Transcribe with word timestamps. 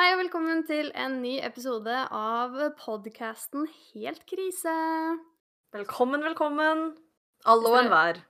Hei 0.00 0.14
og 0.14 0.22
velkommen 0.22 0.62
til 0.64 0.86
en 0.96 1.18
ny 1.20 1.34
episode 1.44 1.92
av 2.16 2.54
podkasten 2.80 3.66
Helt 3.90 4.22
krise. 4.24 4.72
Velkommen, 5.76 6.22
velkommen. 6.24 6.86
Alle 7.44 7.68
og 7.68 7.76
enhver. 7.82 8.22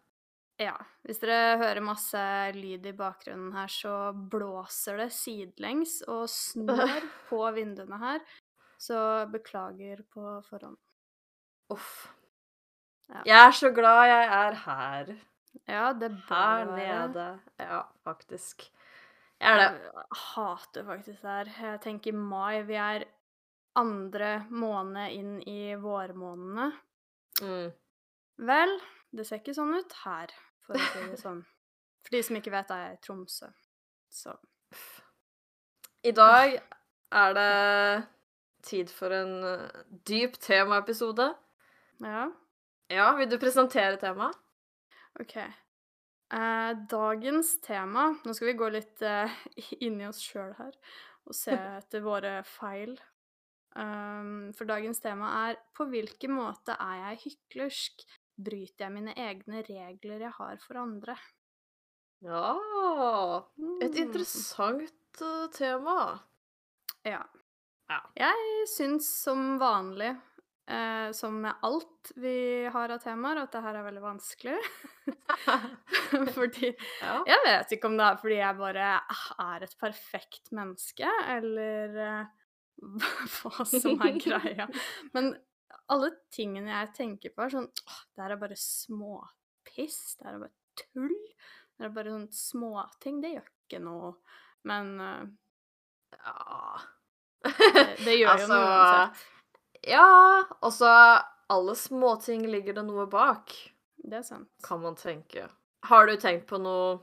Ja, 0.58 0.72
hvis 1.06 1.22
dere 1.22 1.60
hører 1.60 1.78
masse 1.86 2.24
lyd 2.56 2.88
i 2.90 2.94
bakgrunnen 2.98 3.54
her, 3.54 3.70
så 3.70 4.10
blåser 4.32 4.98
det 4.98 5.06
sidelengs 5.14 6.00
og 6.10 6.26
snør 6.34 7.06
på 7.30 7.38
vinduene 7.54 8.02
her. 8.02 8.26
Så 8.74 8.98
beklager 9.30 10.02
på 10.10 10.40
forhånd. 10.50 10.74
Uff. 11.70 12.08
Ja. 13.14 13.22
Jeg 13.30 13.44
er 13.44 13.58
så 13.62 13.70
glad 13.78 14.08
jeg 14.10 14.28
er 14.40 14.60
her. 14.66 15.16
Ja, 15.70 15.86
det 15.94 16.16
bør 16.26 16.74
Her 16.74 16.74
nede. 16.74 17.30
Ja, 17.62 17.84
faktisk. 18.02 18.72
Jeg 19.40 19.60
er 19.64 20.04
hater 20.34 20.84
faktisk 20.84 21.22
det 21.24 21.30
her. 21.32 21.52
Jeg 21.72 21.80
tenker 21.86 22.12
mai. 22.16 22.60
Vi 22.68 22.76
er 22.76 23.06
andre 23.80 24.32
måned 24.50 25.14
inn 25.16 25.38
i 25.48 25.74
vårmånedene. 25.80 26.66
Mm. 27.40 27.70
Vel, 28.50 28.74
det 29.16 29.26
ser 29.26 29.40
ikke 29.40 29.54
sånn 29.56 29.72
ut 29.78 29.96
her, 30.04 30.32
for 30.66 30.76
å 30.76 30.88
si 30.90 31.06
det 31.12 31.20
sånn. 31.24 31.40
For 32.04 32.16
de 32.16 32.22
som 32.26 32.36
ikke 32.38 32.52
vet, 32.52 32.72
er 32.74 32.84
jeg 32.84 32.98
i 32.98 33.02
Tromsø. 33.06 33.50
Så 34.10 34.34
I 36.04 36.12
dag 36.16 36.56
er 37.20 37.34
det 37.36 37.50
tid 38.66 38.92
for 38.92 39.12
en 39.14 39.34
eh, 39.46 39.82
dyp 40.08 40.36
temaepisode. 40.42 41.30
ja, 42.04 42.28
Ja, 42.90 43.12
vil 43.16 43.28
du 43.30 43.36
presentere 43.38 43.96
temaet? 44.02 44.36
OK. 45.20 45.36
Eh, 46.30 46.72
dagens 46.90 47.56
tema 47.64 48.04
Nå 48.24 48.34
skal 48.36 48.52
vi 48.52 48.58
gå 48.60 48.68
litt 48.70 49.02
eh, 49.02 49.32
inn 49.86 50.00
i 50.00 50.06
oss 50.06 50.20
sjøl 50.22 50.52
her 50.60 50.74
og 51.26 51.34
se 51.36 51.54
etter 51.80 52.02
våre 52.04 52.40
feil. 52.46 52.94
Um, 53.76 54.48
for 54.56 54.66
dagens 54.66 54.98
tema 54.98 55.28
er 55.46 55.58
På 55.78 55.84
hvilken 55.86 56.32
måte 56.34 56.74
er 56.74 56.96
jeg 57.04 57.20
hyklersk? 57.26 58.02
Bryter 58.40 58.86
jeg 58.88 58.94
mine 58.96 59.12
egne 59.14 59.60
regler 59.68 60.24
jeg 60.24 60.32
har 60.38 60.56
for 60.64 60.80
andre? 60.80 61.14
Ja 62.24 62.56
Et 63.80 63.94
Mm. 63.94 64.00
interessant 64.04 65.22
eh, 65.22 65.46
tema. 65.54 66.18
Ja. 67.06 67.22
Ja. 67.90 68.00
Jeg 68.18 68.66
syns 68.70 69.06
som 69.22 69.58
vanlig, 69.60 70.12
eh, 70.70 71.10
som 71.16 71.40
med 71.42 71.54
alt 71.66 72.12
vi 72.16 72.64
har 72.72 72.94
av 72.94 73.02
temaer, 73.02 73.42
at 73.42 73.52
det 73.52 73.62
her 73.64 73.78
er 73.80 73.86
veldig 73.88 74.02
vanskelig. 74.04 74.56
fordi 76.36 76.70
Ja. 77.00 77.16
Jeg 77.28 77.44
vet 77.46 77.74
ikke 77.76 77.90
om 77.90 77.96
det 77.98 78.06
er 78.06 78.20
fordi 78.22 78.38
jeg 78.38 78.58
bare 78.60 78.90
er 79.46 79.66
et 79.66 79.76
perfekt 79.80 80.52
menneske, 80.56 81.10
eller 81.34 82.00
eh, 82.06 82.34
hva 83.36 83.66
som 83.68 84.02
er 84.06 84.18
greia. 84.22 84.68
Men 85.16 85.34
alle 85.90 86.12
tingene 86.34 86.70
jeg 86.72 86.94
tenker 87.00 87.34
på, 87.34 87.44
er 87.44 87.56
sånn 87.56 87.68
åh, 87.70 88.00
Det 88.14 88.24
her 88.24 88.36
er 88.36 88.42
bare 88.44 88.58
småpiss. 88.58 90.00
Det 90.18 90.28
her 90.28 90.38
er 90.38 90.44
bare 90.46 90.84
tull. 90.84 91.18
Det 91.76 91.88
er 91.88 91.92
bare 91.96 92.14
sånn 92.14 92.30
småting. 92.36 93.20
Det 93.24 93.34
gjør 93.34 93.50
ikke 93.50 93.82
noe. 93.82 94.14
Men 94.68 94.94
eh, 95.02 95.28
ja. 96.20 96.80
det, 97.50 97.84
det 98.04 98.16
gjør 98.20 98.44
jo 98.44 98.48
noe 98.52 98.64
uansett. 98.70 99.28
Ja, 99.88 100.42
og 100.60 100.72
så 100.76 100.90
alle 101.50 101.74
småting 101.78 102.44
ligger 102.50 102.76
det 102.78 102.84
noe 102.86 103.06
bak, 103.10 103.52
Det 104.04 104.18
er 104.20 104.22
sant. 104.26 104.48
kan 104.62 104.80
man 104.82 104.96
tenke. 104.96 105.48
Har 105.88 106.06
du 106.06 106.16
tenkt 106.20 106.46
på 106.46 106.58
noe 106.60 107.00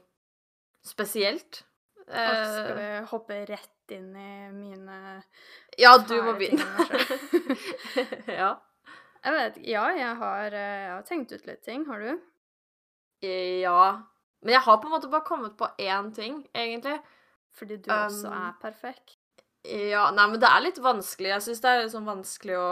spesielt? 0.86 1.64
Og 2.08 2.14
skal 2.14 2.78
Eh, 2.78 2.78
vi 2.78 3.08
hoppe 3.10 3.40
rett 3.50 3.92
inn 3.92 4.14
i 4.16 4.50
mine 4.52 5.24
ja, 5.78 5.98
du 5.98 6.14
må 6.24 6.34
begynne. 6.38 6.64
ja. 8.40 8.54
Jeg 9.24 9.34
vet. 9.34 9.58
Ja, 9.68 9.88
jeg 9.98 10.16
har, 10.22 10.54
eh, 10.54 10.78
jeg 10.86 10.92
har 10.94 11.04
tenkt 11.04 11.32
ut 11.34 11.46
litt 11.50 11.64
ting. 11.66 11.84
Har 11.90 12.00
du? 12.00 12.20
Ja. 13.26 14.04
Men 14.42 14.54
jeg 14.54 14.62
har 14.62 14.78
på 14.78 14.88
en 14.88 14.94
måte 14.96 15.10
bare 15.12 15.26
kommet 15.28 15.58
på 15.58 15.68
én 15.82 16.14
ting, 16.16 16.46
egentlig. 16.56 17.00
Fordi 17.58 17.78
du 17.82 17.90
også 17.92 18.28
Um, 18.30 18.34
er 18.38 18.54
perfekt. 18.62 19.17
Ja, 19.68 20.08
nei, 20.16 20.28
men 20.32 20.40
det 20.40 20.48
er 20.48 20.64
litt 20.64 20.80
vanskelig. 20.80 21.34
Jeg 21.34 21.46
syns 21.48 21.62
det 21.64 21.74
er 21.74 21.90
sånn 21.92 22.08
vanskelig 22.08 22.56
å 22.60 22.70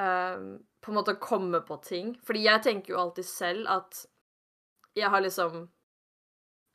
um, 0.00 0.48
på 0.80 0.92
en 0.92 0.98
måte 1.00 1.16
komme 1.20 1.60
på 1.66 1.76
ting. 1.84 2.14
Fordi 2.26 2.44
jeg 2.46 2.62
tenker 2.64 2.94
jo 2.94 3.00
alltid 3.02 3.26
selv 3.26 3.70
at 3.70 4.04
jeg 4.98 5.10
har 5.10 5.22
liksom 5.24 5.62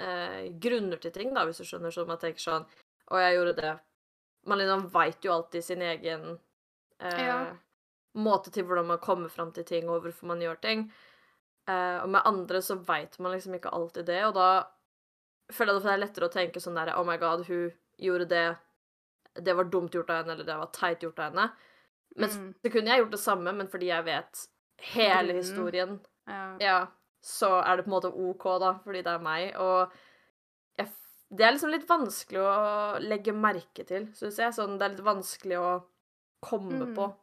uh, 0.02 0.42
grunner 0.62 1.02
til 1.02 1.14
ting, 1.16 1.34
da, 1.36 1.46
hvis 1.48 1.62
du 1.62 1.68
skjønner. 1.68 1.94
At 1.94 2.12
jeg 2.12 2.24
tenker 2.26 2.46
sånn 2.46 2.68
Og 3.12 3.22
jeg 3.22 3.38
gjorde 3.38 3.56
det. 3.62 3.74
Man 4.50 4.62
liksom 4.62 4.88
veit 4.94 5.26
jo 5.26 5.34
alltid 5.36 5.66
sin 5.66 5.82
egen 5.86 6.28
uh, 6.36 7.22
Ja. 7.22 7.40
måte 8.16 8.52
til 8.52 8.66
hvordan 8.66 8.88
man 8.94 9.02
kommer 9.04 9.30
fram 9.30 9.52
til 9.54 9.66
ting, 9.66 9.90
og 9.90 10.04
hvorfor 10.06 10.28
man 10.32 10.42
gjør 10.42 10.60
ting. 10.62 10.88
Uh, 11.70 12.04
og 12.04 12.10
med 12.14 12.26
andre 12.26 12.62
så 12.62 12.78
veit 12.78 13.18
man 13.20 13.34
liksom 13.34 13.58
ikke 13.58 13.74
alltid 13.74 14.06
det, 14.06 14.22
og 14.28 14.36
da 14.38 14.50
føler 15.54 15.74
jeg 15.74 15.84
det 15.84 15.92
er 15.94 16.02
lettere 16.02 16.28
å 16.28 16.34
tenke 16.34 16.62
sånn 16.62 16.78
der 16.78 16.94
Oh 16.94 17.06
my 17.06 17.18
god, 17.22 17.46
hun 17.50 17.72
gjorde 18.02 18.28
det. 18.30 18.48
Det 19.44 19.56
var 19.56 19.64
dumt 19.66 19.92
gjort 19.92 20.10
av 20.10 20.22
henne, 20.24 20.32
eller 20.34 20.46
det 20.48 20.58
var 20.58 20.70
teit 20.72 21.02
gjort 21.04 21.20
av 21.20 21.32
henne. 21.34 21.52
Men 22.16 22.30
Mm. 22.30 22.54
så 22.64 22.72
kunne 22.72 22.88
jeg 22.90 23.00
gjort 23.04 23.12
det 23.12 23.20
samme, 23.20 23.52
men 23.56 23.68
fordi 23.68 23.88
jeg 23.88 24.06
vet 24.06 24.48
hele 24.94 25.34
Grunnen. 25.34 25.36
historien, 25.44 26.00
Ja. 26.28 26.58
ja, 26.60 26.88
så 27.22 27.62
er 27.66 27.76
det 27.78 27.86
på 27.86 27.92
en 27.92 28.02
måte 28.02 28.14
OK, 28.14 28.44
da, 28.60 28.74
fordi 28.84 29.02
det 29.04 29.08
er 29.08 29.20
meg. 29.20 29.56
Og 29.58 29.92
jeg, 30.78 30.88
det 31.36 31.46
er 31.46 31.52
liksom 31.52 31.72
litt 31.72 31.88
vanskelig 31.88 32.40
å 32.40 33.00
legge 33.02 33.34
merke 33.34 33.86
til, 33.86 34.08
syns 34.14 34.38
jeg. 34.38 34.54
Sånn, 34.54 34.78
det 34.80 34.86
er 34.86 34.96
litt 34.96 35.06
vanskelig 35.06 35.58
å 35.60 35.84
komme 36.42 36.86
Mm. 36.86 36.96
på. 36.96 37.14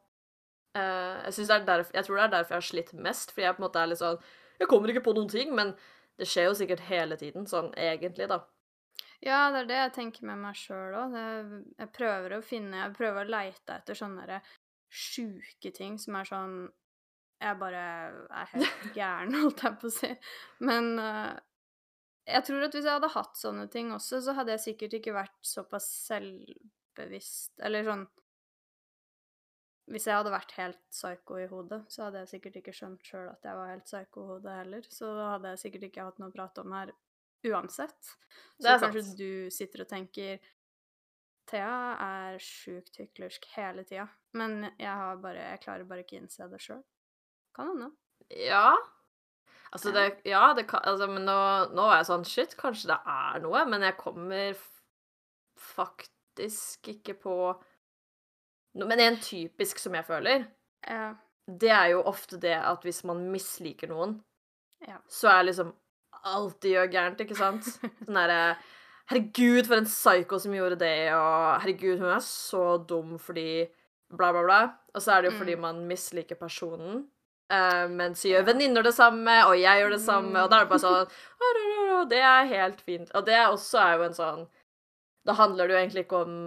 Uh, 0.75 1.21
jeg, 1.25 1.33
synes 1.35 1.49
det 1.49 1.57
er 1.61 1.67
derf- 1.67 1.93
jeg 1.93 2.05
tror 2.05 2.17
det 2.17 2.25
er 2.25 2.29
derfor 2.43 2.49
jeg 2.49 2.63
har 2.63 2.69
slitt 2.73 2.93
mest, 2.95 3.31
fordi 3.33 3.43
jeg 3.45 3.57
på 3.57 3.63
en 3.63 3.69
måte 3.69 3.77
er 3.83 3.87
litt 3.87 3.99
sånn 3.99 4.19
Jeg 4.61 4.69
kommer 4.69 4.89
ikke 4.89 5.05
på 5.05 5.15
noen 5.15 5.29
ting, 5.29 5.55
men 5.55 5.75
det 6.19 6.27
skjer 6.29 6.45
jo 6.45 6.55
sikkert 6.55 6.81
hele 6.81 7.17
tiden, 7.17 7.45
sånn 7.47 7.75
egentlig, 7.75 8.29
da. 8.29 8.41
Ja, 9.23 9.53
det 9.55 9.61
er 9.63 9.69
det 9.71 9.79
jeg 9.79 9.95
tenker 9.95 10.27
med 10.27 10.41
meg 10.43 10.59
sjøl 10.59 10.97
òg. 10.99 11.17
Jeg 11.79 11.91
prøver 11.95 12.37
å 12.37 12.45
finne 12.45 12.81
Jeg 12.81 12.95
prøver 12.97 13.23
å 13.23 13.35
leite 13.37 13.77
etter 13.77 13.99
sånne 13.99 14.41
sjuke 14.93 15.71
ting 15.75 15.95
som 16.03 16.19
er 16.19 16.27
sånn 16.29 16.57
Jeg 17.43 17.59
bare 17.61 17.83
er 18.43 18.51
helt 18.57 18.89
gæren, 18.99 19.37
holdt 19.39 19.63
jeg 19.63 19.79
på 19.79 19.91
å 19.91 19.95
si. 19.95 20.11
Men 20.67 20.91
uh, 20.99 21.37
jeg 22.27 22.49
tror 22.49 22.67
at 22.67 22.75
hvis 22.75 22.89
jeg 22.89 22.99
hadde 22.99 23.13
hatt 23.15 23.39
sånne 23.39 23.69
ting 23.71 23.93
også, 23.95 24.21
så 24.27 24.35
hadde 24.39 24.57
jeg 24.57 24.65
sikkert 24.67 24.99
ikke 24.99 25.15
vært 25.15 25.39
såpass 25.47 25.87
selvbevisst 26.09 27.63
Eller 27.63 27.87
sånn 27.87 28.05
Hvis 29.91 30.07
jeg 30.11 30.19
hadde 30.19 30.35
vært 30.35 30.57
helt 30.59 30.83
psyko 30.91 31.39
i 31.43 31.47
hodet, 31.51 31.81
så 31.91 32.09
hadde 32.09 32.25
jeg 32.25 32.35
sikkert 32.35 32.59
ikke 32.59 32.75
skjønt 32.75 33.07
sjøl 33.07 33.31
at 33.31 33.47
jeg 33.47 33.59
var 33.59 33.71
helt 33.71 33.87
psyko 33.87 34.27
i 34.27 34.35
hodet 34.35 34.59
heller. 34.65 34.87
Så 34.91 35.15
da 35.15 35.33
hadde 35.37 35.55
jeg 35.55 35.65
sikkert 35.65 35.89
ikke 35.93 36.11
hatt 36.11 36.23
noe 36.23 36.31
å 36.31 36.37
prate 36.37 36.67
om 36.67 36.75
her 36.75 36.95
uansett. 37.45 37.99
Så 38.61 38.63
Det 38.69 38.81
kanskje 38.81 39.03
sant. 39.05 39.19
du 39.19 39.51
sitter 39.51 39.81
og 39.83 39.89
tenker 39.89 40.39
Thea 41.51 41.97
er 42.01 42.39
sjukt 42.39 42.97
hyklersk 43.01 43.45
hele 43.57 43.83
tida, 43.85 44.07
men 44.35 44.71
jeg 44.79 44.89
har 44.95 45.17
bare 45.17 45.35
Jeg 45.51 45.61
klarer 45.65 45.85
bare 45.85 46.05
ikke 46.05 46.21
innse 46.21 46.49
det 46.51 46.61
sjøl. 46.63 46.83
Kan 47.55 47.69
hende. 47.73 47.91
Ja. 48.31 48.77
Altså, 49.73 49.91
det 49.93 50.21
Ja, 50.25 50.53
det 50.55 50.69
kan 50.69 50.81
Altså, 50.85 51.07
men 51.11 51.25
nå, 51.27 51.37
nå 51.75 51.89
er 51.91 51.97
jeg 52.03 52.07
sånn 52.07 52.25
Shit, 52.29 52.57
kanskje 52.57 52.93
det 52.93 53.01
er 53.07 53.41
noe, 53.41 53.65
men 53.67 53.83
jeg 53.83 53.97
kommer 53.99 54.55
faktisk 55.59 56.89
ikke 56.89 57.15
på 57.23 57.37
no, 58.75 58.87
Men 58.87 59.01
en 59.01 59.17
typisk 59.21 59.79
som 59.79 59.95
jeg 59.95 60.05
føler, 60.07 60.47
Ja. 60.89 61.15
det 61.47 61.71
er 61.71 61.87
jo 61.93 62.03
ofte 62.03 62.39
det 62.41 62.55
at 62.57 62.83
hvis 62.83 63.05
man 63.05 63.31
misliker 63.31 63.89
noen, 63.89 64.23
Ja. 64.89 64.99
så 65.09 65.29
er 65.29 65.43
liksom 65.45 65.75
alt 66.25 66.61
de 66.63 66.75
gjør 66.75 66.91
gærent, 66.93 67.21
ikke 67.25 67.37
sant? 67.39 67.65
Sånn 68.05 68.19
derre 68.19 68.57
Herregud, 69.11 69.67
for 69.67 69.77
en 69.81 69.89
psycho 69.89 70.39
som 70.39 70.53
gjorde 70.55 70.77
det, 70.81 71.11
og 71.13 71.61
herregud, 71.61 71.99
hun 72.01 72.13
er 72.15 72.21
så 72.25 72.79
dum 72.89 73.17
fordi 73.21 73.67
bla, 74.15 74.29
bla, 74.33 74.43
bla. 74.47 74.61
Og 74.95 75.03
så 75.03 75.17
er 75.17 75.23
det 75.25 75.33
jo 75.33 75.39
fordi 75.41 75.57
Mm. 75.57 75.61
man 75.61 75.81
misliker 75.89 76.39
personen. 76.39 77.03
Uh, 77.53 77.89
men 77.91 78.15
så 78.17 78.31
gjør 78.31 78.47
venninner 78.47 78.83
det 78.87 78.95
samme, 78.95 79.35
og 79.49 79.59
jeg 79.61 79.83
gjør 79.83 79.91
det 79.93 80.01
samme, 80.01 80.39
og 80.41 80.49
da 80.51 80.61
er 80.61 80.65
det 80.65 80.71
bare 80.71 80.85
sånn 80.85 81.11
«Å, 81.43 82.09
Det 82.09 82.21
er 82.25 82.47
helt 82.49 82.81
fint. 82.81 83.11
Og 83.15 83.27
det 83.27 83.37
også 83.43 83.79
er 83.83 83.97
jo 83.99 84.03
en 84.07 84.15
sånn 84.17 84.47
Da 85.27 85.35
handler 85.39 85.69
det 85.69 85.75
jo 85.75 85.81
egentlig 85.83 86.05
ikke 86.07 86.23
om 86.23 86.39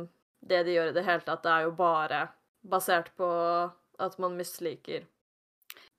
det 0.45 0.63
de 0.65 0.73
gjør 0.75 0.89
i 0.89 0.95
det 0.95 1.05
hele 1.05 1.21
tatt, 1.27 1.43
det 1.43 1.51
er 1.51 1.61
jo 1.67 1.71
bare 1.71 2.23
basert 2.67 3.11
på 3.17 3.27
at 3.99 4.17
man 4.19 4.35
misliker 4.37 5.05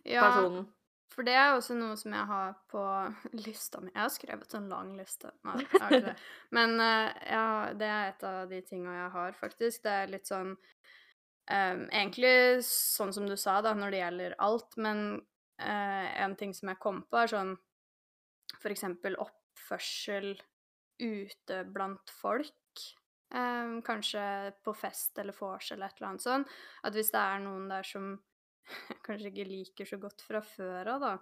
ja, 0.05 0.21
personen. 0.25 0.67
For 1.15 1.27
det 1.27 1.37
er 1.39 1.55
også 1.55 1.77
noe 1.79 1.97
som 1.99 2.15
jeg 2.17 2.29
har 2.29 2.57
på 2.71 2.83
lista 3.47 3.81
mi. 3.83 3.93
Jeg 3.93 4.03
har 4.03 4.13
skrevet 4.13 4.57
en 4.59 4.71
lang 4.73 4.95
liste. 4.99 5.31
Nei, 5.47 5.61
jeg 5.63 5.83
har 5.83 5.95
ikke 5.95 6.09
det. 6.11 6.17
Men 6.57 6.75
eh, 6.83 7.21
ja, 7.31 7.47
det 7.79 7.93
er 7.93 8.11
et 8.11 8.27
av 8.29 8.51
de 8.51 8.61
tinga 8.67 8.97
jeg 8.97 9.13
har, 9.15 9.39
faktisk. 9.39 9.85
Det 9.87 9.95
er 10.03 10.13
litt 10.13 10.29
sånn 10.29 10.53
um, 10.57 11.87
Egentlig 11.87 12.35
sånn 12.67 13.15
som 13.17 13.29
du 13.29 13.37
sa, 13.39 13.61
da, 13.65 13.73
når 13.79 13.95
det 13.95 14.03
gjelder 14.03 14.37
alt, 14.45 14.77
men 14.83 15.07
uh, 15.63 16.07
en 16.25 16.37
ting 16.39 16.53
som 16.57 16.73
jeg 16.73 16.83
kom 16.83 17.01
på, 17.07 17.23
er 17.23 17.33
sånn 17.33 17.57
for 18.57 18.73
eksempel 18.73 19.17
oppførsel 19.23 20.35
ute 21.03 21.65
blant 21.73 22.13
folk. 22.21 22.55
Um, 23.35 23.81
kanskje 23.83 24.23
på 24.63 24.73
fest 24.79 25.19
eller 25.19 25.35
vors 25.35 25.73
eller 25.75 25.89
et 25.89 25.99
eller 25.99 26.13
annet 26.13 26.23
sånt, 26.23 26.53
at 26.87 26.95
hvis 26.95 27.11
det 27.15 27.23
er 27.23 27.41
noen 27.43 27.67
der 27.73 27.87
som 27.87 28.13
kanskje 29.07 29.31
ikke 29.33 29.47
liker 29.49 29.89
så 29.89 29.99
godt 30.03 30.25
fra 30.27 30.41
før 30.45 30.93
av, 30.97 31.01
da, 31.01 31.15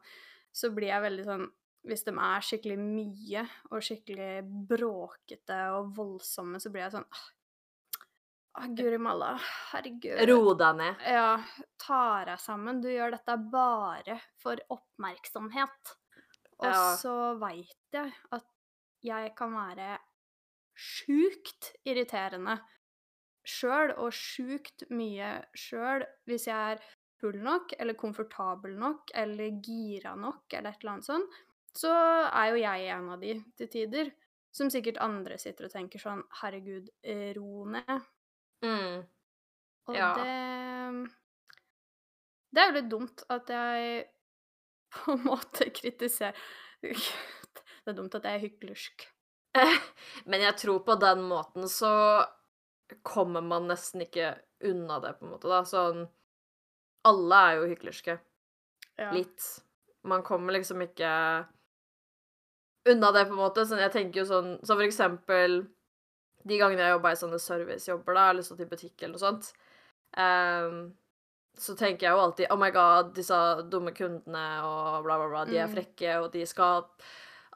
så 0.55 0.71
blir 0.75 0.89
jeg 0.93 1.05
veldig 1.09 1.25
sånn 1.29 1.47
Hvis 1.85 2.05
de 2.07 2.13
er 2.17 2.45
skikkelig 2.47 2.77
mye 2.81 3.43
og 3.71 3.83
skikkelig 3.85 4.29
bråkete 4.71 5.59
og 5.77 5.91
voldsomme, 5.99 6.57
så 6.63 6.71
blir 6.73 6.87
jeg 6.87 6.95
sånn 6.95 7.09
Å, 8.55 8.69
guri 8.79 9.01
malla, 9.03 9.33
herregud. 9.73 10.21
Ro 10.31 10.55
deg 10.55 10.77
ned. 10.79 11.01
Ja, 11.11 11.33
ta 11.83 12.23
deg 12.29 12.39
sammen. 12.39 12.79
Du 12.81 12.87
gjør 12.87 13.17
dette 13.17 13.35
bare 13.51 14.21
for 14.39 14.61
oppmerksomhet. 14.71 15.95
Og 16.61 16.69
Ja. 16.71 16.95
så 17.01 17.15
veit 17.43 17.75
jeg 17.99 18.13
at 18.31 18.47
jeg 19.03 19.35
kan 19.37 19.53
være 19.59 19.99
sjukt 20.79 21.73
irriterende 21.85 22.61
sjøl, 23.45 23.91
og 23.99 24.15
sjukt 24.17 24.87
mye 24.89 25.45
sjøl, 25.59 26.07
hvis 26.31 26.47
jeg 26.47 26.77
er 26.79 26.87
full 27.25 27.41
nok, 27.41 27.73
eller 27.81 27.97
komfortabel 27.97 28.77
nok, 28.81 29.15
eller 29.17 29.57
gira 29.65 30.15
nok, 30.21 30.45
eller 30.53 30.75
et 30.75 30.83
eller 30.85 30.93
annet 30.99 31.09
sånt, 31.09 31.41
så 31.75 31.91
er 32.29 32.53
jo 32.53 32.61
jeg 32.61 32.91
en 32.95 33.09
av 33.17 33.25
de 33.25 33.39
til 33.59 33.71
tider. 33.73 34.13
Som 34.55 34.69
sikkert 34.71 35.01
andre 35.03 35.35
sitter 35.43 35.67
og 35.67 35.73
tenker 35.73 35.99
sånn 35.99 36.21
Herregud, 36.39 36.87
ro 37.35 37.65
ned. 37.75 38.05
Mm. 38.63 39.01
Og 39.89 39.97
Ja. 39.97 40.13
det 40.15 41.11
Det 42.55 42.63
er 42.63 42.69
jo 42.71 42.77
litt 42.77 42.91
dumt 42.93 43.25
at 43.35 43.51
jeg 43.51 44.05
på 44.95 45.17
en 45.17 45.25
måte 45.27 45.67
kritiserer 45.75 46.39
Det 46.85 47.91
er 47.91 47.97
dumt 47.99 48.15
at 48.15 48.25
jeg 48.29 48.39
er 48.39 48.45
hyklersk. 48.47 49.09
Men 50.31 50.41
jeg 50.47 50.57
tror 50.63 50.85
på 50.87 50.95
den 51.03 51.25
måten 51.27 51.67
så 51.69 52.25
kommer 53.03 53.43
man 53.43 53.67
nesten 53.67 54.05
ikke 54.07 54.37
unna 54.65 55.01
det, 55.03 55.17
på 55.19 55.27
en 55.27 55.35
måte, 55.35 55.51
da. 55.51 55.65
Sånn 55.67 56.07
Alle 57.05 57.41
er 57.49 57.59
jo 57.61 57.69
hyklerske. 57.75 58.19
Ja. 58.99 59.11
Litt. 59.13 59.45
Man 60.05 60.23
kommer 60.23 60.53
liksom 60.57 60.81
ikke 60.85 61.11
unna 62.89 63.13
det, 63.13 63.25
på 63.25 63.33
en 63.35 63.41
måte. 63.41 63.65
Så 63.67 63.79
jeg 63.81 63.93
tenker 63.95 64.23
jo 64.23 64.27
sånn 64.29 64.51
Så 64.63 64.75
for 64.77 64.85
eksempel 64.87 65.63
de 66.45 66.59
gangene 66.61 66.85
jeg 66.85 66.93
jobba 66.93 67.13
i 67.15 67.17
sånne 67.17 67.39
servicejobber, 67.41 68.15
da, 68.19 68.25
eller 68.31 68.45
sånn 68.45 68.59
i 68.61 68.67
butikk 68.69 69.01
eller 69.01 69.15
noe 69.15 69.23
sånt, 69.23 69.47
um, 70.21 70.75
så 71.57 71.73
tenker 71.79 72.05
jeg 72.05 72.13
jo 72.13 72.21
alltid 72.21 72.51
Oh 72.53 72.59
my 72.61 72.69
god, 72.75 73.15
disse 73.17 73.39
dumme 73.73 73.95
kundene 73.97 74.43
og 74.67 75.07
bla, 75.07 75.17
bla, 75.23 75.29
bla. 75.33 75.45
De 75.49 75.57
er 75.57 75.65
Mm. 75.71 75.73
frekke, 75.73 76.19
og 76.21 76.33
de 76.35 76.45
skal 76.45 76.85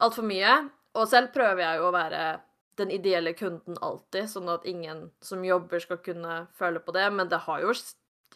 altfor 0.01 0.25
mye. 0.25 0.71
Og 0.95 1.05
selv 1.07 1.29
prøver 1.35 1.61
jeg 1.61 1.77
jo 1.77 1.85
å 1.85 1.93
være 1.93 2.41
den 2.81 2.89
ideelle 2.95 3.35
kunden 3.37 3.77
alltid, 3.77 4.25
sånn 4.25 4.49
at 4.49 4.65
ingen 4.65 5.11
som 5.21 5.43
jobber 5.45 5.79
skal 5.79 5.97
kunne 5.97 6.47
føle 6.57 6.79
på 6.79 6.91
det. 6.91 7.11
Men 7.13 7.29
det 7.29 7.41
har 7.45 7.61
jo 7.61 7.69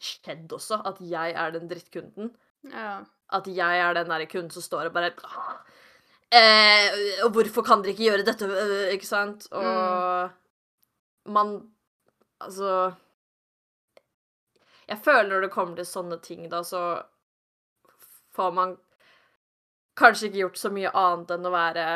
skjedd 0.03 0.51
også 0.55 0.81
at 0.89 1.01
jeg 1.01 1.35
er 1.39 1.53
den 1.55 1.69
drittkunden. 1.71 2.33
ja. 2.71 3.01
At 3.33 3.47
jeg 3.49 3.79
er 3.81 3.95
den 3.97 4.11
der 4.11 4.25
kunden 4.29 4.51
som 4.53 4.61
står 4.61 4.91
og 4.91 4.93
bare 4.93 5.07
eh, 6.29 7.23
Og 7.25 7.31
hvorfor 7.33 7.63
kan 7.65 7.81
dere 7.81 7.95
ikke 7.95 8.03
gjøre 8.11 8.25
dette? 8.27 8.45
øh, 8.45 8.91
Ikke 8.93 9.07
sant? 9.07 9.47
Og 9.51 10.29
man 11.25 11.55
Altså 12.41 12.93
Jeg 14.87 14.99
føler 15.01 15.29
når 15.29 15.41
det 15.47 15.51
kommer 15.51 15.75
til 15.75 15.85
sånne 15.85 16.19
ting, 16.21 16.45
da, 16.51 16.61
så 16.61 17.01
får 18.35 18.51
man 18.51 18.77
kanskje 19.97 20.27
ikke 20.27 20.41
gjort 20.43 20.57
så 20.61 20.69
mye 20.69 20.91
annet 20.93 21.31
enn 21.33 21.49
å 21.49 21.53
være 21.53 21.87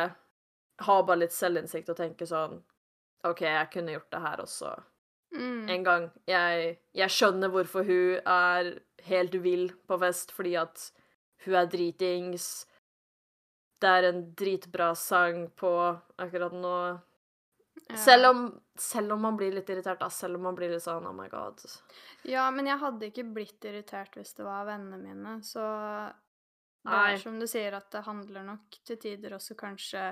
Ha 0.88 1.01
bare 1.04 1.21
litt 1.21 1.33
selvinnsikt 1.36 1.89
og 1.94 1.98
tenke 2.01 2.25
sånn 2.25 2.63
OK, 3.27 3.42
jeg 3.42 3.69
kunne 3.74 3.92
gjort 3.94 4.12
det 4.13 4.21
her 4.25 4.42
også 4.42 4.74
Mm. 5.35 5.69
en 5.69 5.83
gang. 5.83 6.06
Jeg, 6.27 6.77
jeg 6.95 7.13
skjønner 7.13 7.51
hvorfor 7.51 7.88
hun 7.88 8.21
er 8.24 8.71
helt 9.07 9.35
vill 9.44 9.69
på 9.88 10.00
fest, 10.01 10.31
fordi 10.35 10.56
at 10.59 10.88
hun 11.45 11.57
er 11.59 11.69
dritings. 11.71 12.65
Det 13.81 13.89
er 14.00 14.09
en 14.09 14.24
dritbra 14.38 14.94
sang 14.97 15.47
på 15.56 15.74
akkurat 16.18 16.56
nå. 16.56 16.77
Ja. 17.88 17.97
Selv 18.01 18.31
om, 18.31 18.39
selv 18.75 19.13
om 19.13 19.21
man 19.21 19.38
blir 19.38 19.53
litt 19.53 19.69
irritert, 19.69 20.00
da. 20.01 20.09
Selv 20.12 20.39
om 20.39 20.47
man 20.50 20.57
blir 20.57 20.71
litt 20.74 20.83
sånn 20.83 21.06
oh 21.07 21.15
my 21.15 21.27
god. 21.31 21.62
Ja, 22.27 22.47
men 22.51 22.68
jeg 22.68 22.81
hadde 22.81 23.12
ikke 23.12 23.27
blitt 23.35 23.68
irritert 23.69 24.18
hvis 24.18 24.33
det 24.35 24.47
var 24.47 24.65
vennene 24.68 24.97
mine, 25.00 25.38
så 25.45 25.68
det 26.88 26.95
Nei. 26.95 27.13
er 27.13 27.21
som 27.21 27.38
du 27.39 27.45
sier, 27.50 27.75
at 27.77 27.91
det 27.94 28.06
handler 28.07 28.45
nok 28.47 28.80
til 28.88 29.00
tider 29.01 29.35
også 29.38 29.56
kanskje 29.59 30.09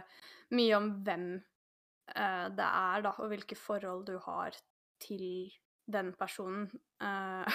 mye 0.56 0.78
om 0.78 0.90
hvem 1.08 1.28
uh, 1.40 2.48
det 2.52 2.70
er, 2.70 3.04
da, 3.06 3.14
og 3.18 3.32
hvilke 3.32 3.58
forhold 3.60 4.06
du 4.08 4.18
har 4.28 4.56
til 5.02 5.52
den 5.92 6.12
personen. 6.18 6.68
Uh, 7.02 7.46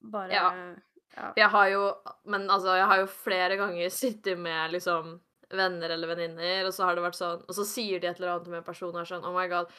bare 0.12 0.32
Ja. 0.34 0.50
ja. 1.16 1.32
Jeg 1.36 1.48
har 1.50 1.66
jo 1.68 1.94
Men 2.24 2.50
altså, 2.50 2.74
jeg 2.76 2.86
har 2.86 3.00
jo 3.00 3.06
flere 3.06 3.56
ganger 3.56 3.88
sittet 3.88 4.38
med 4.38 4.72
liksom 4.72 5.18
venner 5.50 5.90
eller 5.90 6.08
venninner, 6.08 6.66
og 6.66 6.74
så 6.74 6.86
har 6.86 6.94
det 6.94 7.02
vært 7.02 7.18
sånn 7.18 7.42
Og 7.48 7.56
så 7.56 7.64
sier 7.66 8.00
de 8.00 8.06
et 8.06 8.20
eller 8.20 8.36
annet 8.36 8.48
om 8.48 8.54
en 8.60 8.66
person 8.66 8.94
og 8.94 9.00
er 9.02 9.08
sånn 9.08 9.26
Oh 9.26 9.34
my 9.34 9.48
god, 9.50 9.72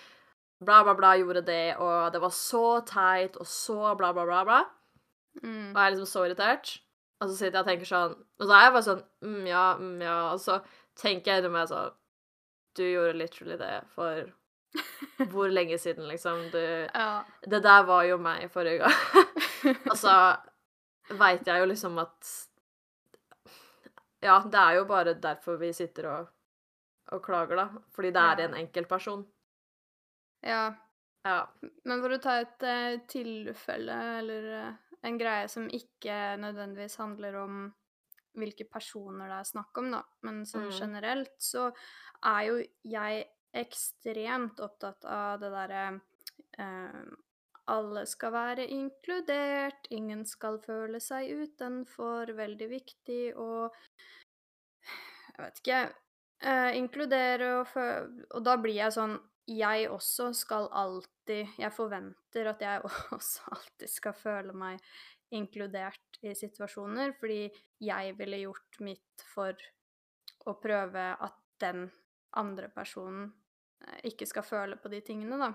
bla, 0.60 0.82
bla, 0.84 0.96
bla 0.98 1.16
gjorde 1.20 1.46
det, 1.48 1.78
og 1.80 2.12
det 2.14 2.22
var 2.22 2.34
så 2.36 2.66
teit, 2.88 3.38
og 3.40 3.48
så 3.48 3.96
bla, 3.98 4.12
bla, 4.14 4.26
bla, 4.28 4.44
bla. 4.48 4.62
Mm. 5.42 5.72
Og 5.72 5.78
jeg 5.78 5.86
er 5.86 5.94
liksom 5.96 6.10
så 6.12 6.26
irritert. 6.28 6.74
Og 7.22 7.30
så 7.30 7.38
sitter 7.38 7.60
jeg 7.60 7.64
og 7.64 7.70
tenker 7.70 7.90
sånn 7.90 8.14
Og 8.42 8.48
så 8.48 8.54
er 8.58 8.64
jeg 8.66 8.76
bare 8.76 8.86
sånn 8.88 9.02
mm, 9.24 9.42
ja, 9.48 9.66
mm, 9.80 9.98
ja. 10.04 10.16
Og 10.34 10.40
så 10.42 10.58
tenker 10.98 11.32
jeg 11.32 11.44
inni 11.44 11.54
meg 11.54 11.70
sånn 11.70 11.94
Du 12.78 12.84
gjorde 12.88 13.18
literally 13.20 13.58
det 13.62 13.76
for 13.96 14.32
hvor 15.32 15.52
lenge 15.52 15.78
siden, 15.82 16.08
liksom? 16.08 16.46
Du 16.54 16.60
Ja. 16.94 17.24
Det 17.44 17.60
der 17.64 17.84
var 17.90 18.04
jo 18.08 18.18
meg 18.18 18.48
forrige 18.54 18.80
gang. 18.84 19.28
Og 19.92 19.98
så 19.98 20.14
veit 21.20 21.48
jeg 21.48 21.60
jo 21.60 21.66
liksom 21.70 21.98
at 22.02 22.30
Ja, 24.22 24.38
det 24.46 24.60
er 24.62 24.78
jo 24.78 24.86
bare 24.86 25.14
derfor 25.18 25.58
vi 25.58 25.72
sitter 25.74 26.06
og, 26.12 26.28
og 27.12 27.24
klager, 27.26 27.58
da. 27.58 27.68
Fordi 27.96 28.12
det 28.14 28.22
er 28.22 28.44
en 28.48 28.58
enkeltperson. 28.62 29.26
ja. 30.46 30.72
Ja. 31.22 31.44
Men 31.86 32.00
for 32.02 32.16
å 32.16 32.18
ta 32.18 32.40
et 32.42 32.64
uh, 32.66 32.96
tilfelle, 33.06 33.94
eller 34.24 34.46
uh, 34.58 34.78
en 35.06 35.20
greie 35.22 35.46
som 35.54 35.68
ikke 35.70 36.16
nødvendigvis 36.42 36.96
handler 36.98 37.36
om 37.44 37.60
hvilke 38.42 38.66
personer 38.66 39.30
det 39.30 39.36
er 39.38 39.50
snakk 39.52 39.78
om, 39.78 39.92
da, 39.94 40.00
men 40.26 40.40
sånn 40.50 40.66
Mm. 40.72 40.74
generelt, 40.80 41.36
så 41.38 41.68
er 42.26 42.42
jo 42.48 42.56
jeg 42.90 43.28
ekstremt 43.54 44.60
opptatt 44.64 45.06
av 45.06 45.42
det 45.42 45.52
derre 45.54 45.84
eh, 46.58 47.04
Alle 47.72 48.06
skal 48.10 48.34
være 48.34 48.68
inkludert, 48.74 49.88
ingen 49.94 50.26
skal 50.26 50.58
føle 50.64 51.00
seg 51.04 51.30
utenfor. 51.44 52.34
Veldig 52.36 52.70
viktig 52.72 53.24
å 53.40 53.50
Jeg 55.32 55.44
vet 55.44 55.62
ikke 55.62 55.82
eh, 55.84 56.72
Inkludere 56.80 57.52
og 57.60 57.68
føle 57.72 58.26
Og 58.36 58.46
da 58.46 58.58
blir 58.62 58.80
jeg 58.82 58.98
sånn 58.98 59.20
jeg 59.52 59.88
også 59.90 60.32
skal 60.38 60.68
alltid 60.72 61.58
Jeg 61.60 61.74
forventer 61.76 62.52
at 62.52 62.62
jeg 62.64 62.84
også 63.18 63.56
alltid 63.56 63.90
skal 63.92 64.16
føle 64.16 64.56
meg 64.56 64.80
inkludert 65.32 66.18
i 66.28 66.34
situasjoner, 66.36 67.14
fordi 67.16 67.46
jeg 67.80 68.16
ville 68.18 68.42
gjort 68.42 68.82
mitt 68.84 69.24
for 69.32 69.56
å 70.44 70.58
prøve 70.60 71.06
at 71.16 71.38
den 71.64 71.86
andre 72.36 72.68
personen 72.74 73.30
ikke 74.08 74.28
skal 74.30 74.46
føle 74.46 74.78
på 74.80 74.92
de 74.92 75.02
tingene, 75.06 75.38
da. 75.42 75.52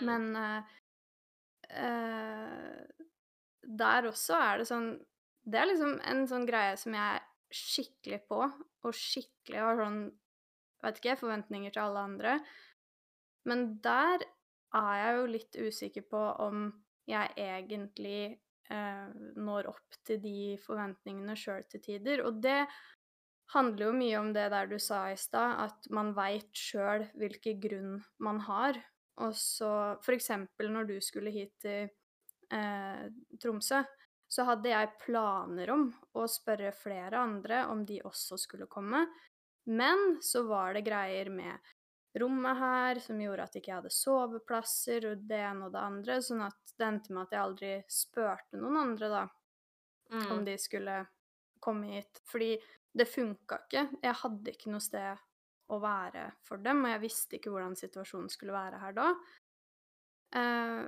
Men 0.00 0.30
uh, 0.36 0.74
eh, 1.68 2.80
der 3.62 4.08
også 4.08 4.38
er 4.40 4.62
det 4.62 4.68
sånn 4.70 4.86
Det 5.44 5.58
er 5.60 5.68
liksom 5.68 5.98
en 6.08 6.22
sånn 6.30 6.46
greie 6.48 6.78
som 6.80 6.94
jeg 6.96 7.18
er 7.18 7.26
skikkelig 7.52 8.22
på, 8.30 8.38
og 8.40 8.96
skikkelig 8.96 9.60
har 9.60 9.80
sånn 9.82 10.02
Vet 10.82 10.96
ikke, 10.98 11.14
forventninger 11.20 11.70
til 11.70 11.84
alle 11.84 12.00
andre. 12.08 12.30
Men 13.46 13.60
der 13.84 14.24
er 14.74 14.94
jeg 14.98 15.12
jo 15.14 15.28
litt 15.30 15.58
usikker 15.68 16.06
på 16.10 16.22
om 16.42 16.64
jeg 17.06 17.28
egentlig 17.38 18.16
eh, 18.72 19.12
når 19.38 19.68
opp 19.70 19.98
til 20.06 20.18
de 20.24 20.56
forventningene 20.64 21.36
sjøl 21.38 21.62
til 21.70 21.84
tider. 21.84 22.24
Og 22.26 22.40
det 22.42 22.64
handler 23.52 23.86
jo 23.88 23.92
mye 23.96 24.18
om 24.20 24.30
det 24.32 24.46
der 24.52 24.66
du 24.70 24.78
sa 24.80 25.04
i 25.12 25.16
stad, 25.20 25.58
at 25.66 25.88
man 25.92 26.12
veit 26.16 26.50
sjøl 26.56 27.06
hvilken 27.18 27.60
grunn 27.62 27.96
man 28.22 28.40
har. 28.46 28.78
Og 29.22 29.34
så 29.36 29.72
eksempel 30.16 30.70
når 30.72 30.88
du 30.88 30.94
skulle 31.04 31.30
hit 31.34 31.52
til 31.60 31.90
eh, 32.52 33.04
Tromsø, 33.42 33.82
så 34.32 34.46
hadde 34.48 34.70
jeg 34.72 34.94
planer 35.02 35.70
om 35.74 35.90
å 36.16 36.24
spørre 36.30 36.72
flere 36.72 37.20
andre 37.20 37.66
om 37.68 37.84
de 37.84 38.00
også 38.08 38.38
skulle 38.40 38.66
komme. 38.72 39.04
Men 39.68 40.16
så 40.24 40.46
var 40.48 40.72
det 40.74 40.86
greier 40.86 41.28
med 41.30 41.60
rommet 42.18 42.56
her 42.58 42.98
som 43.00 43.20
gjorde 43.20 43.44
at 43.44 43.54
jeg 43.56 43.62
ikke 43.62 43.76
hadde 43.78 43.92
soveplasser 43.92 45.06
og 45.12 45.22
det 45.28 45.38
ene 45.44 45.68
og 45.68 45.72
det 45.76 45.80
andre, 45.84 46.16
sånn 46.24 46.42
at 46.44 46.74
det 46.76 46.88
endte 46.88 47.12
med 47.12 47.22
at 47.28 47.36
jeg 47.36 47.42
aldri 47.44 47.70
spurte 47.92 48.58
noen 48.60 48.80
andre, 48.80 49.08
da, 49.12 49.22
om 50.12 50.40
Mm. 50.40 50.44
de 50.44 50.56
skulle 50.60 50.96
komme 51.60 51.92
hit. 51.94 52.20
Fordi 52.28 52.50
det 52.92 53.08
funka 53.08 53.62
ikke. 53.64 53.86
Jeg 54.04 54.18
hadde 54.22 54.52
ikke 54.54 54.72
noe 54.72 54.84
sted 54.84 55.22
å 55.72 55.78
være 55.80 56.26
for 56.44 56.60
dem, 56.62 56.82
og 56.84 56.92
jeg 56.92 57.02
visste 57.04 57.38
ikke 57.38 57.52
hvordan 57.52 57.76
situasjonen 57.78 58.32
skulle 58.32 58.56
være 58.56 58.80
her 58.82 58.96
da. 58.96 59.06
Eh, 60.36 60.82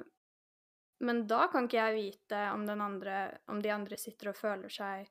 men 1.04 1.22
da 1.28 1.46
kan 1.52 1.66
ikke 1.66 1.80
jeg 1.80 1.96
vite 1.98 2.40
om, 2.54 2.66
andre, 2.70 3.18
om 3.52 3.60
de 3.62 3.72
andre 3.72 3.98
sitter 4.00 4.30
og 4.32 4.38
føler 4.38 4.72
seg 4.72 5.08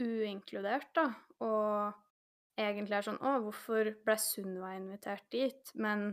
uinkludert, 0.00 0.90
da, 0.96 1.06
og 1.44 2.60
egentlig 2.60 2.96
er 2.96 3.06
sånn 3.06 3.20
Å, 3.20 3.36
hvorfor 3.44 3.92
ble 4.04 4.16
Sunniva 4.20 4.72
invitert 4.76 5.26
dit? 5.32 5.72
Men 5.76 6.10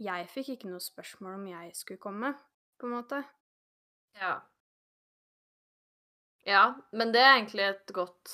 jeg 0.00 0.30
fikk 0.30 0.54
ikke 0.54 0.70
noe 0.70 0.82
spørsmål 0.82 1.38
om 1.38 1.46
jeg 1.50 1.74
skulle 1.78 2.02
komme, 2.02 2.32
på 2.78 2.88
en 2.88 2.96
måte. 2.96 3.20
Ja. 4.18 4.36
Ja, 6.46 6.64
men 6.92 7.14
det 7.14 7.22
er 7.24 7.36
egentlig 7.36 7.66
et 7.66 7.94
godt 7.96 8.32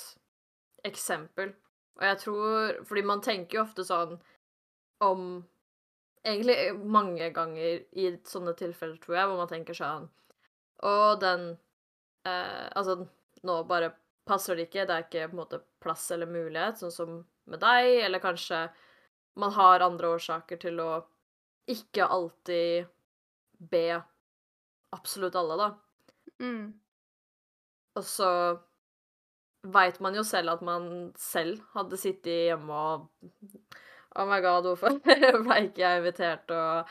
eksempel. 0.87 1.53
Og 1.99 2.05
jeg 2.07 2.19
tror 2.23 2.83
Fordi 2.87 3.01
man 3.05 3.21
tenker 3.21 3.57
jo 3.57 3.63
ofte 3.65 3.85
sånn 3.85 4.15
om 5.05 5.41
Egentlig 6.21 6.75
mange 6.77 7.31
ganger 7.33 7.81
i 7.97 8.11
sånne 8.29 8.53
tilfeller, 8.57 8.99
tror 9.01 9.15
jeg, 9.17 9.27
hvor 9.27 9.39
man 9.41 9.49
tenker 9.49 9.77
sånn 9.77 10.07
Og 10.87 11.19
den 11.21 11.47
eh, 12.27 12.67
Altså, 12.77 13.01
nå 13.47 13.57
bare 13.69 13.93
passer 14.29 14.55
det 14.55 14.69
ikke, 14.69 14.85
det 14.85 14.95
er 14.95 15.05
ikke 15.07 15.27
på 15.31 15.35
en 15.35 15.41
måte 15.41 15.59
plass 15.81 16.03
eller 16.13 16.29
mulighet, 16.29 16.77
sånn 16.77 16.93
som 16.93 17.13
med 17.49 17.59
deg, 17.59 17.87
eller 18.05 18.21
kanskje 18.21 18.59
man 19.41 19.51
har 19.55 19.81
andre 19.81 20.11
årsaker 20.13 20.59
til 20.61 20.77
å 20.79 20.91
ikke 21.71 22.05
alltid 22.05 22.85
be 23.71 23.97
absolutt 24.93 25.35
alle, 25.39 25.57
da. 25.57 25.69
Mm. 26.45 26.69
Og 27.97 28.05
så 28.07 28.29
veit 29.63 29.99
man 30.01 30.15
jo 30.17 30.23
selv 30.25 30.55
at 30.55 30.65
man 30.65 31.11
selv 31.19 31.61
hadde 31.75 31.99
sittet 31.99 32.49
hjemme 32.49 32.73
og 32.73 33.09
Oh 34.19 34.27
my 34.27 34.41
god, 34.43 34.65
hvorfor 34.67 34.97
ble 35.45 35.57
ikke 35.69 35.83
jeg 35.85 36.01
invitert 36.01 36.49
og, 36.51 36.89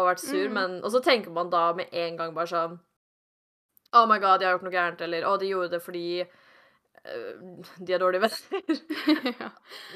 og 0.00 0.06
vært 0.06 0.22
sur? 0.22 0.46
Mm. 0.48 0.54
Men, 0.56 0.76
og 0.80 0.94
så 0.94 1.02
tenker 1.04 1.34
man 1.34 1.50
da 1.52 1.66
med 1.76 1.92
en 1.92 2.16
gang 2.16 2.32
bare 2.36 2.48
sånn 2.48 2.78
Oh 3.92 4.06
my 4.08 4.16
god, 4.16 4.40
jeg 4.40 4.48
har 4.48 4.56
gjort 4.56 4.64
noe 4.64 4.72
gærent, 4.72 5.02
eller 5.04 5.26
Å, 5.28 5.34
de 5.36 5.50
gjorde 5.50 5.74
det 5.74 5.82
fordi 5.84 6.06
uh, 6.24 7.66
de 7.76 7.92
er 7.92 8.00
dårlige 8.00 8.22
venner. 8.24 8.80
ja. 9.42 9.50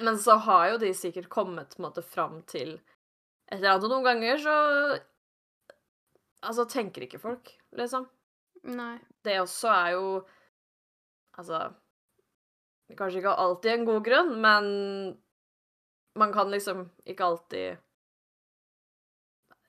Men 0.04 0.20
så 0.20 0.36
har 0.44 0.74
jo 0.74 0.82
de 0.84 0.92
sikkert 0.92 1.30
kommet 1.32 1.72
på 1.72 1.80
en 1.80 1.88
måte 1.88 2.04
fram 2.04 2.42
til 2.50 2.74
et 2.76 3.56
eller 3.56 3.72
annet, 3.72 3.86
og 3.86 3.94
noen 3.94 4.10
ganger 4.10 4.42
så 4.42 4.56
Altså, 6.46 6.66
tenker 6.68 7.02
ikke 7.02 7.18
folk, 7.18 7.48
liksom. 7.74 8.04
Nei. 8.76 8.98
Det 9.24 9.38
også 9.40 9.70
er 9.72 9.94
jo 9.96 10.10
Altså 11.38 11.74
Kanskje 12.96 13.18
ikke 13.18 13.34
alltid 13.42 13.72
en 13.72 13.84
god 13.88 14.04
grunn, 14.06 14.28
men 14.40 14.66
man 16.16 16.32
kan 16.32 16.50
liksom 16.52 16.84
ikke 17.04 17.24
alltid 17.26 17.78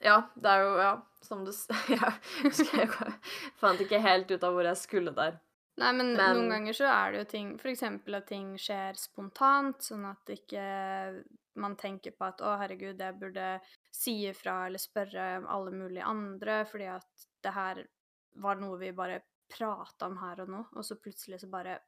Ja, 0.05 0.19
det 0.38 0.51
er 0.51 0.62
jo 0.63 0.75
Ja, 0.77 0.91
som 1.25 1.43
du 1.45 1.51
Jeg 1.89 2.13
jeg 2.53 2.89
fant 3.57 3.81
ikke 3.81 4.00
helt 4.03 4.29
ut 4.31 4.43
av 4.45 4.53
hvor 4.53 4.67
jeg 4.69 4.77
skulle 4.77 5.12
der. 5.17 5.39
Nei, 5.77 5.91
men, 5.93 6.13
Men- 6.17 6.38
noen 6.38 6.50
ganger 6.53 6.74
så 6.74 6.88
er 6.89 7.12
det 7.12 7.19
jo 7.19 7.29
ting 7.31 7.50
eksempel 7.59 8.15
at 8.17 8.27
ting 8.29 8.55
skjer 8.57 8.97
spontant, 8.97 9.81
sånn 9.86 10.05
at 10.09 10.29
ikke 10.33 10.63
man 11.57 11.75
tenker 11.77 12.13
på 12.13 12.25
at 12.25 12.41
'Å, 12.41 12.55
herregud, 12.62 12.97
jeg 13.01 13.19
burde 13.19 13.59
si 13.93 14.25
ifra 14.29 14.67
eller 14.67 14.81
spørre 14.81 15.43
alle 15.45 15.71
mulige 15.74 16.05
andre', 16.05 16.65
fordi 16.69 16.86
at 16.86 17.27
det 17.43 17.53
her 17.53 17.83
var 18.38 18.55
noe 18.62 18.77
vi 18.77 18.91
bare 18.91 19.21
prata 19.50 20.06
om 20.08 20.18
her 20.22 20.42
og 20.44 20.50
nå, 20.54 20.63
og 20.75 20.86
så 20.86 20.98
plutselig 21.01 21.39
så 21.44 21.50
bare 21.51 21.80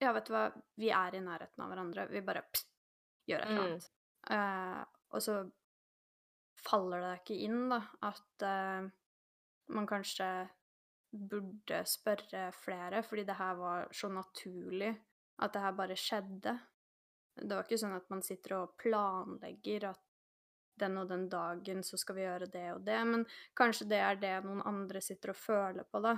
Ja, 0.00 0.12
vet 0.16 0.30
du 0.30 0.32
hva, 0.32 0.46
vi 0.80 0.88
er 0.96 1.14
i 1.14 1.20
nærheten 1.20 1.60
av 1.60 1.68
hverandre. 1.68 2.06
Vi 2.08 2.22
bare 2.24 2.40
pst, 2.48 2.70
gjør 3.28 3.42
et 3.42 3.50
eller 3.50 3.60
Mm. 3.60 3.72
annet. 3.74 3.90
Eh, 4.30 4.84
og 5.12 5.20
så 5.22 5.34
faller 6.56 7.00
det 7.04 7.10
ikke 7.20 7.36
inn, 7.44 7.68
da, 7.68 7.82
at 8.08 8.44
uh, 8.44 8.88
man 9.74 9.86
kanskje 9.86 10.48
burde 11.12 11.82
spørre 11.88 12.46
flere, 12.52 13.02
fordi 13.02 13.24
det 13.28 13.36
her 13.36 13.54
var 13.58 13.88
så 13.92 14.08
naturlig 14.08 14.90
at 15.40 15.52
det 15.52 15.60
her 15.64 15.72
bare 15.72 15.96
skjedde. 15.98 16.58
Det 17.36 17.50
var 17.56 17.64
ikke 17.64 17.80
sånn 17.80 17.96
at 17.96 18.08
man 18.12 18.22
sitter 18.22 18.56
og 18.58 18.76
planlegger 18.80 19.88
at 19.90 20.00
den 20.80 20.96
og 21.00 21.08
den 21.08 21.28
dagen 21.28 21.82
så 21.84 21.98
skal 22.00 22.16
vi 22.16 22.24
gjøre 22.24 22.48
det 22.52 22.66
og 22.74 22.84
det, 22.86 22.98
men 23.06 23.24
kanskje 23.56 23.88
det 23.88 24.00
er 24.00 24.20
det 24.20 24.34
noen 24.44 24.62
andre 24.64 25.00
sitter 25.04 25.34
og 25.34 25.36
føler 25.36 25.84
på, 25.84 26.00
da. 26.04 26.16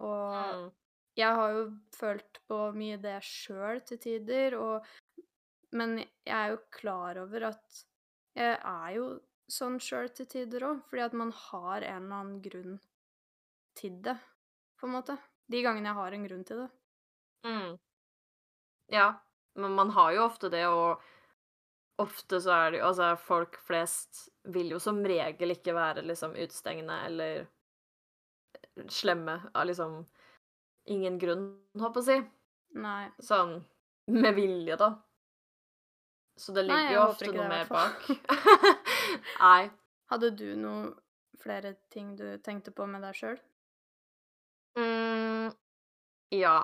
Og 0.00 0.34
Mm. 0.34 0.70
jeg 1.18 1.34
har 1.34 1.50
jo 1.56 1.64
følt 1.96 2.40
på 2.48 2.58
mye 2.78 2.98
det 3.02 3.16
sjøl 3.26 3.80
til 3.86 3.98
tider, 3.98 4.56
og 4.58 4.86
Men 5.72 5.98
jeg 5.98 6.34
er 6.34 6.48
jo 6.54 6.58
klar 6.72 7.18
over 7.22 7.42
at 7.50 7.78
jeg 8.38 8.58
er 8.64 8.90
jo 8.96 9.06
sånn 9.50 9.78
sjøl 9.80 10.08
til 10.14 10.26
tider 10.26 10.64
òg, 10.68 10.82
fordi 10.88 11.02
at 11.04 11.12
man 11.12 11.32
har 11.32 11.82
en 11.82 12.04
eller 12.06 12.16
annen 12.20 12.42
grunn 12.42 12.78
til 13.76 14.00
det, 14.02 14.16
på 14.80 14.86
en 14.88 14.94
måte. 14.96 15.18
De 15.50 15.62
gangene 15.64 15.90
jeg 15.90 15.94
har 16.00 16.12
en 16.16 16.26
grunn 16.28 16.44
til 16.44 16.62
det. 16.64 16.70
Mm. 17.44 17.78
Ja, 18.86 19.24
men 19.54 19.72
man 19.72 19.90
har 19.90 20.12
jo 20.12 20.22
ofte 20.24 20.48
det, 20.48 20.64
og 20.66 21.02
ofte 21.98 22.40
så 22.40 22.54
er 22.54 22.70
det 22.72 22.80
jo 22.80 22.86
Altså, 22.88 23.10
folk 23.20 23.58
flest 23.66 24.28
vil 24.44 24.70
jo 24.74 24.78
som 24.82 25.02
regel 25.04 25.52
ikke 25.54 25.74
være 25.76 26.04
liksom 26.06 26.36
utestengende 26.38 26.98
eller 27.08 27.46
slemme 28.92 29.40
av 29.54 29.66
liksom 29.68 30.00
ingen 30.88 31.18
grunn, 31.20 31.50
håper 31.78 32.00
jeg 32.00 32.04
å 32.04 32.08
si. 32.08 32.30
Nei. 32.78 33.08
Sånn 33.24 33.58
med 34.12 34.34
vilje, 34.36 34.76
da. 34.80 34.92
Så 36.38 36.54
det 36.54 36.62
ligger 36.68 36.86
Nei, 36.86 36.94
jo 36.94 37.02
ofte 37.02 37.32
noe 37.34 37.48
mer 37.50 37.68
bak. 37.68 38.08
Nei. 39.42 39.68
Hadde 40.08 40.30
du 40.38 40.46
noe 40.56 40.92
flere 41.42 41.74
ting 41.92 42.14
du 42.16 42.38
tenkte 42.44 42.72
på 42.72 42.86
med 42.88 43.02
deg 43.04 43.16
sjøl? 43.18 43.40
Mm, 44.78 45.50
ja. 46.38 46.56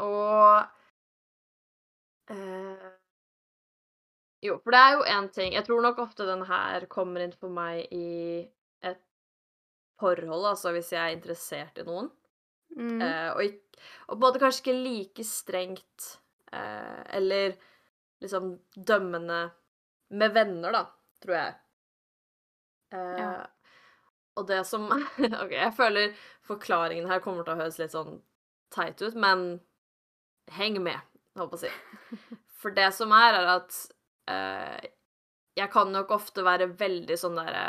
Og 0.00 0.64
eh, 2.32 2.88
Jo, 4.40 4.56
for 4.64 4.72
det 4.72 4.80
er 4.80 4.94
jo 4.94 5.02
én 5.12 5.26
ting 5.34 5.52
Jeg 5.52 5.66
tror 5.66 5.82
nok 5.84 5.98
ofte 6.00 6.24
den 6.24 6.46
her 6.48 6.86
kommer 6.88 7.20
inn 7.20 7.34
for 7.36 7.52
meg 7.52 7.92
i 7.92 8.46
forhold, 10.00 10.48
altså 10.52 10.72
hvis 10.74 10.92
jeg 10.94 11.00
er 11.04 11.16
interessert 11.16 11.78
i 11.80 11.86
noen. 11.86 12.10
Mm. 12.76 13.00
Eh, 13.02 13.28
og, 13.34 13.42
ikke, 13.44 13.84
og 14.12 14.20
både 14.22 14.42
kanskje 14.42 14.62
ikke 14.64 14.76
like 14.78 15.26
strengt 15.26 16.10
eh, 16.54 17.00
eller 17.18 17.56
liksom 18.22 18.52
dømmende 18.76 19.40
med 20.10 20.34
venner, 20.34 20.74
da, 20.74 20.84
tror 21.22 21.36
jeg. 21.38 21.56
Eh, 22.94 23.16
Ja. 23.20 23.32
Og 24.38 24.46
det 24.46 24.62
som 24.64 24.86
OK, 25.42 25.52
jeg 25.52 25.72
føler 25.76 26.12
forklaringen 26.46 27.08
her 27.10 27.20
kommer 27.22 27.44
til 27.44 27.56
å 27.56 27.60
høres 27.60 27.80
litt 27.80 27.92
sånn 27.92 28.20
teit 28.72 29.02
ut, 29.02 29.16
men 29.18 29.58
heng 30.54 30.78
med, 30.82 30.98
holdt 31.38 31.52
på 31.52 31.58
å 31.58 31.62
si. 31.64 31.72
For 32.60 32.74
det 32.76 32.90
som 32.94 33.12
er, 33.16 33.36
er 33.40 33.48
at 33.56 33.76
eh, 34.30 34.90
jeg 35.58 35.72
kan 35.72 35.90
nok 35.92 36.12
ofte 36.14 36.44
være 36.46 36.70
veldig 36.78 37.16
sånn 37.18 37.38
derre 37.40 37.64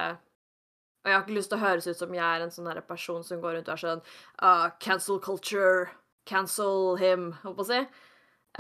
og 1.02 1.10
jeg 1.10 1.16
har 1.16 1.24
ikke 1.26 1.38
lyst 1.40 1.50
til 1.50 1.58
å 1.58 1.66
høres 1.66 1.88
ut 1.90 1.98
som 1.98 2.14
jeg 2.14 2.22
er 2.22 2.44
en 2.46 2.54
sånn 2.54 2.70
person 2.88 3.24
som 3.26 3.42
går 3.42 3.58
rundt 3.58 3.70
og 3.72 3.74
er 3.74 3.82
sånn 3.82 4.04
uh, 4.44 4.68
Cancel 4.84 5.18
culture. 5.24 5.90
Cancel 6.30 7.00
him, 7.02 7.32
holdt 7.42 7.58
på 7.58 7.66
å 7.66 7.70
si. 7.72 7.80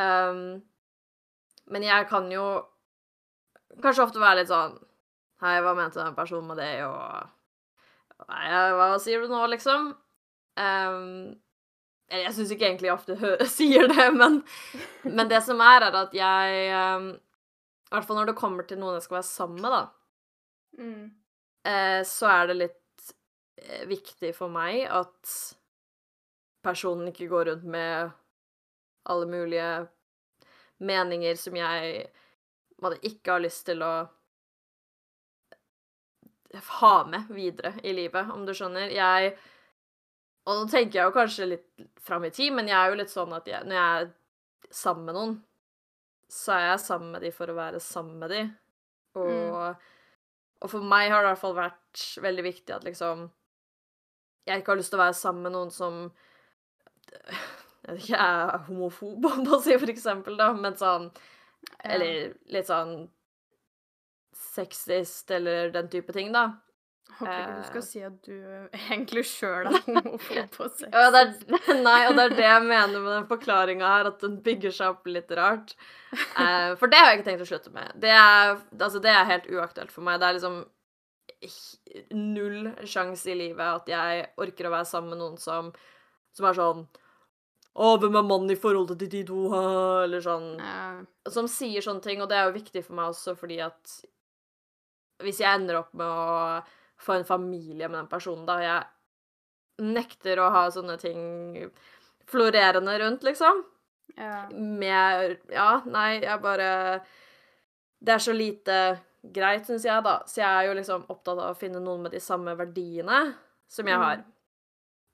Um, 0.01 0.63
men 1.69 1.85
jeg 1.85 2.07
kan 2.09 2.25
jo 2.33 2.45
kanskje 3.83 4.07
ofte 4.07 4.23
være 4.23 4.41
litt 4.41 4.49
sånn 4.51 4.79
Hei, 5.41 5.55
hva 5.65 5.71
mente 5.73 5.97
den 5.97 6.13
personen 6.13 6.49
med 6.51 6.59
det, 6.61 6.83
og 6.85 8.27
Nei, 8.29 8.49
hva 8.77 8.91
sier 9.01 9.23
du 9.23 9.31
nå, 9.31 9.39
liksom? 9.49 9.87
Um, 10.61 11.31
jeg 12.11 12.33
syns 12.35 12.51
ikke 12.53 12.67
egentlig 12.67 12.91
jeg 12.91 12.97
ofte 12.97 13.33
sier 13.57 13.87
det, 13.89 14.09
men, 14.13 14.41
men 15.07 15.31
det 15.31 15.41
som 15.45 15.61
er, 15.65 15.87
er 15.87 15.97
at 16.03 16.13
jeg 16.17 16.67
um, 16.75 17.07
I 17.15 17.95
hvert 17.95 18.09
fall 18.09 18.21
når 18.21 18.31
det 18.31 18.37
kommer 18.41 18.67
til 18.67 18.81
noen 18.81 18.99
jeg 18.99 19.07
skal 19.07 19.21
være 19.21 19.29
sammen 19.29 19.61
med, 19.63 19.77
da 19.77 19.87
Mm. 20.79 21.11
Eh, 21.67 22.01
så 22.07 22.29
er 22.31 22.47
det 22.49 22.57
litt 22.59 23.11
eh, 23.61 23.83
viktig 23.89 24.33
for 24.37 24.53
meg 24.53 24.85
at 24.89 25.33
personen 26.61 27.09
ikke 27.09 27.29
går 27.31 27.51
rundt 27.51 27.67
med 27.69 28.11
alle 29.09 29.27
mulige 29.29 29.69
meninger 30.81 31.37
som 31.37 31.55
jeg 31.57 32.07
hadde 32.81 32.99
ikke 33.05 33.35
har 33.35 33.43
lyst 33.43 33.65
til 33.69 33.81
å 33.85 33.93
ha 36.81 36.95
med 37.07 37.29
videre 37.31 37.73
i 37.83 37.93
livet, 37.95 38.31
om 38.33 38.45
du 38.45 38.53
skjønner. 38.53 38.91
Jeg 38.91 39.37
Og 40.49 40.57
nå 40.57 40.69
tenker 40.71 40.97
jeg 40.97 41.05
jo 41.05 41.13
kanskje 41.13 41.45
litt 41.45 41.83
fram 42.01 42.23
i 42.25 42.31
tid, 42.33 42.49
men 42.57 42.67
jeg 42.67 42.73
er 42.73 42.89
jo 42.89 42.97
litt 42.97 43.11
sånn 43.13 43.33
at 43.37 43.45
jeg, 43.47 43.61
når 43.61 43.75
jeg 43.77 43.99
er 43.99 44.07
sammen 44.73 45.05
med 45.05 45.15
noen, 45.15 45.35
så 46.31 46.55
er 46.55 46.63
jeg 46.65 46.79
sammen 46.81 47.11
med 47.13 47.21
de 47.21 47.29
for 47.35 47.51
å 47.51 47.57
være 47.59 47.81
sammen 47.83 48.17
med 48.23 48.33
de. 48.33 48.39
Og 49.21 49.83
og 50.61 50.69
for 50.69 50.85
meg 50.85 51.09
har 51.11 51.23
det 51.23 51.29
i 51.29 51.33
hvert 51.33 51.41
fall 51.41 51.57
vært 51.57 52.03
veldig 52.23 52.43
viktig 52.45 52.75
at 52.75 52.85
liksom 52.87 53.29
Jeg 54.47 54.61
ikke 54.61 54.73
har 54.73 54.79
lyst 54.79 54.93
til 54.93 54.97
å 54.99 55.03
være 55.03 55.17
sammen 55.17 55.47
med 55.47 55.55
noen 55.57 55.73
som 55.73 56.01
Jeg 57.81 57.95
vet 57.95 58.03
ikke, 58.03 58.17
er 58.21 58.65
homofob, 58.67 59.25
om 59.31 59.47
å 59.55 59.61
si, 59.61 59.73
for 59.81 59.89
eksempel, 59.89 60.37
da, 60.37 60.51
men 60.53 60.77
sånn 60.77 61.09
Eller 61.81 62.35
litt 62.53 62.69
sånn 62.69 63.09
sexist 64.51 65.31
eller 65.31 65.69
den 65.71 65.87
type 65.91 66.13
ting, 66.15 66.31
da. 66.33 66.47
Håper 67.19 67.31
ikke 67.37 67.53
du 67.53 67.59
Eh. 67.61 67.67
skal 67.69 67.83
si 67.85 68.01
at 68.07 68.17
du 68.23 68.35
egentlig 68.95 69.23
sjøl 69.29 69.67
er 69.69 69.81
homofob 69.85 70.51
på 70.55 70.67
sex. 70.71 70.89
Ja, 70.93 71.09
det 71.13 71.21
er, 71.21 71.79
nei, 71.83 71.97
og 72.07 72.15
det 72.17 72.23
er 72.29 72.35
det 72.37 72.45
jeg 72.47 72.63
mener 72.67 72.99
med 73.03 73.11
den 73.17 73.27
forklaringa 73.29 73.93
her, 73.95 74.09
at 74.13 74.19
den 74.23 74.39
bygger 74.45 74.71
seg 74.77 74.93
opp 74.95 75.05
litt 75.11 75.31
rart. 75.37 75.75
Uh, 76.35 76.73
for 76.79 76.87
det 76.91 76.99
har 77.01 77.11
jeg 77.11 77.19
ikke 77.21 77.29
tenkt 77.29 77.45
å 77.45 77.49
slutte 77.51 77.73
med. 77.75 77.91
Det 78.01 78.11
er, 78.15 78.55
altså, 78.79 78.99
det 79.03 79.11
er 79.13 79.29
helt 79.29 79.49
uaktuelt 79.51 79.91
for 79.91 80.03
meg. 80.07 80.19
Det 80.21 80.29
er 80.31 80.37
liksom 80.39 80.61
null 82.13 82.67
sjanse 82.85 83.31
i 83.31 83.37
livet 83.37 83.65
at 83.65 83.87
jeg 83.89 84.25
orker 84.41 84.67
å 84.69 84.73
være 84.75 84.85
sammen 84.89 85.13
med 85.15 85.21
noen 85.23 85.39
som, 85.41 85.71
som 86.37 86.45
er 86.49 86.57
sånn 86.57 86.83
Å, 87.71 87.93
hvem 88.01 88.17
er 88.19 88.25
mannen 88.27 88.51
i 88.53 88.57
forholdet 88.59 88.99
til 88.99 89.09
de 89.13 89.21
to? 89.29 89.45
hæ?» 89.53 89.61
Eller 90.03 90.21
sånn 90.25 90.49
Ja. 90.59 91.01
som 91.31 91.47
sier 91.49 91.81
sånne 91.81 92.03
ting, 92.03 92.21
og 92.21 92.29
det 92.29 92.37
er 92.37 92.49
jo 92.49 92.57
viktig 92.59 92.83
for 92.85 92.97
meg 92.99 93.13
også 93.13 93.33
fordi 93.39 93.61
at 93.63 93.95
hvis 95.21 95.39
jeg 95.41 95.53
ender 95.53 95.77
opp 95.79 95.93
med 95.93 96.05
å 96.05 96.61
få 97.01 97.17
en 97.19 97.25
familie 97.27 97.87
med 97.89 97.99
den 97.99 98.07
personen, 98.11 98.45
da 98.45 98.59
Jeg 98.61 98.83
nekter 99.81 100.39
å 100.43 100.49
ha 100.53 100.67
sånne 100.71 100.97
ting 101.01 101.21
florerende 102.29 102.93
rundt, 103.01 103.23
liksom. 103.25 103.63
ja. 104.17 104.47
Med 104.53 105.37
Ja, 105.49 105.81
nei, 105.85 106.19
jeg 106.21 106.41
bare 106.43 107.01
Det 108.01 108.13
er 108.13 108.19
så 108.21 108.33
lite 108.33 108.75
greit, 109.23 109.65
syns 109.69 109.83
jeg, 109.85 110.03
da. 110.03 110.19
Så 110.25 110.41
jeg 110.41 110.49
er 110.49 110.67
jo 110.69 110.73
liksom 110.77 111.03
opptatt 111.09 111.37
av 111.37 111.51
å 111.53 111.57
finne 111.57 111.79
noen 111.79 112.01
med 112.07 112.11
de 112.15 112.19
samme 112.19 112.55
verdiene 112.57 113.35
som 113.69 113.87
jeg 113.87 113.97
Mm. 113.97 114.03
har. 114.03 114.23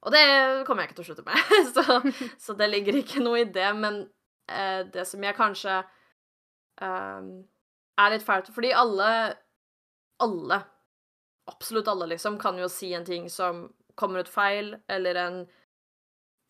Og 0.08 0.12
det 0.13 0.65
kommer 0.65 0.84
jeg 0.84 0.89
ikke 0.91 1.01
til 1.01 1.03
å 1.03 1.08
slutte 1.10 1.25
med, 1.25 1.38
så, 1.75 2.38
så 2.39 2.53
det 2.56 2.70
ligger 2.70 2.96
ikke 3.01 3.20
noe 3.24 3.41
i 3.41 3.44
det. 3.51 3.67
Men 3.75 4.10
eh, 4.48 4.84
det 4.94 5.03
som 5.08 5.24
jeg 5.24 5.36
kanskje 5.36 5.84
eh, 6.82 7.22
er 7.98 8.13
litt 8.13 8.24
fælt 8.24 8.51
Fordi 8.56 8.72
alle, 8.77 9.10
alle, 10.24 10.62
absolutt 11.47 11.87
alle, 11.87 12.07
liksom, 12.13 12.37
kan 12.41 12.57
jo 12.59 12.67
si 12.71 12.93
en 12.93 13.05
ting 13.07 13.29
som 13.29 13.67
kommer 13.95 14.19
ut 14.25 14.29
feil, 14.29 14.75
eller 14.87 15.15
en 15.15 15.39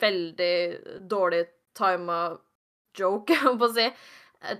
veldig 0.00 0.78
dårlig 1.10 1.46
tima 1.78 2.18
joke, 2.98 3.36
om 3.50 3.62
å 3.62 3.68
si. 3.74 3.86